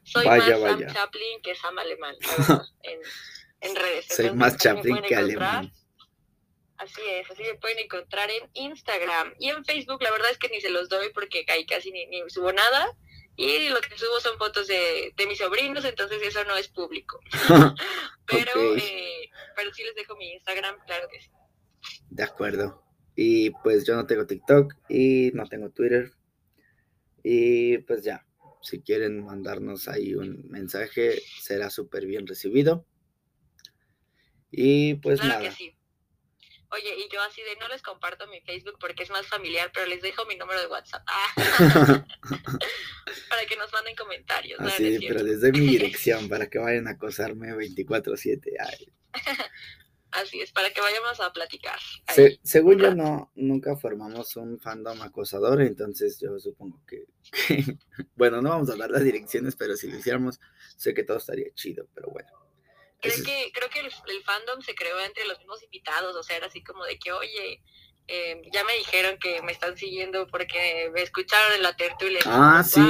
Soy 0.03 0.25
más 0.25 0.45
Sam 0.45 0.87
Chaplin 0.87 1.41
que 1.41 1.55
Sam 1.55 1.77
Alemán, 1.77 2.15
en, 3.61 3.75
redes. 3.75 4.07
Soy 4.07 4.31
más 4.31 4.57
Chaplin 4.57 5.01
que 5.01 5.15
Alemán. 5.15 5.71
Así 6.77 7.01
es, 7.07 7.29
así 7.29 7.43
me 7.43 7.53
pueden 7.55 7.77
encontrar 7.77 8.29
en 8.31 8.49
Instagram 8.53 9.35
y 9.39 9.49
en 9.49 9.63
Facebook. 9.63 10.01
La 10.01 10.11
verdad 10.11 10.31
es 10.31 10.39
que 10.39 10.49
ni 10.49 10.59
se 10.61 10.71
los 10.71 10.89
doy 10.89 11.11
porque 11.13 11.45
ahí 11.47 11.65
casi 11.65 11.91
ni, 11.91 12.07
subo 12.29 12.51
nada. 12.51 12.97
Y 13.35 13.69
lo 13.69 13.79
que 13.81 13.97
subo 13.97 14.19
son 14.19 14.37
fotos 14.37 14.67
de, 14.67 15.13
mis 15.27 15.37
sobrinos, 15.37 15.85
entonces 15.85 16.21
eso 16.23 16.43
no 16.45 16.57
es 16.57 16.67
público. 16.67 17.19
pero, 18.25 18.75
eh, 18.75 19.29
pero 19.55 19.73
sí 19.73 19.83
les 19.83 19.95
dejo 19.95 20.15
mi 20.15 20.33
Instagram, 20.33 20.75
claro 20.85 21.07
que 21.09 21.21
sí. 21.21 21.29
De 22.09 22.23
acuerdo. 22.23 22.83
Y 23.15 23.51
pues 23.51 23.85
yo 23.85 23.95
no 23.95 24.07
tengo 24.07 24.25
TikTok 24.25 24.73
y 24.89 25.31
no 25.33 25.45
tengo 25.45 25.69
Twitter. 25.69 26.11
Y 27.23 27.77
pues 27.79 28.03
ya, 28.03 28.25
si 28.61 28.81
quieren 28.81 29.25
mandarnos 29.25 29.87
ahí 29.87 30.15
un 30.15 30.47
mensaje, 30.49 31.21
será 31.39 31.69
súper 31.69 32.05
bien 32.05 32.27
recibido. 32.27 32.85
Y 34.51 34.95
pues 34.95 35.23
nada. 35.23 35.41
Que 35.41 35.51
sí. 35.51 35.77
Oye, 36.73 36.95
y 36.97 37.13
yo 37.13 37.21
así 37.21 37.41
de 37.41 37.57
no 37.57 37.67
les 37.67 37.81
comparto 37.81 38.27
mi 38.27 38.39
Facebook 38.41 38.77
porque 38.79 39.03
es 39.03 39.09
más 39.09 39.27
familiar, 39.27 39.71
pero 39.73 39.87
les 39.87 40.01
dejo 40.01 40.25
mi 40.25 40.37
número 40.37 40.61
de 40.61 40.67
WhatsApp. 40.67 41.03
Ah. 41.05 41.33
para 43.29 43.45
que 43.45 43.57
nos 43.57 43.71
manden 43.73 43.95
comentarios. 43.95 44.59
Así, 44.61 44.99
pero 45.05 45.21
les 45.21 45.41
doy 45.41 45.51
mi 45.51 45.59
dirección 45.67 46.29
para 46.29 46.49
que 46.49 46.59
vayan 46.59 46.87
a 46.87 46.91
acosarme 46.91 47.53
24-7. 47.53 48.39
Así 50.11 50.41
es, 50.41 50.51
para 50.51 50.69
que 50.71 50.81
vayamos 50.81 51.19
a 51.21 51.31
platicar. 51.31 51.79
según 52.43 52.79
yo, 52.79 52.93
no, 52.93 53.31
nunca 53.35 53.77
formamos 53.77 54.35
un 54.35 54.59
fandom 54.59 55.01
acosador, 55.01 55.61
entonces 55.61 56.19
yo 56.19 56.37
supongo 56.37 56.81
que, 56.85 57.05
bueno, 58.15 58.41
no 58.41 58.49
vamos 58.49 58.69
a 58.69 58.75
dar 58.75 58.91
las 58.91 59.03
direcciones, 59.03 59.55
pero 59.55 59.77
si 59.77 59.89
lo 59.89 59.97
hiciéramos, 59.97 60.39
sé 60.75 60.93
que 60.93 61.03
todo 61.03 61.17
estaría 61.17 61.47
chido, 61.53 61.87
pero 61.93 62.09
bueno. 62.09 62.29
Creo 62.99 63.23
que, 63.23 63.51
creo 63.53 63.69
que 63.69 63.79
el, 63.79 64.23
fandom 64.23 64.61
se 64.61 64.75
creó 64.75 64.99
entre 64.99 65.25
los 65.25 65.37
mismos 65.39 65.63
invitados, 65.63 66.15
o 66.15 66.23
sea, 66.23 66.37
era 66.37 66.47
así 66.47 66.61
como 66.61 66.83
de 66.83 66.99
que, 66.99 67.13
oye, 67.13 67.63
em, 68.07 68.41
ya 68.51 68.63
me 68.65 68.73
dijeron 68.73 69.17
que 69.17 69.41
me 69.41 69.53
están 69.53 69.77
siguiendo 69.77 70.27
porque 70.27 70.91
me 70.93 71.01
escucharon 71.01 71.53
en 71.53 71.63
la 71.63 71.75
tertulia. 71.75 72.19
Ah, 72.25 72.63
sí. 72.63 72.81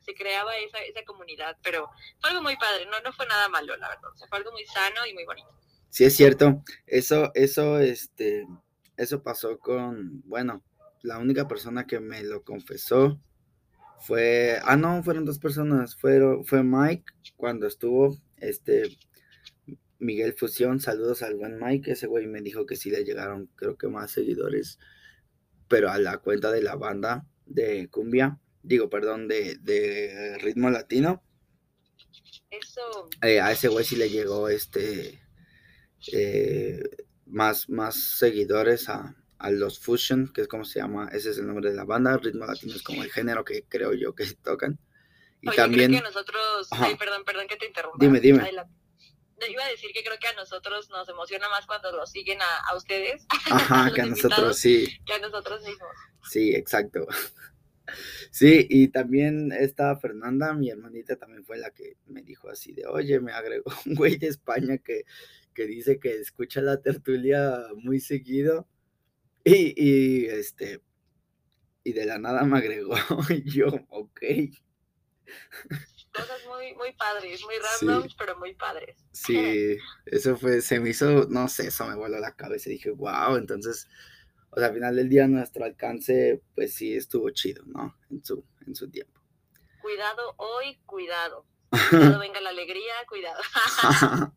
Se 0.00 0.14
creaba 0.14 0.56
esa, 0.56 0.78
esa 0.78 1.04
comunidad, 1.04 1.56
pero 1.62 1.90
fue 2.20 2.30
algo 2.30 2.42
muy 2.42 2.56
padre, 2.56 2.86
no, 2.86 2.98
no 3.02 3.12
fue 3.12 3.26
nada 3.26 3.48
malo, 3.48 3.76
la 3.76 3.88
verdad, 3.88 4.08
fue 4.28 4.38
algo 4.38 4.52
muy 4.52 4.66
sano 4.66 5.06
y 5.06 5.14
muy 5.14 5.24
bonito. 5.24 5.48
Sí, 5.94 6.02
es 6.02 6.16
cierto. 6.16 6.64
Eso, 6.88 7.30
eso, 7.34 7.78
este, 7.78 8.48
eso 8.96 9.22
pasó 9.22 9.60
con, 9.60 10.22
bueno, 10.22 10.60
la 11.02 11.18
única 11.18 11.46
persona 11.46 11.86
que 11.86 12.00
me 12.00 12.24
lo 12.24 12.42
confesó 12.42 13.20
fue, 14.00 14.58
ah, 14.64 14.76
no, 14.76 15.04
fueron 15.04 15.24
dos 15.24 15.38
personas, 15.38 15.94
fue, 15.94 16.20
fue 16.46 16.64
Mike 16.64 17.04
cuando 17.36 17.68
estuvo, 17.68 18.18
este, 18.38 18.98
Miguel 20.00 20.32
Fusión, 20.32 20.80
saludos 20.80 21.22
al 21.22 21.36
buen 21.36 21.60
Mike, 21.60 21.92
ese 21.92 22.08
güey 22.08 22.26
me 22.26 22.40
dijo 22.40 22.66
que 22.66 22.74
sí 22.74 22.90
le 22.90 23.04
llegaron, 23.04 23.48
creo 23.54 23.78
que 23.78 23.86
más 23.86 24.10
seguidores, 24.10 24.80
pero 25.68 25.90
a 25.92 26.00
la 26.00 26.18
cuenta 26.18 26.50
de 26.50 26.62
la 26.64 26.74
banda 26.74 27.24
de 27.46 27.88
cumbia, 27.88 28.40
digo, 28.64 28.90
perdón, 28.90 29.28
de, 29.28 29.58
de 29.60 30.38
ritmo 30.38 30.70
latino. 30.70 31.22
Eso. 32.50 33.08
Eh, 33.22 33.40
a 33.40 33.52
ese 33.52 33.68
güey 33.68 33.84
sí 33.84 33.94
le 33.94 34.10
llegó 34.10 34.48
este 34.48 35.23
eh, 36.12 36.82
más, 37.26 37.68
más 37.68 37.94
seguidores 37.94 38.88
a, 38.88 39.14
los 39.50 39.78
Fusion, 39.78 40.32
que 40.32 40.40
es 40.40 40.48
como 40.48 40.64
se 40.64 40.78
llama, 40.78 41.10
ese 41.12 41.28
es 41.28 41.36
el 41.36 41.46
nombre 41.46 41.68
de 41.68 41.76
la 41.76 41.84
banda, 41.84 42.16
ritmo 42.16 42.46
latino 42.46 42.74
es 42.74 42.82
como 42.82 43.02
el 43.02 43.12
género 43.12 43.44
que 43.44 43.64
creo 43.68 43.92
yo 43.92 44.14
que 44.14 44.24
tocan. 44.42 44.78
Y 45.42 45.50
también... 45.50 45.92
nosotros, 45.92 46.70
perdón, 46.98 47.24
perdón 47.26 47.46
que 47.46 47.56
te 47.56 47.66
interrumpa. 47.66 47.98
Dime, 48.00 48.20
dime. 48.20 48.50
iba 49.50 49.64
a 49.64 49.68
decir 49.68 49.90
que 49.92 50.02
creo 50.02 50.18
que 50.18 50.28
a 50.28 50.32
nosotros 50.32 50.88
nos 50.88 51.06
emociona 51.10 51.50
más 51.50 51.66
cuando 51.66 51.92
los 51.92 52.10
siguen 52.10 52.40
a, 52.40 52.70
a 52.70 52.74
ustedes. 52.74 53.26
Ajá, 53.50 53.92
que 53.94 54.00
a 54.00 54.06
nosotros 54.06 54.56
sí. 54.56 54.88
Que 55.04 55.12
a 55.12 55.18
nosotros 55.18 55.62
mismos. 55.62 55.90
Sí, 56.30 56.54
exacto. 56.54 57.06
Sí, 58.30 58.66
y 58.68 58.88
también 58.88 59.52
esta 59.52 59.94
Fernanda, 59.96 60.54
mi 60.54 60.70
hermanita, 60.70 61.16
también 61.16 61.44
fue 61.44 61.58
la 61.58 61.70
que 61.70 61.96
me 62.06 62.22
dijo 62.22 62.48
así 62.48 62.72
de, 62.72 62.86
oye, 62.86 63.20
me 63.20 63.32
agregó 63.32 63.72
un 63.86 63.94
güey 63.94 64.16
de 64.16 64.28
España 64.28 64.78
que, 64.78 65.04
que 65.54 65.66
dice 65.66 65.98
que 65.98 66.16
escucha 66.16 66.60
la 66.60 66.80
tertulia 66.80 67.66
muy 67.76 68.00
seguido. 68.00 68.68
Y, 69.44 69.74
y 69.76 70.26
este, 70.26 70.82
y 71.82 71.92
de 71.92 72.06
la 72.06 72.18
nada 72.18 72.44
me 72.44 72.58
agregó, 72.58 72.94
y 73.30 73.50
yo, 73.50 73.68
ok. 73.88 74.20
Cosas 76.12 76.46
muy, 76.46 76.74
muy 76.74 76.92
padres, 76.92 77.42
muy 77.44 77.54
random, 77.56 78.08
pero 78.16 78.38
muy 78.38 78.54
padres. 78.54 78.96
Sí, 79.12 79.76
eso 80.06 80.36
fue, 80.36 80.60
se 80.60 80.80
me 80.80 80.90
hizo, 80.90 81.26
no 81.28 81.48
sé, 81.48 81.68
eso 81.68 81.86
me 81.86 81.94
voló 81.94 82.18
la 82.18 82.34
cabeza 82.36 82.70
y 82.70 82.74
dije, 82.74 82.90
wow, 82.90 83.36
entonces 83.36 83.88
o 84.56 84.60
sea, 84.60 84.68
al 84.68 84.74
final 84.74 84.94
del 84.94 85.08
día 85.08 85.26
nuestro 85.26 85.64
alcance, 85.64 86.40
pues 86.54 86.74
sí 86.74 86.94
estuvo 86.94 87.28
chido, 87.30 87.64
¿no? 87.66 87.96
En 88.08 88.24
su, 88.24 88.44
en 88.66 88.76
su 88.76 88.88
tiempo. 88.88 89.20
Cuidado 89.82 90.34
hoy, 90.36 90.78
cuidado. 90.86 91.44
Cuidado 91.90 92.20
venga 92.20 92.40
la 92.40 92.50
alegría, 92.50 92.94
cuidado. 93.08 93.42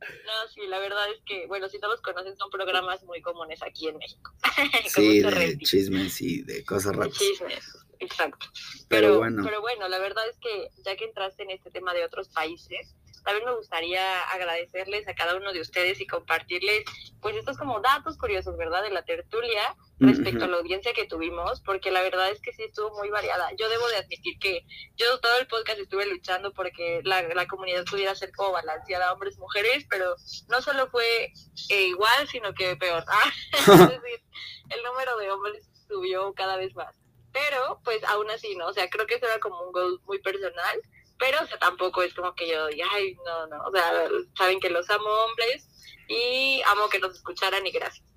no, 0.00 0.48
sí, 0.52 0.66
la 0.66 0.78
verdad 0.78 1.10
es 1.12 1.20
que, 1.24 1.46
bueno, 1.46 1.68
si 1.68 1.78
no 1.78 1.88
los 1.88 2.00
conocen, 2.00 2.36
son 2.36 2.50
programas 2.50 3.02
muy 3.04 3.20
comunes 3.20 3.62
aquí 3.62 3.88
en 3.88 3.98
México. 3.98 4.32
sí, 4.88 5.20
de 5.20 5.58
chismes 5.58 6.20
y 6.20 6.42
de 6.42 6.64
cosas 6.64 6.96
raras. 6.96 7.14
Chismes, 7.14 7.78
exacto. 7.98 8.46
Pero, 8.88 9.18
bueno. 9.18 9.42
pero 9.44 9.60
bueno, 9.60 9.88
la 9.88 9.98
verdad 9.98 10.28
es 10.28 10.38
que 10.38 10.70
ya 10.84 10.96
que 10.96 11.04
entraste 11.04 11.42
en 11.42 11.50
este 11.50 11.70
tema 11.70 11.92
de 11.92 12.04
otros 12.04 12.28
países, 12.28 12.94
también 13.22 13.46
me 13.46 13.54
gustaría 13.54 14.22
agradecerles 14.30 15.06
a 15.08 15.14
cada 15.14 15.36
uno 15.36 15.52
de 15.52 15.60
ustedes 15.60 16.00
y 16.00 16.06
compartirles, 16.06 16.84
pues, 17.20 17.36
estos 17.36 17.56
como 17.58 17.80
datos 17.80 18.16
curiosos, 18.16 18.56
¿verdad? 18.56 18.82
De 18.82 18.90
la 18.90 19.04
tertulia 19.04 19.76
respecto 19.98 20.46
a 20.46 20.48
la 20.48 20.56
audiencia 20.56 20.94
que 20.94 21.06
tuvimos, 21.06 21.60
porque 21.60 21.90
la 21.90 22.00
verdad 22.00 22.30
es 22.30 22.40
que 22.40 22.52
sí 22.52 22.62
estuvo 22.62 22.96
muy 22.96 23.10
variada. 23.10 23.50
Yo 23.58 23.68
debo 23.68 23.86
de 23.88 23.96
admitir 23.96 24.38
que 24.38 24.64
yo 24.96 25.20
todo 25.20 25.38
el 25.38 25.46
podcast 25.46 25.78
estuve 25.78 26.06
luchando 26.06 26.52
porque 26.54 27.02
la, 27.04 27.22
la 27.22 27.46
comunidad 27.46 27.84
pudiera 27.84 28.14
ser 28.14 28.32
como 28.32 28.52
balanceada 28.52 29.12
hombres 29.12 29.38
mujeres, 29.38 29.84
pero 29.90 30.16
no 30.48 30.62
solo 30.62 30.88
fue 30.88 31.32
eh, 31.68 31.82
igual, 31.82 32.28
sino 32.28 32.54
que 32.54 32.76
peor. 32.76 33.04
Ah, 33.06 33.32
es 33.52 33.66
decir, 33.66 34.22
el 34.70 34.82
número 34.82 35.18
de 35.18 35.30
hombres 35.30 35.68
subió 35.86 36.32
cada 36.32 36.56
vez 36.56 36.74
más. 36.74 36.94
Pero, 37.32 37.80
pues, 37.84 38.02
aún 38.04 38.28
así, 38.30 38.56
¿no? 38.56 38.68
O 38.68 38.72
sea, 38.72 38.88
creo 38.88 39.06
que 39.06 39.14
eso 39.14 39.26
era 39.26 39.38
como 39.38 39.60
un 39.62 39.72
goal 39.72 40.00
muy 40.04 40.18
personal 40.20 40.80
pero 41.20 41.38
o 41.42 41.46
sea, 41.46 41.58
tampoco 41.58 42.02
es 42.02 42.14
como 42.14 42.34
que 42.34 42.48
yo 42.48 42.66
diga, 42.68 42.86
ay, 42.92 43.14
no, 43.26 43.46
no, 43.46 43.62
o 43.64 43.70
sea, 43.70 44.08
saben 44.36 44.58
que 44.58 44.70
los 44.70 44.88
amo 44.88 45.04
hombres 45.06 45.68
y 46.08 46.62
amo 46.66 46.88
que 46.88 46.98
nos 46.98 47.14
escucharan 47.14 47.64
y 47.66 47.70
gracias. 47.70 48.08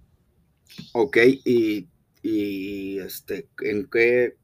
Ok, 0.93 1.17
y, 1.43 1.89
y 2.21 2.99
este, 2.99 3.49
¿en 3.61 3.89
qué, 3.89 4.37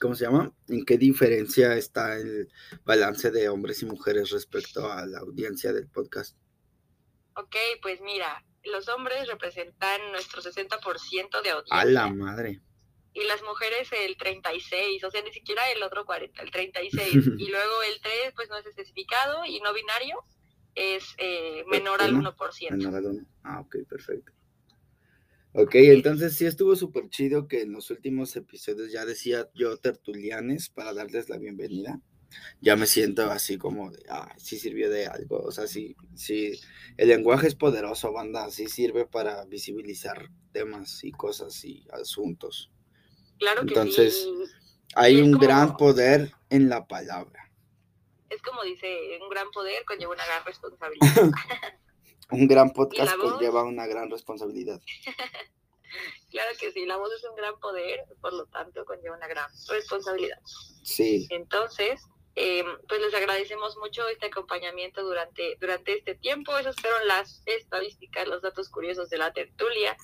cómo 0.00 0.14
se 0.14 0.24
llama? 0.24 0.52
¿En 0.68 0.86
qué 0.86 0.96
diferencia 0.96 1.74
está 1.74 2.16
el 2.16 2.48
balance 2.84 3.32
de 3.32 3.48
hombres 3.48 3.82
y 3.82 3.86
mujeres 3.86 4.30
respecto 4.30 4.90
a 4.90 5.04
la 5.04 5.18
audiencia 5.18 5.72
del 5.72 5.88
podcast? 5.88 6.36
Ok, 7.36 7.56
pues 7.82 8.00
mira, 8.00 8.44
los 8.62 8.88
hombres 8.88 9.26
representan 9.26 10.00
nuestro 10.12 10.40
60% 10.40 11.42
de 11.42 11.50
audiencia. 11.50 11.80
A 11.80 11.84
la 11.84 12.08
madre 12.08 12.62
y 13.14 13.24
las 13.24 13.42
mujeres 13.42 13.88
el 13.92 14.16
36, 14.16 15.04
o 15.04 15.10
sea, 15.10 15.22
ni 15.22 15.32
siquiera 15.32 15.62
el 15.70 15.82
otro 15.82 16.04
40, 16.04 16.42
el 16.42 16.50
36. 16.50 17.14
y 17.38 17.48
luego 17.48 17.82
el 17.88 18.00
3, 18.02 18.32
pues 18.34 18.50
no 18.50 18.58
es 18.58 18.66
especificado 18.66 19.44
y 19.44 19.60
no 19.60 19.72
binario, 19.72 20.24
es 20.74 21.14
eh, 21.18 21.64
menor 21.68 22.02
al 22.02 22.12
1%. 22.14 22.70
Menor 22.70 22.96
al 22.96 23.06
1. 23.06 23.26
Ah, 23.44 23.60
ok, 23.60 23.76
perfecto. 23.88 24.32
Ok, 25.52 25.76
entonces 25.76 26.34
sí 26.34 26.46
estuvo 26.46 26.74
súper 26.74 27.08
chido 27.10 27.46
que 27.46 27.62
en 27.62 27.72
los 27.72 27.88
últimos 27.92 28.34
episodios 28.34 28.90
ya 28.90 29.04
decía 29.04 29.48
yo 29.54 29.76
tertulianes 29.76 30.68
para 30.68 30.92
darles 30.92 31.28
la 31.28 31.38
bienvenida. 31.38 32.00
Ya 32.60 32.74
me 32.74 32.86
siento 32.86 33.30
así 33.30 33.56
como 33.56 33.92
de, 33.92 34.02
ah, 34.08 34.34
sí 34.36 34.58
sirvió 34.58 34.90
de 34.90 35.06
algo. 35.06 35.38
O 35.38 35.52
sea, 35.52 35.68
sí, 35.68 35.94
sí, 36.16 36.58
el 36.96 37.06
lenguaje 37.06 37.46
es 37.46 37.54
poderoso, 37.54 38.12
banda, 38.12 38.50
sí 38.50 38.66
sirve 38.66 39.06
para 39.06 39.44
visibilizar 39.44 40.28
temas 40.50 41.04
y 41.04 41.12
cosas 41.12 41.64
y 41.64 41.86
asuntos. 41.92 42.72
Claro 43.38 43.62
que 43.62 43.68
Entonces, 43.68 44.28
hay 44.94 45.20
un 45.20 45.32
gran 45.32 45.76
poder 45.76 46.32
en 46.50 46.68
la 46.68 46.86
palabra. 46.86 47.50
Es 48.30 48.40
como 48.42 48.62
dice, 48.62 49.18
un 49.20 49.28
gran 49.28 49.50
poder 49.50 49.84
conlleva 49.84 50.12
una 50.12 50.26
gran 50.26 50.44
responsabilidad. 50.46 51.30
un 52.30 52.46
gran 52.46 52.70
podcast 52.74 53.16
conlleva 53.16 53.64
una 53.64 53.86
gran 53.86 54.10
responsabilidad. 54.10 54.80
claro 56.30 56.50
que 56.58 56.72
sí, 56.72 56.86
la 56.86 56.96
voz 56.96 57.12
es 57.12 57.24
un 57.28 57.36
gran 57.36 57.58
poder, 57.60 58.04
por 58.20 58.32
lo 58.32 58.46
tanto 58.46 58.84
conlleva 58.84 59.16
una 59.16 59.28
gran 59.28 59.50
responsabilidad. 59.68 60.38
Sí. 60.82 61.26
Entonces, 61.30 62.00
em, 62.34 62.66
pues 62.88 63.00
les 63.00 63.14
agradecemos 63.14 63.76
mucho 63.78 64.08
este 64.08 64.26
acompañamiento 64.26 65.02
durante, 65.02 65.56
durante 65.60 65.98
este 65.98 66.14
tiempo. 66.14 66.56
Esas 66.56 66.76
fueron 66.76 67.06
las 67.08 67.42
estadísticas, 67.46 68.28
los 68.28 68.42
datos 68.42 68.68
curiosos 68.68 69.10
de 69.10 69.18
la 69.18 69.32
tertulia 69.32 69.96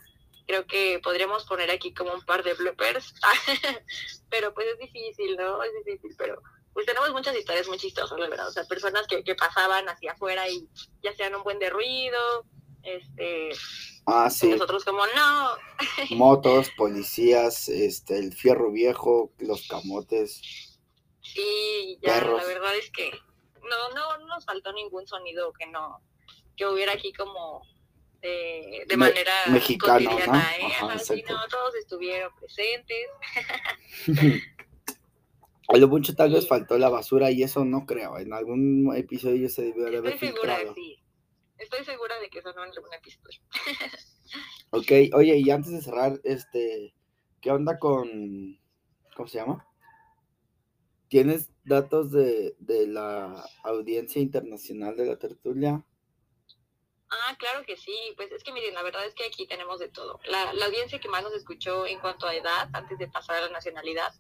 creo 0.51 0.67
que 0.67 0.99
podríamos 0.99 1.45
poner 1.45 1.71
aquí 1.71 1.95
como 1.95 2.13
un 2.13 2.23
par 2.23 2.43
de 2.43 2.55
bloopers, 2.55 3.15
pero 4.31 4.53
pues 4.53 4.67
es 4.67 4.79
difícil, 4.79 5.37
¿no? 5.37 5.63
Es 5.63 5.71
difícil, 5.85 6.13
pero 6.19 6.43
pues 6.73 6.87
tenemos 6.87 7.13
muchas 7.13 7.37
historias 7.37 7.69
muy 7.69 7.79
chistosas, 7.79 8.19
la 8.19 8.29
verdad, 8.29 8.49
o 8.49 8.51
sea, 8.51 8.65
personas 8.65 9.07
que, 9.07 9.23
que 9.23 9.37
pasaban 9.37 9.89
hacia 9.89 10.13
afuera 10.13 10.49
y 10.49 10.69
ya 11.05 11.13
hacían 11.13 11.37
un 11.37 11.45
buen 11.45 11.61
de 11.61 11.71
ruido, 11.71 12.45
este... 12.83 13.51
Ah, 14.07 14.29
sí. 14.29 14.49
Nosotros 14.49 14.85
como 14.85 15.03
no. 15.07 15.51
Motos, 16.17 16.71
policías, 16.77 17.69
este, 17.69 18.19
el 18.19 18.33
fierro 18.33 18.73
viejo, 18.73 19.33
los 19.39 19.69
camotes. 19.69 20.41
Sí, 21.23 21.99
ya, 22.03 22.21
la 22.23 22.45
verdad 22.45 22.77
es 22.77 22.91
que 22.91 23.13
no, 23.63 23.95
no, 23.95 24.19
no 24.19 24.27
nos 24.27 24.45
faltó 24.45 24.73
ningún 24.73 25.07
sonido 25.07 25.53
que 25.53 25.67
no, 25.67 26.03
que 26.57 26.67
hubiera 26.67 26.93
aquí 26.93 27.13
como 27.13 27.63
de, 28.21 28.97
manera 28.97 29.33
mexicana, 29.51 30.11
cotidiana, 30.11 30.57
¿eh? 30.59 31.25
no, 31.29 31.49
todos 31.49 31.75
estuvieron 31.77 32.33
presentes. 32.39 33.07
A 35.73 35.77
lo 35.77 35.87
mucho 35.87 36.15
tal 36.17 36.33
vez 36.33 36.49
faltó 36.49 36.79
la 36.79 36.89
basura 36.89 37.31
y 37.31 37.45
eso 37.45 37.65
no 37.65 37.87
creo. 37.87 38.19
En 38.19 38.33
algún 38.33 38.93
episodio 38.97 39.49
se 39.49 39.63
debió 39.63 39.85
de 39.85 39.99
haber 39.99 40.15
Estoy 40.15 40.29
segura, 40.31 40.59
sí. 40.75 41.01
Estoy 41.59 41.85
segura 41.85 42.19
de 42.19 42.29
que 42.29 42.41
eso 42.41 42.53
no 42.55 42.65
en 42.65 42.71
algún 42.71 42.93
episodio. 42.93 43.41
ok, 44.71 45.15
oye, 45.15 45.37
y 45.37 45.51
antes 45.51 45.71
de 45.71 45.81
cerrar, 45.81 46.21
este, 46.25 46.93
¿qué 47.41 47.53
onda 47.53 47.79
con, 47.79 48.59
¿cómo 49.15 49.29
se 49.29 49.39
llama? 49.39 49.65
¿Tienes 51.07 51.51
datos 51.65 52.11
de, 52.11 52.57
de 52.59 52.89
la 52.89 53.45
audiencia 53.63 54.21
internacional 54.21 54.97
de 54.97 55.07
la 55.07 55.19
tertulia? 55.19 55.85
Ah, 57.11 57.35
claro 57.39 57.65
que 57.67 57.77
sí. 57.77 57.97
Pues 58.17 58.31
es 58.33 58.43
que 58.43 58.53
miren, 58.53 58.75
la 58.75 58.83
verdad 58.83 59.05
es 59.05 59.15
que 59.15 59.27
aquí 59.27 59.47
tenemos 59.47 59.81
de 59.81 59.89
todo. 59.89 60.21
La, 60.25 60.53
la 60.53 60.67
audiencia 60.67 61.01
que 61.01 61.09
más 61.09 61.23
nos 61.23 61.35
escuchó 61.35 61.87
en 61.87 61.99
cuanto 62.01 62.27
a 62.27 62.35
edad, 62.35 62.69
antes 62.73 62.99
de 62.99 63.09
pasar 63.09 63.37
a 63.37 63.41
la 63.43 63.49
nacionalidad, 63.51 64.13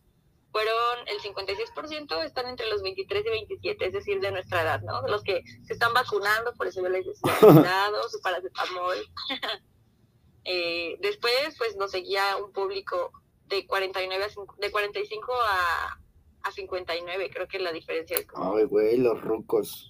fueron 0.52 1.06
el 1.06 1.20
56% 1.20 2.24
están 2.24 2.46
entre 2.48 2.68
los 2.68 2.82
23 2.82 3.24
y 3.24 3.30
27, 3.30 3.86
es 3.86 3.92
decir, 3.92 4.20
de 4.20 4.32
nuestra 4.32 4.62
edad, 4.62 4.82
¿no? 4.82 5.02
De 5.02 5.10
los 5.10 5.22
que 5.22 5.42
se 5.64 5.72
están 5.72 5.94
vacunando, 5.94 6.52
por 6.54 6.66
eso 6.66 6.82
yo 6.82 6.88
les 6.88 7.06
decía, 7.06 7.32
cuidado, 7.40 8.08
su 8.08 8.20
paracetamol. 8.20 8.96
eh, 10.44 10.96
después, 11.00 11.54
pues 11.56 11.76
nos 11.76 11.92
seguía 11.92 12.36
un 12.36 12.52
público 12.52 13.12
de 13.46 13.66
49 13.66 14.24
a, 14.24 14.60
de 14.60 14.70
45 14.70 15.32
a, 15.32 16.00
a 16.42 16.52
59, 16.52 17.30
creo 17.32 17.48
que 17.48 17.58
la 17.58 17.72
diferencia 17.72 18.18
es 18.18 18.26
como... 18.26 18.56
Ay, 18.56 18.64
güey, 18.64 18.96
los 18.96 19.20
rucos. 19.20 19.89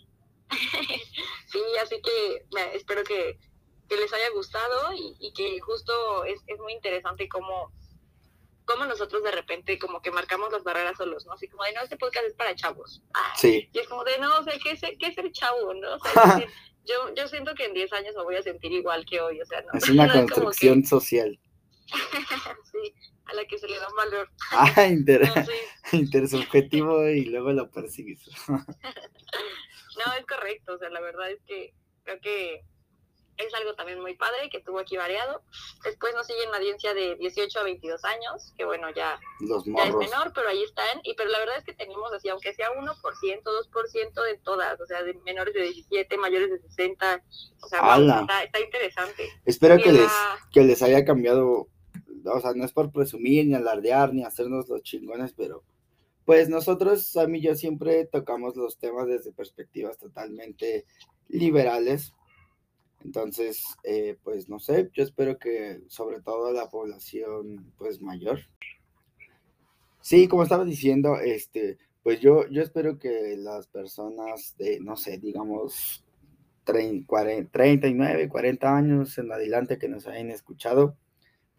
Sí, 1.46 1.60
así 1.82 2.00
que 2.02 2.44
espero 2.74 3.04
que, 3.04 3.38
les 3.90 4.12
haya 4.12 4.30
gustado 4.30 4.92
y, 4.94 5.32
que 5.32 5.58
justo 5.60 6.24
es, 6.24 6.40
es 6.46 6.60
muy 6.60 6.72
interesante 6.74 7.28
cómo, 7.28 7.72
cómo 8.64 8.84
nosotros 8.84 9.24
de 9.24 9.32
repente 9.32 9.80
como 9.80 10.00
que 10.00 10.12
marcamos 10.12 10.52
las 10.52 10.62
barreras 10.62 10.96
solos, 10.96 11.26
¿no? 11.26 11.32
Así 11.32 11.48
como 11.48 11.64
de, 11.64 11.72
no, 11.72 11.82
este 11.82 11.96
podcast 11.96 12.26
es 12.26 12.34
para 12.34 12.54
chavos. 12.54 13.02
sí. 13.36 13.68
Y 13.72 13.78
es 13.78 13.88
como 13.88 14.04
de, 14.04 14.18
no, 14.18 14.38
o 14.38 14.44
sea, 14.44 14.54
¿qué 14.62 14.70
es, 14.70 14.80
qué 14.80 15.06
es 15.08 15.18
el 15.18 15.32
chavo, 15.32 15.74
no? 15.74 15.98
yo, 16.84 17.14
yo 17.16 17.28
siento 17.28 17.54
que 17.54 17.64
en 17.64 17.74
10 17.74 17.92
años 17.94 18.14
me 18.16 18.22
voy 18.22 18.36
a 18.36 18.42
sentir 18.42 18.70
igual 18.72 19.04
que 19.04 19.20
hoy, 19.20 19.40
o 19.40 19.44
sea, 19.44 19.62
no. 19.62 19.70
Es 19.74 19.88
una 19.88 20.12
construcción 20.12 20.84
social. 20.84 21.38
sí, 21.90 22.94
a 23.24 23.34
la 23.34 23.44
que 23.46 23.58
se 23.58 23.68
le 23.68 23.78
da 23.78 23.88
un 23.88 23.96
valor. 23.96 24.30
Ah, 24.52 24.88
intersubjetivo 25.92 27.08
y 27.08 27.24
luego 27.26 27.52
lo 27.52 27.70
persigues. 27.70 28.20
No, 30.04 30.12
es 30.14 30.26
correcto, 30.26 30.74
o 30.74 30.78
sea, 30.78 30.90
la 30.90 31.00
verdad 31.00 31.30
es 31.30 31.40
que 31.46 31.74
creo 32.04 32.20
que 32.20 32.64
es 33.46 33.54
algo 33.54 33.74
también 33.74 34.00
muy 34.00 34.14
padre 34.14 34.50
que 34.50 34.60
tuvo 34.60 34.80
aquí 34.80 34.96
variado. 34.96 35.42
Después 35.84 36.14
nos 36.14 36.26
sigue 36.26 36.44
en 36.44 36.50
la 36.50 36.58
audiencia 36.58 36.94
de 36.94 37.16
18 37.16 37.58
a 37.58 37.62
22 37.62 38.04
años, 38.04 38.52
que 38.56 38.64
bueno, 38.64 38.88
ya, 38.90 39.18
ya 39.40 39.84
es 39.84 39.94
menor, 39.94 40.32
pero 40.34 40.48
ahí 40.48 40.62
están. 40.62 41.00
Y 41.04 41.14
pero 41.14 41.30
la 41.30 41.38
verdad 41.38 41.58
es 41.58 41.64
que 41.64 41.72
tenemos 41.72 42.12
así, 42.12 42.28
aunque 42.28 42.52
sea 42.52 42.70
1%, 42.70 42.92
2% 43.42 44.24
de 44.24 44.38
todas, 44.38 44.80
o 44.80 44.86
sea, 44.86 45.02
de 45.02 45.14
menores 45.24 45.54
de 45.54 45.62
17, 45.62 46.16
mayores 46.18 46.50
de 46.50 46.58
60. 46.60 47.24
O 47.62 47.68
sea, 47.68 47.78
está, 47.96 48.44
está, 48.44 48.60
interesante. 48.60 49.28
Espero 49.44 49.76
que 49.78 49.92
les, 49.92 50.12
que 50.52 50.62
les 50.62 50.82
haya 50.82 51.04
cambiado, 51.04 51.68
o 52.24 52.40
sea, 52.40 52.52
no 52.54 52.64
es 52.64 52.72
por 52.72 52.92
presumir, 52.92 53.46
ni 53.46 53.54
alardear, 53.54 54.12
ni 54.12 54.24
hacernos 54.24 54.68
los 54.68 54.82
chingones, 54.82 55.32
pero 55.36 55.64
pues 56.30 56.48
nosotros, 56.48 57.08
Sam 57.08 57.34
y 57.34 57.40
yo, 57.40 57.56
siempre 57.56 58.04
tocamos 58.04 58.54
los 58.54 58.78
temas 58.78 59.08
desde 59.08 59.32
perspectivas 59.32 59.98
totalmente 59.98 60.86
liberales 61.26 62.14
entonces, 63.04 63.64
eh, 63.82 64.16
pues 64.22 64.48
no 64.48 64.60
sé, 64.60 64.90
yo 64.92 65.02
espero 65.02 65.38
que 65.38 65.80
sobre 65.88 66.20
todo 66.20 66.52
la 66.52 66.68
población 66.68 67.72
pues 67.78 68.00
mayor. 68.00 68.40
Sí, 70.00 70.28
como 70.28 70.42
estaba 70.44 70.64
diciendo, 70.64 71.16
este, 71.18 71.78
pues 72.04 72.20
yo, 72.20 72.46
yo 72.48 72.62
espero 72.62 72.98
que 72.98 73.36
las 73.36 73.66
personas 73.66 74.54
de, 74.56 74.78
no 74.80 74.96
sé, 74.96 75.18
digamos, 75.18 76.04
30, 76.62 77.06
40, 77.08 77.50
39, 77.50 78.28
40 78.28 78.76
años 78.76 79.18
en 79.18 79.32
adelante 79.32 79.78
que 79.78 79.88
nos 79.88 80.06
hayan 80.06 80.30
escuchado, 80.30 80.96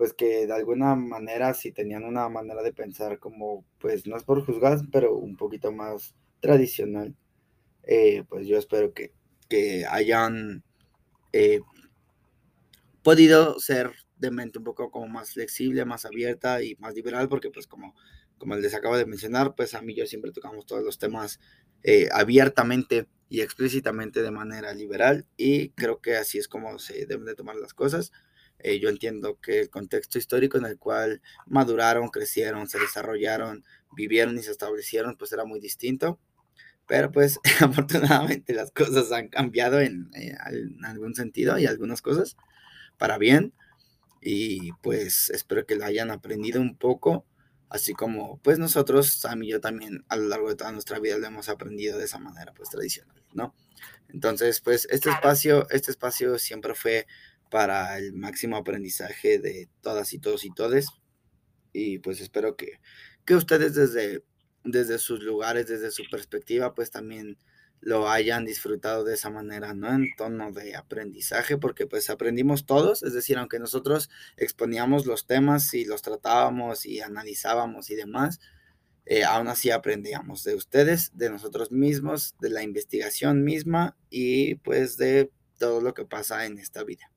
pues 0.02 0.14
que 0.14 0.47
de 0.47 0.54
alguna 0.54 0.95
manera, 0.95 1.54
si 1.54 1.72
tenían 1.72 2.04
una 2.06 2.28
manera 2.28 2.64
de 2.64 2.74
pensar 2.74 3.20
como, 3.20 3.64
pues 3.78 4.08
no 4.08 4.18
es 4.18 4.24
por 4.24 4.43
juzgar, 4.43 4.80
pero 4.91 5.14
un 5.16 5.38
poquito 5.38 5.72
más 5.72 6.16
tradicional, 6.39 7.16
eh, 7.84 8.24
pues 8.28 8.47
yo 8.47 8.58
espero 8.58 8.95
que, 8.95 9.14
que 9.47 9.86
hayan 9.86 10.64
eh, 11.34 11.60
podido 13.04 13.60
ser 13.60 13.91
de 14.18 14.32
mente 14.32 14.58
un 14.58 14.64
poco 14.64 14.89
como 14.89 15.08
más 15.08 15.34
flexible, 15.34 15.86
más 15.86 16.04
abierta 16.06 16.64
y 16.64 16.76
más 16.80 16.95
liberal, 16.95 17.30
porque 17.30 17.52
pues 17.52 17.68
como, 17.68 17.93
como 18.39 18.56
les 18.56 18.74
acabo 18.74 18.97
de 18.97 19.06
mencionar, 19.06 19.54
pues 19.54 19.76
a 19.76 19.84
mí 19.84 19.93
yo 19.93 20.08
siempre 20.08 20.32
tocamos 20.32 20.66
todos 20.66 20.84
los 20.84 20.97
temas 20.97 21.39
eh, 21.84 22.10
abiertamente 22.12 23.06
y 23.30 23.41
explícitamente 23.41 24.24
de 24.24 24.32
manera 24.32 24.74
liberal 24.74 25.28
y 25.38 25.70
creo 25.70 26.02
que 26.02 26.16
así 26.16 26.39
es 26.39 26.47
como 26.47 26.80
se 26.80 27.06
deben 27.06 27.26
de 27.26 27.36
tomar 27.36 27.56
las 27.56 27.76
cosas. 27.76 28.12
Eh, 28.64 28.80
yo 28.80 28.89
entiendo 28.89 29.39
que 29.41 29.62
el 29.62 29.70
contexto 29.70 30.18
histórico 30.18 30.57
en 30.57 30.66
el 30.66 30.78
cual 30.78 31.22
maduraron, 31.45 32.09
crecieron, 32.09 32.68
se 32.68 32.80
desarrollaron, 32.80 33.66
vivieron 33.95 34.38
y 34.38 34.43
se 34.43 34.51
establecieron, 34.51 35.16
pues 35.18 35.32
era 35.34 35.45
muy 35.45 35.59
distinto. 35.59 36.20
Pero 36.88 37.12
pues 37.12 37.39
afortunadamente 37.62 38.53
las 38.53 38.72
cosas 38.72 39.12
han 39.12 39.30
cambiado 39.30 39.80
en, 39.80 40.09
eh, 40.16 40.36
en, 40.51 40.84
algún 40.86 41.16
sentido 41.16 41.57
y 41.57 41.66
algunas 41.66 42.01
cosas 42.01 42.38
para 42.97 43.18
bien. 43.18 43.53
Y 44.22 44.74
pues 44.84 45.30
espero 45.32 45.66
que 45.66 45.76
lo 45.76 45.86
hayan 45.86 46.12
aprendido 46.12 46.62
un 46.62 46.78
poco, 46.78 47.26
así 47.70 47.93
como 47.93 48.39
pues 48.43 48.59
nosotros, 48.59 49.14
Sam 49.14 49.43
y 49.43 49.49
yo 49.49 49.62
también 49.62 50.05
a 50.09 50.16
lo 50.16 50.28
largo 50.28 50.49
de 50.49 50.55
toda 50.55 50.72
nuestra 50.72 50.99
vida 50.99 51.18
lo 51.18 51.26
hemos 51.26 51.49
aprendido 51.49 51.97
de 51.97 52.05
esa 52.05 52.20
manera 52.20 52.53
pues 52.53 52.70
tradicional, 52.70 53.24
¿no? 53.34 53.55
Entonces 54.09 54.62
pues 54.62 54.88
este 54.91 55.09
espacio, 55.09 55.68
este 55.72 55.89
espacio 55.89 56.38
siempre 56.38 56.76
fue 56.76 57.07
para 57.52 57.99
el 57.99 58.14
máximo 58.14 58.58
aprendizaje 58.58 59.38
de 59.38 59.70
todas 59.82 60.14
y 60.14 60.20
todos 60.20 60.43
y 60.45 60.49
todes. 60.52 60.88
Y 61.74 61.99
pues 61.99 62.22
espero 62.22 62.56
que, 62.56 62.80
que 63.26 63.36
ustedes 63.36 63.76
desde 63.76 64.24
desde 64.64 64.99
sus 64.99 65.22
lugares, 65.22 65.68
desde 65.68 65.91
su 65.91 66.04
perspectiva, 66.10 66.74
pues 66.74 66.91
también 66.91 67.38
lo 67.80 68.10
hayan 68.10 68.45
disfrutado 68.45 69.04
de 69.04 69.16
esa 69.16 69.32
manera, 69.32 69.74
¿no? 69.74 69.91
En 69.91 70.14
tono 70.16 70.52
de 70.52 70.76
aprendizaje, 70.76 71.58
porque 71.58 71.88
pues 71.88 72.12
aprendimos 72.12 72.68
todos, 72.68 73.02
es 73.02 73.14
decir, 73.14 73.38
aunque 73.39 73.58
nosotros 73.58 74.10
exponíamos 74.38 75.08
los 75.08 75.26
temas 75.26 75.74
y 75.74 75.86
los 75.86 76.04
tratábamos 76.04 76.86
y 76.86 77.02
analizábamos 77.02 77.89
y 77.89 77.95
demás, 77.95 78.39
eh, 79.06 79.24
aún 79.24 79.47
así 79.47 79.72
aprendíamos 79.72 80.43
de 80.43 80.54
ustedes, 80.54 81.12
de 81.16 81.32
nosotros 81.32 81.72
mismos, 81.72 82.36
de 82.39 82.52
la 82.52 82.62
investigación 82.62 83.43
misma 83.43 83.97
y 84.12 84.56
pues 84.56 84.97
de 84.97 85.32
todo 85.58 85.82
lo 85.82 85.95
que 85.95 86.06
pasa 86.06 86.45
en 86.45 86.60
esta 86.60 86.84
vida. 86.84 87.12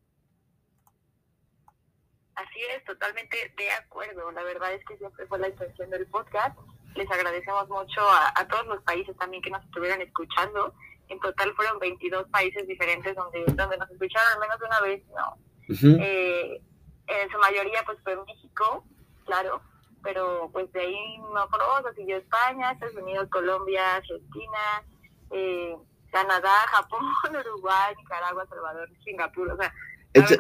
Así 2.37 2.61
es, 2.77 2.85
totalmente 2.85 3.53
de 3.57 3.71
acuerdo. 3.71 4.31
La 4.33 4.43
verdad 4.43 4.73
es 4.73 4.85
que 4.85 4.97
siempre 4.97 5.27
fue 5.27 5.39
la 5.39 5.49
intención 5.49 5.91
del 5.91 6.07
podcast 6.07 6.59
les 6.95 7.11
agradecemos 7.11 7.69
mucho 7.69 8.01
a, 8.01 8.47
todos 8.49 8.67
los 8.67 8.83
países 8.83 9.17
también 9.17 9.43
que 9.43 9.51
nos 9.51 9.65
estuvieron 9.65 10.01
escuchando. 10.01 10.75
En 11.09 11.19
total 11.21 11.53
fueron 11.55 11.79
22 11.79 12.29
países 12.29 12.67
diferentes 12.67 13.15
donde, 13.15 13.45
donde 13.55 13.77
nos 13.77 13.91
escucharon 13.91 14.33
al 14.33 14.41
menos 14.41 14.57
una 14.63 14.81
vez, 14.81 15.03
¿no? 15.09 15.37
Eh, 15.69 16.63
en 17.07 17.31
su 17.31 17.39
mayoría 17.39 17.83
pues 17.85 17.99
fue 18.03 18.17
México, 18.25 18.85
claro, 19.25 19.61
pero 20.03 20.49
pues 20.53 20.71
de 20.73 20.81
ahí 20.81 21.19
no 21.19 21.49
conozco, 21.49 21.93
siguió 21.95 22.17
España, 22.17 22.73
Estados 22.73 22.97
Unidos, 22.97 23.29
Colombia, 23.31 23.97
Argentina, 23.97 24.83
eh, 25.31 25.77
Canadá, 26.11 26.55
Japón, 26.69 27.05
Uruguay, 27.41 27.95
Nicaragua, 27.97 28.47
Salvador, 28.49 28.89
Singapur, 29.05 29.51
o 29.51 29.57
sea... 29.57 29.73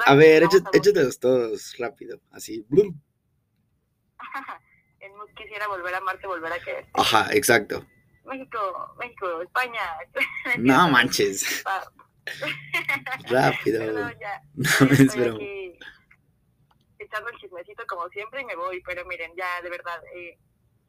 a 0.06 0.14
ver, 0.14 0.44
échatelos 0.72 1.18
todos 1.18 1.76
rápido, 1.78 2.20
así. 2.30 2.66
quisiera 5.36 5.68
volver 5.68 5.94
a 5.94 5.98
amarte, 5.98 6.26
volver 6.26 6.52
a 6.52 6.58
querer. 6.60 6.86
Ajá, 6.94 7.28
exacto. 7.32 7.84
México, 8.24 8.94
México, 8.98 9.42
España. 9.42 9.80
no 10.58 10.88
manches. 10.88 11.64
Rápido. 13.28 14.10
ya. 14.18 14.40
No, 14.54 14.90
espero. 14.90 15.38
echando 16.98 17.28
el 17.30 17.38
chismecito 17.38 17.84
como 17.86 18.08
siempre 18.08 18.40
y 18.40 18.44
me 18.46 18.56
voy, 18.56 18.82
pero 18.82 19.04
miren, 19.04 19.32
ya 19.36 19.60
de 19.62 19.68
verdad, 19.68 20.02
eh, 20.14 20.38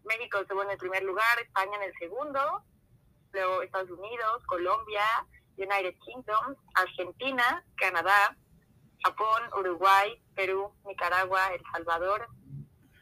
México 0.06 0.40
estuvo 0.40 0.64
en 0.64 0.72
el 0.72 0.78
primer 0.78 1.04
lugar, 1.04 1.40
España 1.42 1.76
en 1.76 1.84
el 1.84 1.94
segundo, 2.00 2.64
luego 3.34 3.62
Estados 3.64 3.92
Unidos, 3.92 4.44
Colombia, 4.48 5.04
United 5.58 5.96
Kingdom, 6.06 6.56
Argentina, 6.76 7.66
Canadá, 7.76 8.38
Japón, 9.04 9.43
Uruguay, 9.58 10.22
Perú, 10.36 10.72
Nicaragua, 10.86 11.54
El 11.54 11.62
Salvador, 11.72 12.28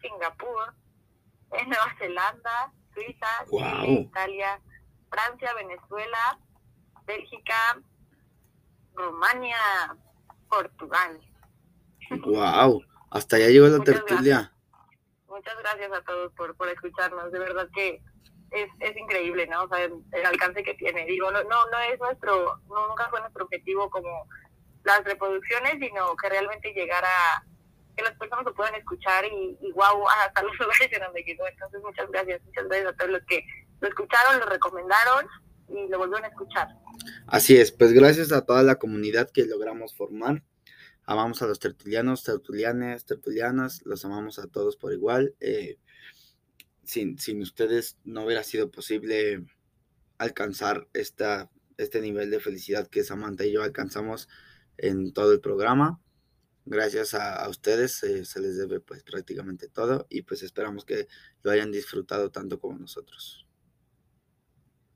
Singapur, 0.01 0.73
en 1.51 1.69
Nueva 1.69 1.95
Zelanda, 1.97 2.73
Suiza, 2.93 3.27
Italia, 3.87 4.59
Francia, 5.09 5.53
Venezuela, 5.53 6.39
Bélgica, 7.05 7.81
Rumania, 8.93 9.57
Portugal. 10.49 11.21
Wow, 12.25 12.83
hasta 13.11 13.37
allá 13.37 13.47
llegó 13.49 13.67
la 13.67 13.83
tertulia. 13.83 14.51
Muchas 15.27 15.57
gracias 15.57 15.91
a 15.91 16.01
todos 16.01 16.31
por, 16.33 16.55
por 16.55 16.69
escucharnos, 16.69 17.31
de 17.31 17.39
verdad 17.39 17.67
que 17.73 18.01
es, 18.51 18.69
es 18.79 18.95
increíble, 18.95 19.47
¿no? 19.47 19.63
O 19.63 19.67
sea, 19.67 19.83
el, 19.83 20.25
alcance 20.25 20.63
que 20.63 20.75
tiene. 20.75 21.05
Digo, 21.05 21.31
no, 21.31 21.43
no, 21.43 21.65
no 21.71 21.79
es 21.91 21.99
nuestro, 21.99 22.59
no, 22.67 22.87
nunca 22.87 23.09
fue 23.09 23.19
nuestro 23.19 23.45
objetivo 23.45 23.89
como 23.89 24.27
las 24.83 25.03
reproducciones, 25.03 25.73
sino 25.79 26.15
que 26.15 26.29
realmente 26.29 26.73
llegara 26.73 27.09
que 27.95 28.03
las 28.03 28.17
personas 28.17 28.45
lo 28.45 28.53
puedan 28.53 28.75
escuchar 28.75 29.25
y, 29.25 29.57
y 29.61 29.71
wow, 29.71 30.07
hasta 30.25 30.43
los 30.43 30.57
lugares 30.59 30.89
en 30.91 31.01
donde 31.01 31.23
llegó. 31.23 31.47
Entonces, 31.47 31.81
muchas 31.81 32.09
gracias, 32.09 32.41
muchas 32.43 32.67
gracias 32.67 32.89
a 32.89 32.95
todos 32.97 33.11
los 33.11 33.23
que 33.25 33.45
lo 33.81 33.87
escucharon, 33.87 34.39
lo 34.39 34.45
recomendaron 34.45 35.27
y 35.69 35.87
lo 35.89 35.97
volvieron 35.97 36.25
a 36.25 36.27
escuchar. 36.27 36.67
Así 37.27 37.57
es, 37.57 37.71
pues 37.71 37.93
gracias 37.93 38.31
a 38.31 38.45
toda 38.45 38.63
la 38.63 38.75
comunidad 38.75 39.29
que 39.31 39.45
logramos 39.45 39.95
formar. 39.95 40.43
Amamos 41.05 41.41
a 41.41 41.47
los 41.47 41.59
tertulianos, 41.59 42.23
tertulianes, 42.23 43.05
tertulianas, 43.05 43.81
los 43.85 44.05
amamos 44.05 44.39
a 44.39 44.47
todos 44.47 44.77
por 44.77 44.93
igual. 44.93 45.35
Eh, 45.41 45.77
sin, 46.83 47.19
sin 47.19 47.41
ustedes 47.41 47.97
no 48.05 48.23
hubiera 48.23 48.43
sido 48.43 48.71
posible 48.71 49.43
alcanzar 50.17 50.87
esta, 50.93 51.49
este 51.77 51.99
nivel 51.99 52.31
de 52.31 52.39
felicidad 52.39 52.87
que 52.87 53.03
Samantha 53.03 53.45
y 53.45 53.51
yo 53.51 53.63
alcanzamos 53.63 54.29
en 54.77 55.13
todo 55.13 55.31
el 55.31 55.41
programa 55.41 55.99
gracias 56.65 57.13
a, 57.13 57.47
ustedes 57.49 58.03
eh, 58.03 58.25
se 58.25 58.39
les 58.39 58.57
debe 58.57 58.79
pues 58.79 59.03
prácticamente 59.03 59.67
todo 59.67 60.05
y 60.09 60.21
pues 60.21 60.43
esperamos 60.43 60.85
que 60.85 61.07
lo 61.41 61.51
hayan 61.51 61.71
disfrutado 61.71 62.31
tanto 62.31 62.59
como 62.59 62.79
nosotros. 62.79 63.45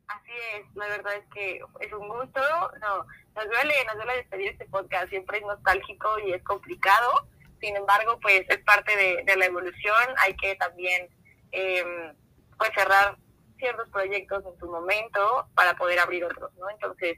Así 0.07 0.31
es, 0.55 0.75
la 0.75 0.87
verdad 0.87 1.15
es 1.15 1.25
que 1.33 1.59
es 1.81 1.93
un 1.93 2.07
gusto, 2.07 2.41
no, 2.79 3.05
nos 3.35 3.45
duele, 3.45 3.73
nos 3.85 3.95
duele 3.95 4.15
despedir 4.17 4.51
este 4.51 4.65
podcast, 4.67 5.09
siempre 5.09 5.39
es 5.39 5.43
nostálgico 5.43 6.19
y 6.25 6.31
es 6.31 6.43
complicado, 6.43 7.27
sin 7.59 7.75
embargo 7.75 8.17
pues 8.21 8.45
es 8.47 8.59
parte 8.59 8.95
de, 8.95 9.35
la 9.35 9.45
evolución, 9.45 10.15
hay 10.19 10.35
que 10.37 10.55
también 10.55 11.09
em, 11.51 12.15
pues 12.57 12.71
cerrar 12.73 13.17
ciertos 13.57 13.89
proyectos 13.89 14.45
en 14.45 14.57
su 14.59 14.67
momento 14.67 15.49
para 15.55 15.75
poder 15.75 15.99
abrir 15.99 16.23
otros, 16.23 16.53
¿no? 16.55 16.69
Entonces, 16.69 17.17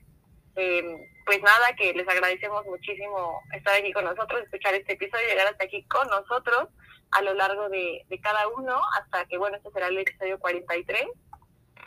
eh, 0.59 1.09
pues 1.25 1.41
nada, 1.41 1.75
que 1.77 1.93
les 1.93 2.07
agradecemos 2.07 2.65
muchísimo 2.65 3.41
estar 3.55 3.75
aquí 3.75 3.91
con 3.93 4.03
nosotros, 4.03 4.41
escuchar 4.43 4.73
este 4.73 4.93
episodio, 4.93 5.27
llegar 5.27 5.47
hasta 5.47 5.65
aquí 5.65 5.83
con 5.83 6.07
nosotros 6.07 6.69
a 7.11 7.21
lo 7.21 7.33
largo 7.33 7.69
de, 7.69 8.05
cada 8.21 8.47
uno, 8.49 8.79
hasta 8.99 9.25
que, 9.25 9.37
bueno, 9.37 9.57
este 9.57 9.71
será 9.71 9.87
el 9.87 9.97
episodio 9.97 10.39
43. 10.39 11.05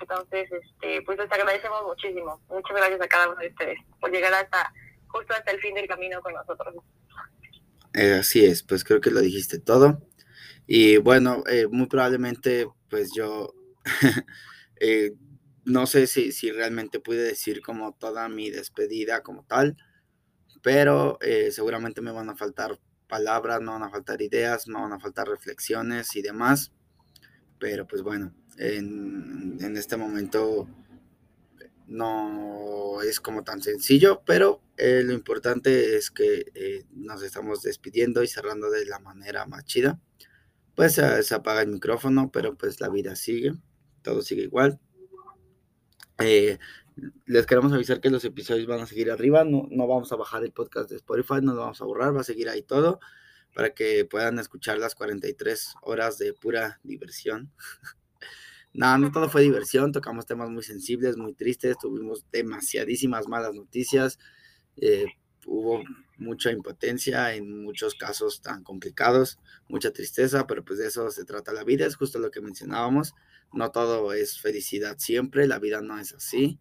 Entonces, 0.00 0.50
este, 0.50 1.02
pues 1.02 1.18
les 1.18 1.30
agradecemos 1.30 1.84
muchísimo. 1.84 2.40
Muchas 2.48 2.76
gracias 2.76 3.00
a 3.00 3.08
cada 3.08 3.28
uno 3.28 3.38
de 3.40 3.48
ustedes 3.48 3.78
por 4.00 4.10
llegar 4.10 4.32
hasta, 4.34 4.72
justo 5.08 5.34
hasta 5.34 5.52
el 5.52 5.60
fin 5.60 5.74
del 5.74 5.86
camino 5.86 6.20
con 6.22 6.32
nosotros. 6.32 6.74
Eh, 7.94 8.14
así 8.14 8.44
es, 8.44 8.62
pues 8.62 8.84
creo 8.84 9.00
que 9.00 9.10
lo 9.10 9.20
dijiste 9.20 9.60
todo. 9.60 10.00
Y 10.66 10.96
bueno, 10.96 11.44
eh, 11.48 11.66
muy 11.70 11.86
probablemente, 11.86 12.66
pues 12.88 13.12
yo 13.14 13.52
eh, 14.80 15.12
no 15.64 15.86
sé 15.86 16.06
si, 16.06 16.32
si 16.32 16.50
realmente 16.50 17.00
pude 17.00 17.22
decir 17.22 17.62
como 17.62 17.94
toda 17.94 18.28
mi 18.28 18.50
despedida 18.50 19.22
como 19.22 19.44
tal, 19.44 19.76
pero 20.62 21.18
seguramente 21.50 22.00
me 22.00 22.12
van 22.12 22.30
a 22.30 22.36
faltar 22.36 22.78
palabras, 23.08 23.60
me 23.60 23.68
van 23.72 23.82
a 23.82 23.90
faltar 23.90 24.22
ideas, 24.22 24.68
me 24.68 24.80
van 24.80 24.92
a 24.92 25.00
faltar 25.00 25.28
reflexiones 25.28 26.14
y 26.16 26.22
demás. 26.22 26.72
Pero 27.58 27.86
pues 27.86 28.02
bueno, 28.02 28.32
en, 28.58 29.58
en 29.60 29.76
este 29.76 29.96
momento 29.96 30.68
no 31.86 33.02
es 33.02 33.20
como 33.20 33.44
tan 33.44 33.62
sencillo, 33.62 34.22
pero 34.24 34.62
eh, 34.76 35.02
lo 35.04 35.12
importante 35.12 35.96
es 35.96 36.10
que 36.10 36.46
eh, 36.54 36.84
nos 36.92 37.22
estamos 37.22 37.62
despidiendo 37.62 38.22
y 38.22 38.28
cerrando 38.28 38.70
de 38.70 38.86
la 38.86 38.98
manera 38.98 39.46
más 39.46 39.64
chida. 39.64 40.00
Pues 40.74 40.94
se 40.94 41.34
apaga 41.34 41.60
el 41.60 41.68
micrófono, 41.68 42.30
pero 42.32 42.56
pues 42.56 42.80
la 42.80 42.88
vida 42.88 43.14
sigue, 43.14 43.52
todo 44.02 44.22
sigue 44.22 44.44
igual. 44.44 44.80
Eh, 46.24 46.58
les 47.26 47.46
queremos 47.46 47.72
avisar 47.72 48.00
que 48.00 48.10
los 48.10 48.24
episodios 48.24 48.66
van 48.66 48.80
a 48.80 48.86
seguir 48.86 49.10
arriba, 49.10 49.44
no, 49.44 49.66
no 49.70 49.86
vamos 49.86 50.12
a 50.12 50.16
bajar 50.16 50.44
el 50.44 50.52
podcast 50.52 50.90
de 50.90 50.96
Spotify, 50.96 51.36
no 51.42 51.54
lo 51.54 51.60
vamos 51.60 51.80
a 51.80 51.84
borrar, 51.84 52.14
va 52.14 52.20
a 52.20 52.24
seguir 52.24 52.48
ahí 52.48 52.62
todo 52.62 53.00
para 53.54 53.74
que 53.74 54.04
puedan 54.04 54.38
escuchar 54.38 54.78
las 54.78 54.94
43 54.94 55.74
horas 55.82 56.18
de 56.18 56.32
pura 56.34 56.80
diversión. 56.82 57.52
No, 58.74 58.96
no 58.96 59.12
todo 59.12 59.28
fue 59.28 59.42
diversión, 59.42 59.92
tocamos 59.92 60.24
temas 60.24 60.48
muy 60.48 60.62
sensibles, 60.62 61.18
muy 61.18 61.34
tristes, 61.34 61.76
tuvimos 61.76 62.24
demasiadísimas 62.32 63.28
malas 63.28 63.54
noticias, 63.54 64.18
eh, 64.78 65.04
hubo 65.44 65.82
mucha 66.16 66.50
impotencia 66.50 67.34
en 67.34 67.64
muchos 67.64 67.94
casos 67.94 68.40
tan 68.40 68.64
complicados, 68.64 69.38
mucha 69.68 69.92
tristeza, 69.92 70.46
pero 70.46 70.64
pues 70.64 70.78
de 70.78 70.86
eso 70.86 71.10
se 71.10 71.26
trata 71.26 71.52
la 71.52 71.64
vida, 71.64 71.84
es 71.84 71.96
justo 71.96 72.18
lo 72.18 72.30
que 72.30 72.40
mencionábamos, 72.40 73.14
no 73.52 73.70
todo 73.70 74.12
es 74.12 74.40
felicidad 74.40 74.98
siempre, 74.98 75.46
la 75.46 75.58
vida 75.58 75.80
no 75.80 75.98
es 75.98 76.12
así, 76.14 76.60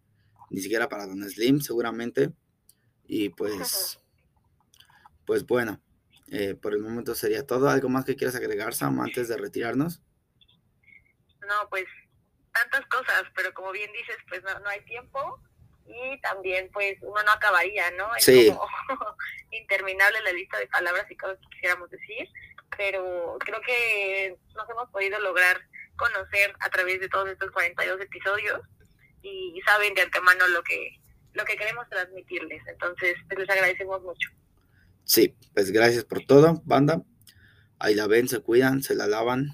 ni 0.50 0.60
siquiera 0.60 0.88
para 0.88 1.06
Don 1.06 1.28
Slim 1.28 1.60
seguramente, 1.60 2.32
y 3.04 3.30
pues, 3.30 4.00
pues 5.26 5.46
bueno, 5.46 5.80
eh, 6.30 6.54
por 6.54 6.74
el 6.74 6.80
momento 6.80 7.14
sería 7.14 7.46
todo, 7.46 7.68
¿algo 7.68 7.88
más 7.88 8.04
que 8.04 8.16
quieras 8.16 8.36
agregar 8.36 8.74
Sam 8.74 9.00
antes 9.00 9.28
de 9.28 9.36
retirarnos? 9.36 10.02
No, 11.40 11.68
pues 11.68 11.86
tantas 12.52 12.86
cosas, 12.86 13.24
pero 13.34 13.52
como 13.54 13.72
bien 13.72 13.90
dices, 13.92 14.16
pues 14.28 14.42
no, 14.42 14.58
no 14.60 14.68
hay 14.68 14.84
tiempo 14.84 15.40
y 15.86 16.20
también 16.20 16.70
pues 16.72 16.96
uno 17.02 17.22
no 17.22 17.32
acabaría, 17.32 17.90
¿no? 17.92 18.14
Es 18.16 18.26
como 18.26 18.66
interminable 19.50 20.20
la 20.22 20.32
lista 20.32 20.58
de 20.58 20.66
palabras 20.68 21.10
y 21.10 21.16
cosas 21.16 21.38
que 21.38 21.48
quisiéramos 21.50 21.90
decir, 21.90 22.28
pero 22.76 23.36
creo 23.40 23.60
que 23.62 24.38
nos 24.54 24.68
hemos 24.70 24.88
podido 24.90 25.18
lograr 25.20 25.60
conocer 26.02 26.54
a 26.60 26.68
través 26.70 27.00
de 27.00 27.08
todos 27.08 27.28
estos 27.28 27.50
42 27.52 28.00
episodios 28.00 28.60
y 29.22 29.60
saben 29.64 29.94
de 29.94 30.02
antemano 30.02 30.48
lo 30.48 30.62
que 30.62 30.98
lo 31.34 31.44
que 31.44 31.56
queremos 31.56 31.88
transmitirles, 31.88 32.62
entonces 32.66 33.16
pues, 33.28 33.38
les 33.40 33.48
agradecemos 33.48 34.02
mucho. 34.02 34.28
Sí, 35.04 35.34
pues 35.54 35.70
gracias 35.70 36.04
por 36.04 36.24
todo, 36.24 36.60
banda. 36.64 37.02
Ahí 37.78 37.94
la 37.94 38.06
ven, 38.06 38.28
se 38.28 38.40
cuidan, 38.40 38.82
se 38.82 38.94
la 38.94 39.06
lavan 39.06 39.48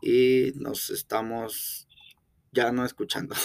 y 0.00 0.52
nos 0.56 0.90
estamos 0.90 1.88
ya 2.52 2.72
no 2.72 2.84
escuchando. 2.84 3.34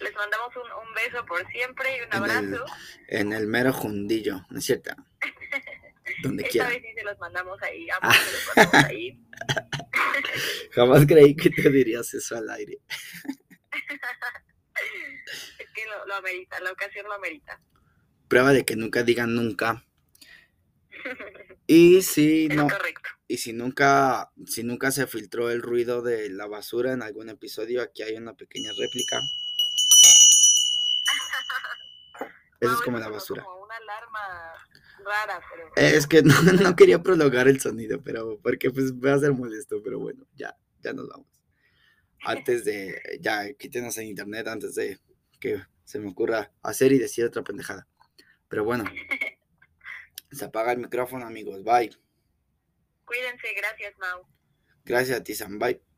Les 0.00 0.14
mandamos 0.14 0.50
un, 0.56 0.94
beso 0.94 1.24
por 1.26 1.46
siempre 1.50 1.98
y 1.98 2.00
un 2.02 2.14
abrazo. 2.14 2.64
En 3.08 3.32
el, 3.32 3.46
mero 3.46 3.72
jundillo, 3.72 4.44
¿no 4.50 4.58
es 4.58 4.64
cierto? 4.64 4.94
Donde 6.22 6.44
Esta 6.44 6.68
vez 6.68 6.82
sí 6.82 6.92
se 6.94 7.02
los 7.04 7.18
mandamos 7.18 7.60
ahí, 7.62 7.88
ambos 8.00 8.16
se 8.16 8.32
los 8.32 8.46
mandamos 8.56 8.90
ahí. 8.90 9.20
Jamás 10.72 11.06
creí 11.06 11.34
que 11.36 11.50
te 11.50 11.70
dirías 11.70 12.12
eso 12.14 12.36
al 12.36 12.50
aire. 12.50 12.78
es 15.58 15.68
que 15.74 15.86
lo, 15.86 16.06
lo 16.06 16.14
amerita, 16.14 16.60
la 16.60 16.72
ocasión 16.72 17.06
lo 17.06 17.14
amerita. 17.14 17.60
Prueba 18.28 18.52
de 18.52 18.64
que 18.64 18.76
nunca 18.76 19.02
digan 19.02 19.34
nunca. 19.34 19.84
Y 21.66 22.02
si 22.02 22.48
no, 22.48 22.68
y 23.26 23.38
si 23.38 23.54
nunca, 23.54 24.30
si 24.46 24.62
nunca 24.64 24.90
se 24.90 25.06
filtró 25.06 25.50
el 25.50 25.62
ruido 25.62 26.02
de 26.02 26.28
la 26.28 26.46
basura 26.46 26.92
en 26.92 27.02
algún 27.02 27.30
episodio, 27.30 27.80
aquí 27.80 28.02
hay 28.02 28.16
una 28.16 28.34
pequeña 28.34 28.70
réplica. 28.78 29.18
Eso 32.60 32.74
es 32.74 32.82
como 32.82 32.98
la 32.98 33.08
basura. 33.08 33.42
Como 33.42 33.62
una 33.62 33.76
alarma 33.76 34.52
rara, 35.04 35.40
pero... 35.50 35.70
Es 35.76 36.06
que 36.06 36.22
no, 36.22 36.34
no, 36.42 36.76
quería 36.76 37.02
prolongar 37.02 37.48
el 37.48 37.60
sonido, 37.60 38.02
pero 38.02 38.38
porque 38.42 38.70
pues 38.70 38.92
va 38.92 39.14
a 39.14 39.18
ser 39.18 39.32
molesto, 39.32 39.82
pero 39.82 39.98
bueno, 39.98 40.26
ya, 40.34 40.56
ya 40.80 40.92
nos 40.92 41.08
vamos. 41.08 41.28
Antes 42.24 42.64
de, 42.64 43.18
ya 43.20 43.52
quítenos 43.54 43.98
en 43.98 44.06
internet 44.06 44.48
antes 44.48 44.74
de 44.74 44.98
que 45.40 45.62
se 45.84 45.98
me 45.98 46.08
ocurra 46.10 46.52
hacer 46.62 46.92
y 46.92 46.98
decir 46.98 47.24
otra 47.24 47.42
pendejada. 47.42 47.86
Pero 48.48 48.64
bueno, 48.64 48.84
se 50.32 50.44
apaga 50.44 50.72
el 50.72 50.78
micrófono, 50.78 51.26
amigos. 51.26 51.62
Bye. 51.62 51.90
Cuídense. 53.04 53.48
Gracias, 53.54 53.94
Mau. 53.98 54.26
Gracias 54.84 55.20
a 55.20 55.22
ti, 55.22 55.34
Sam. 55.34 55.58
Bye. 55.58 55.93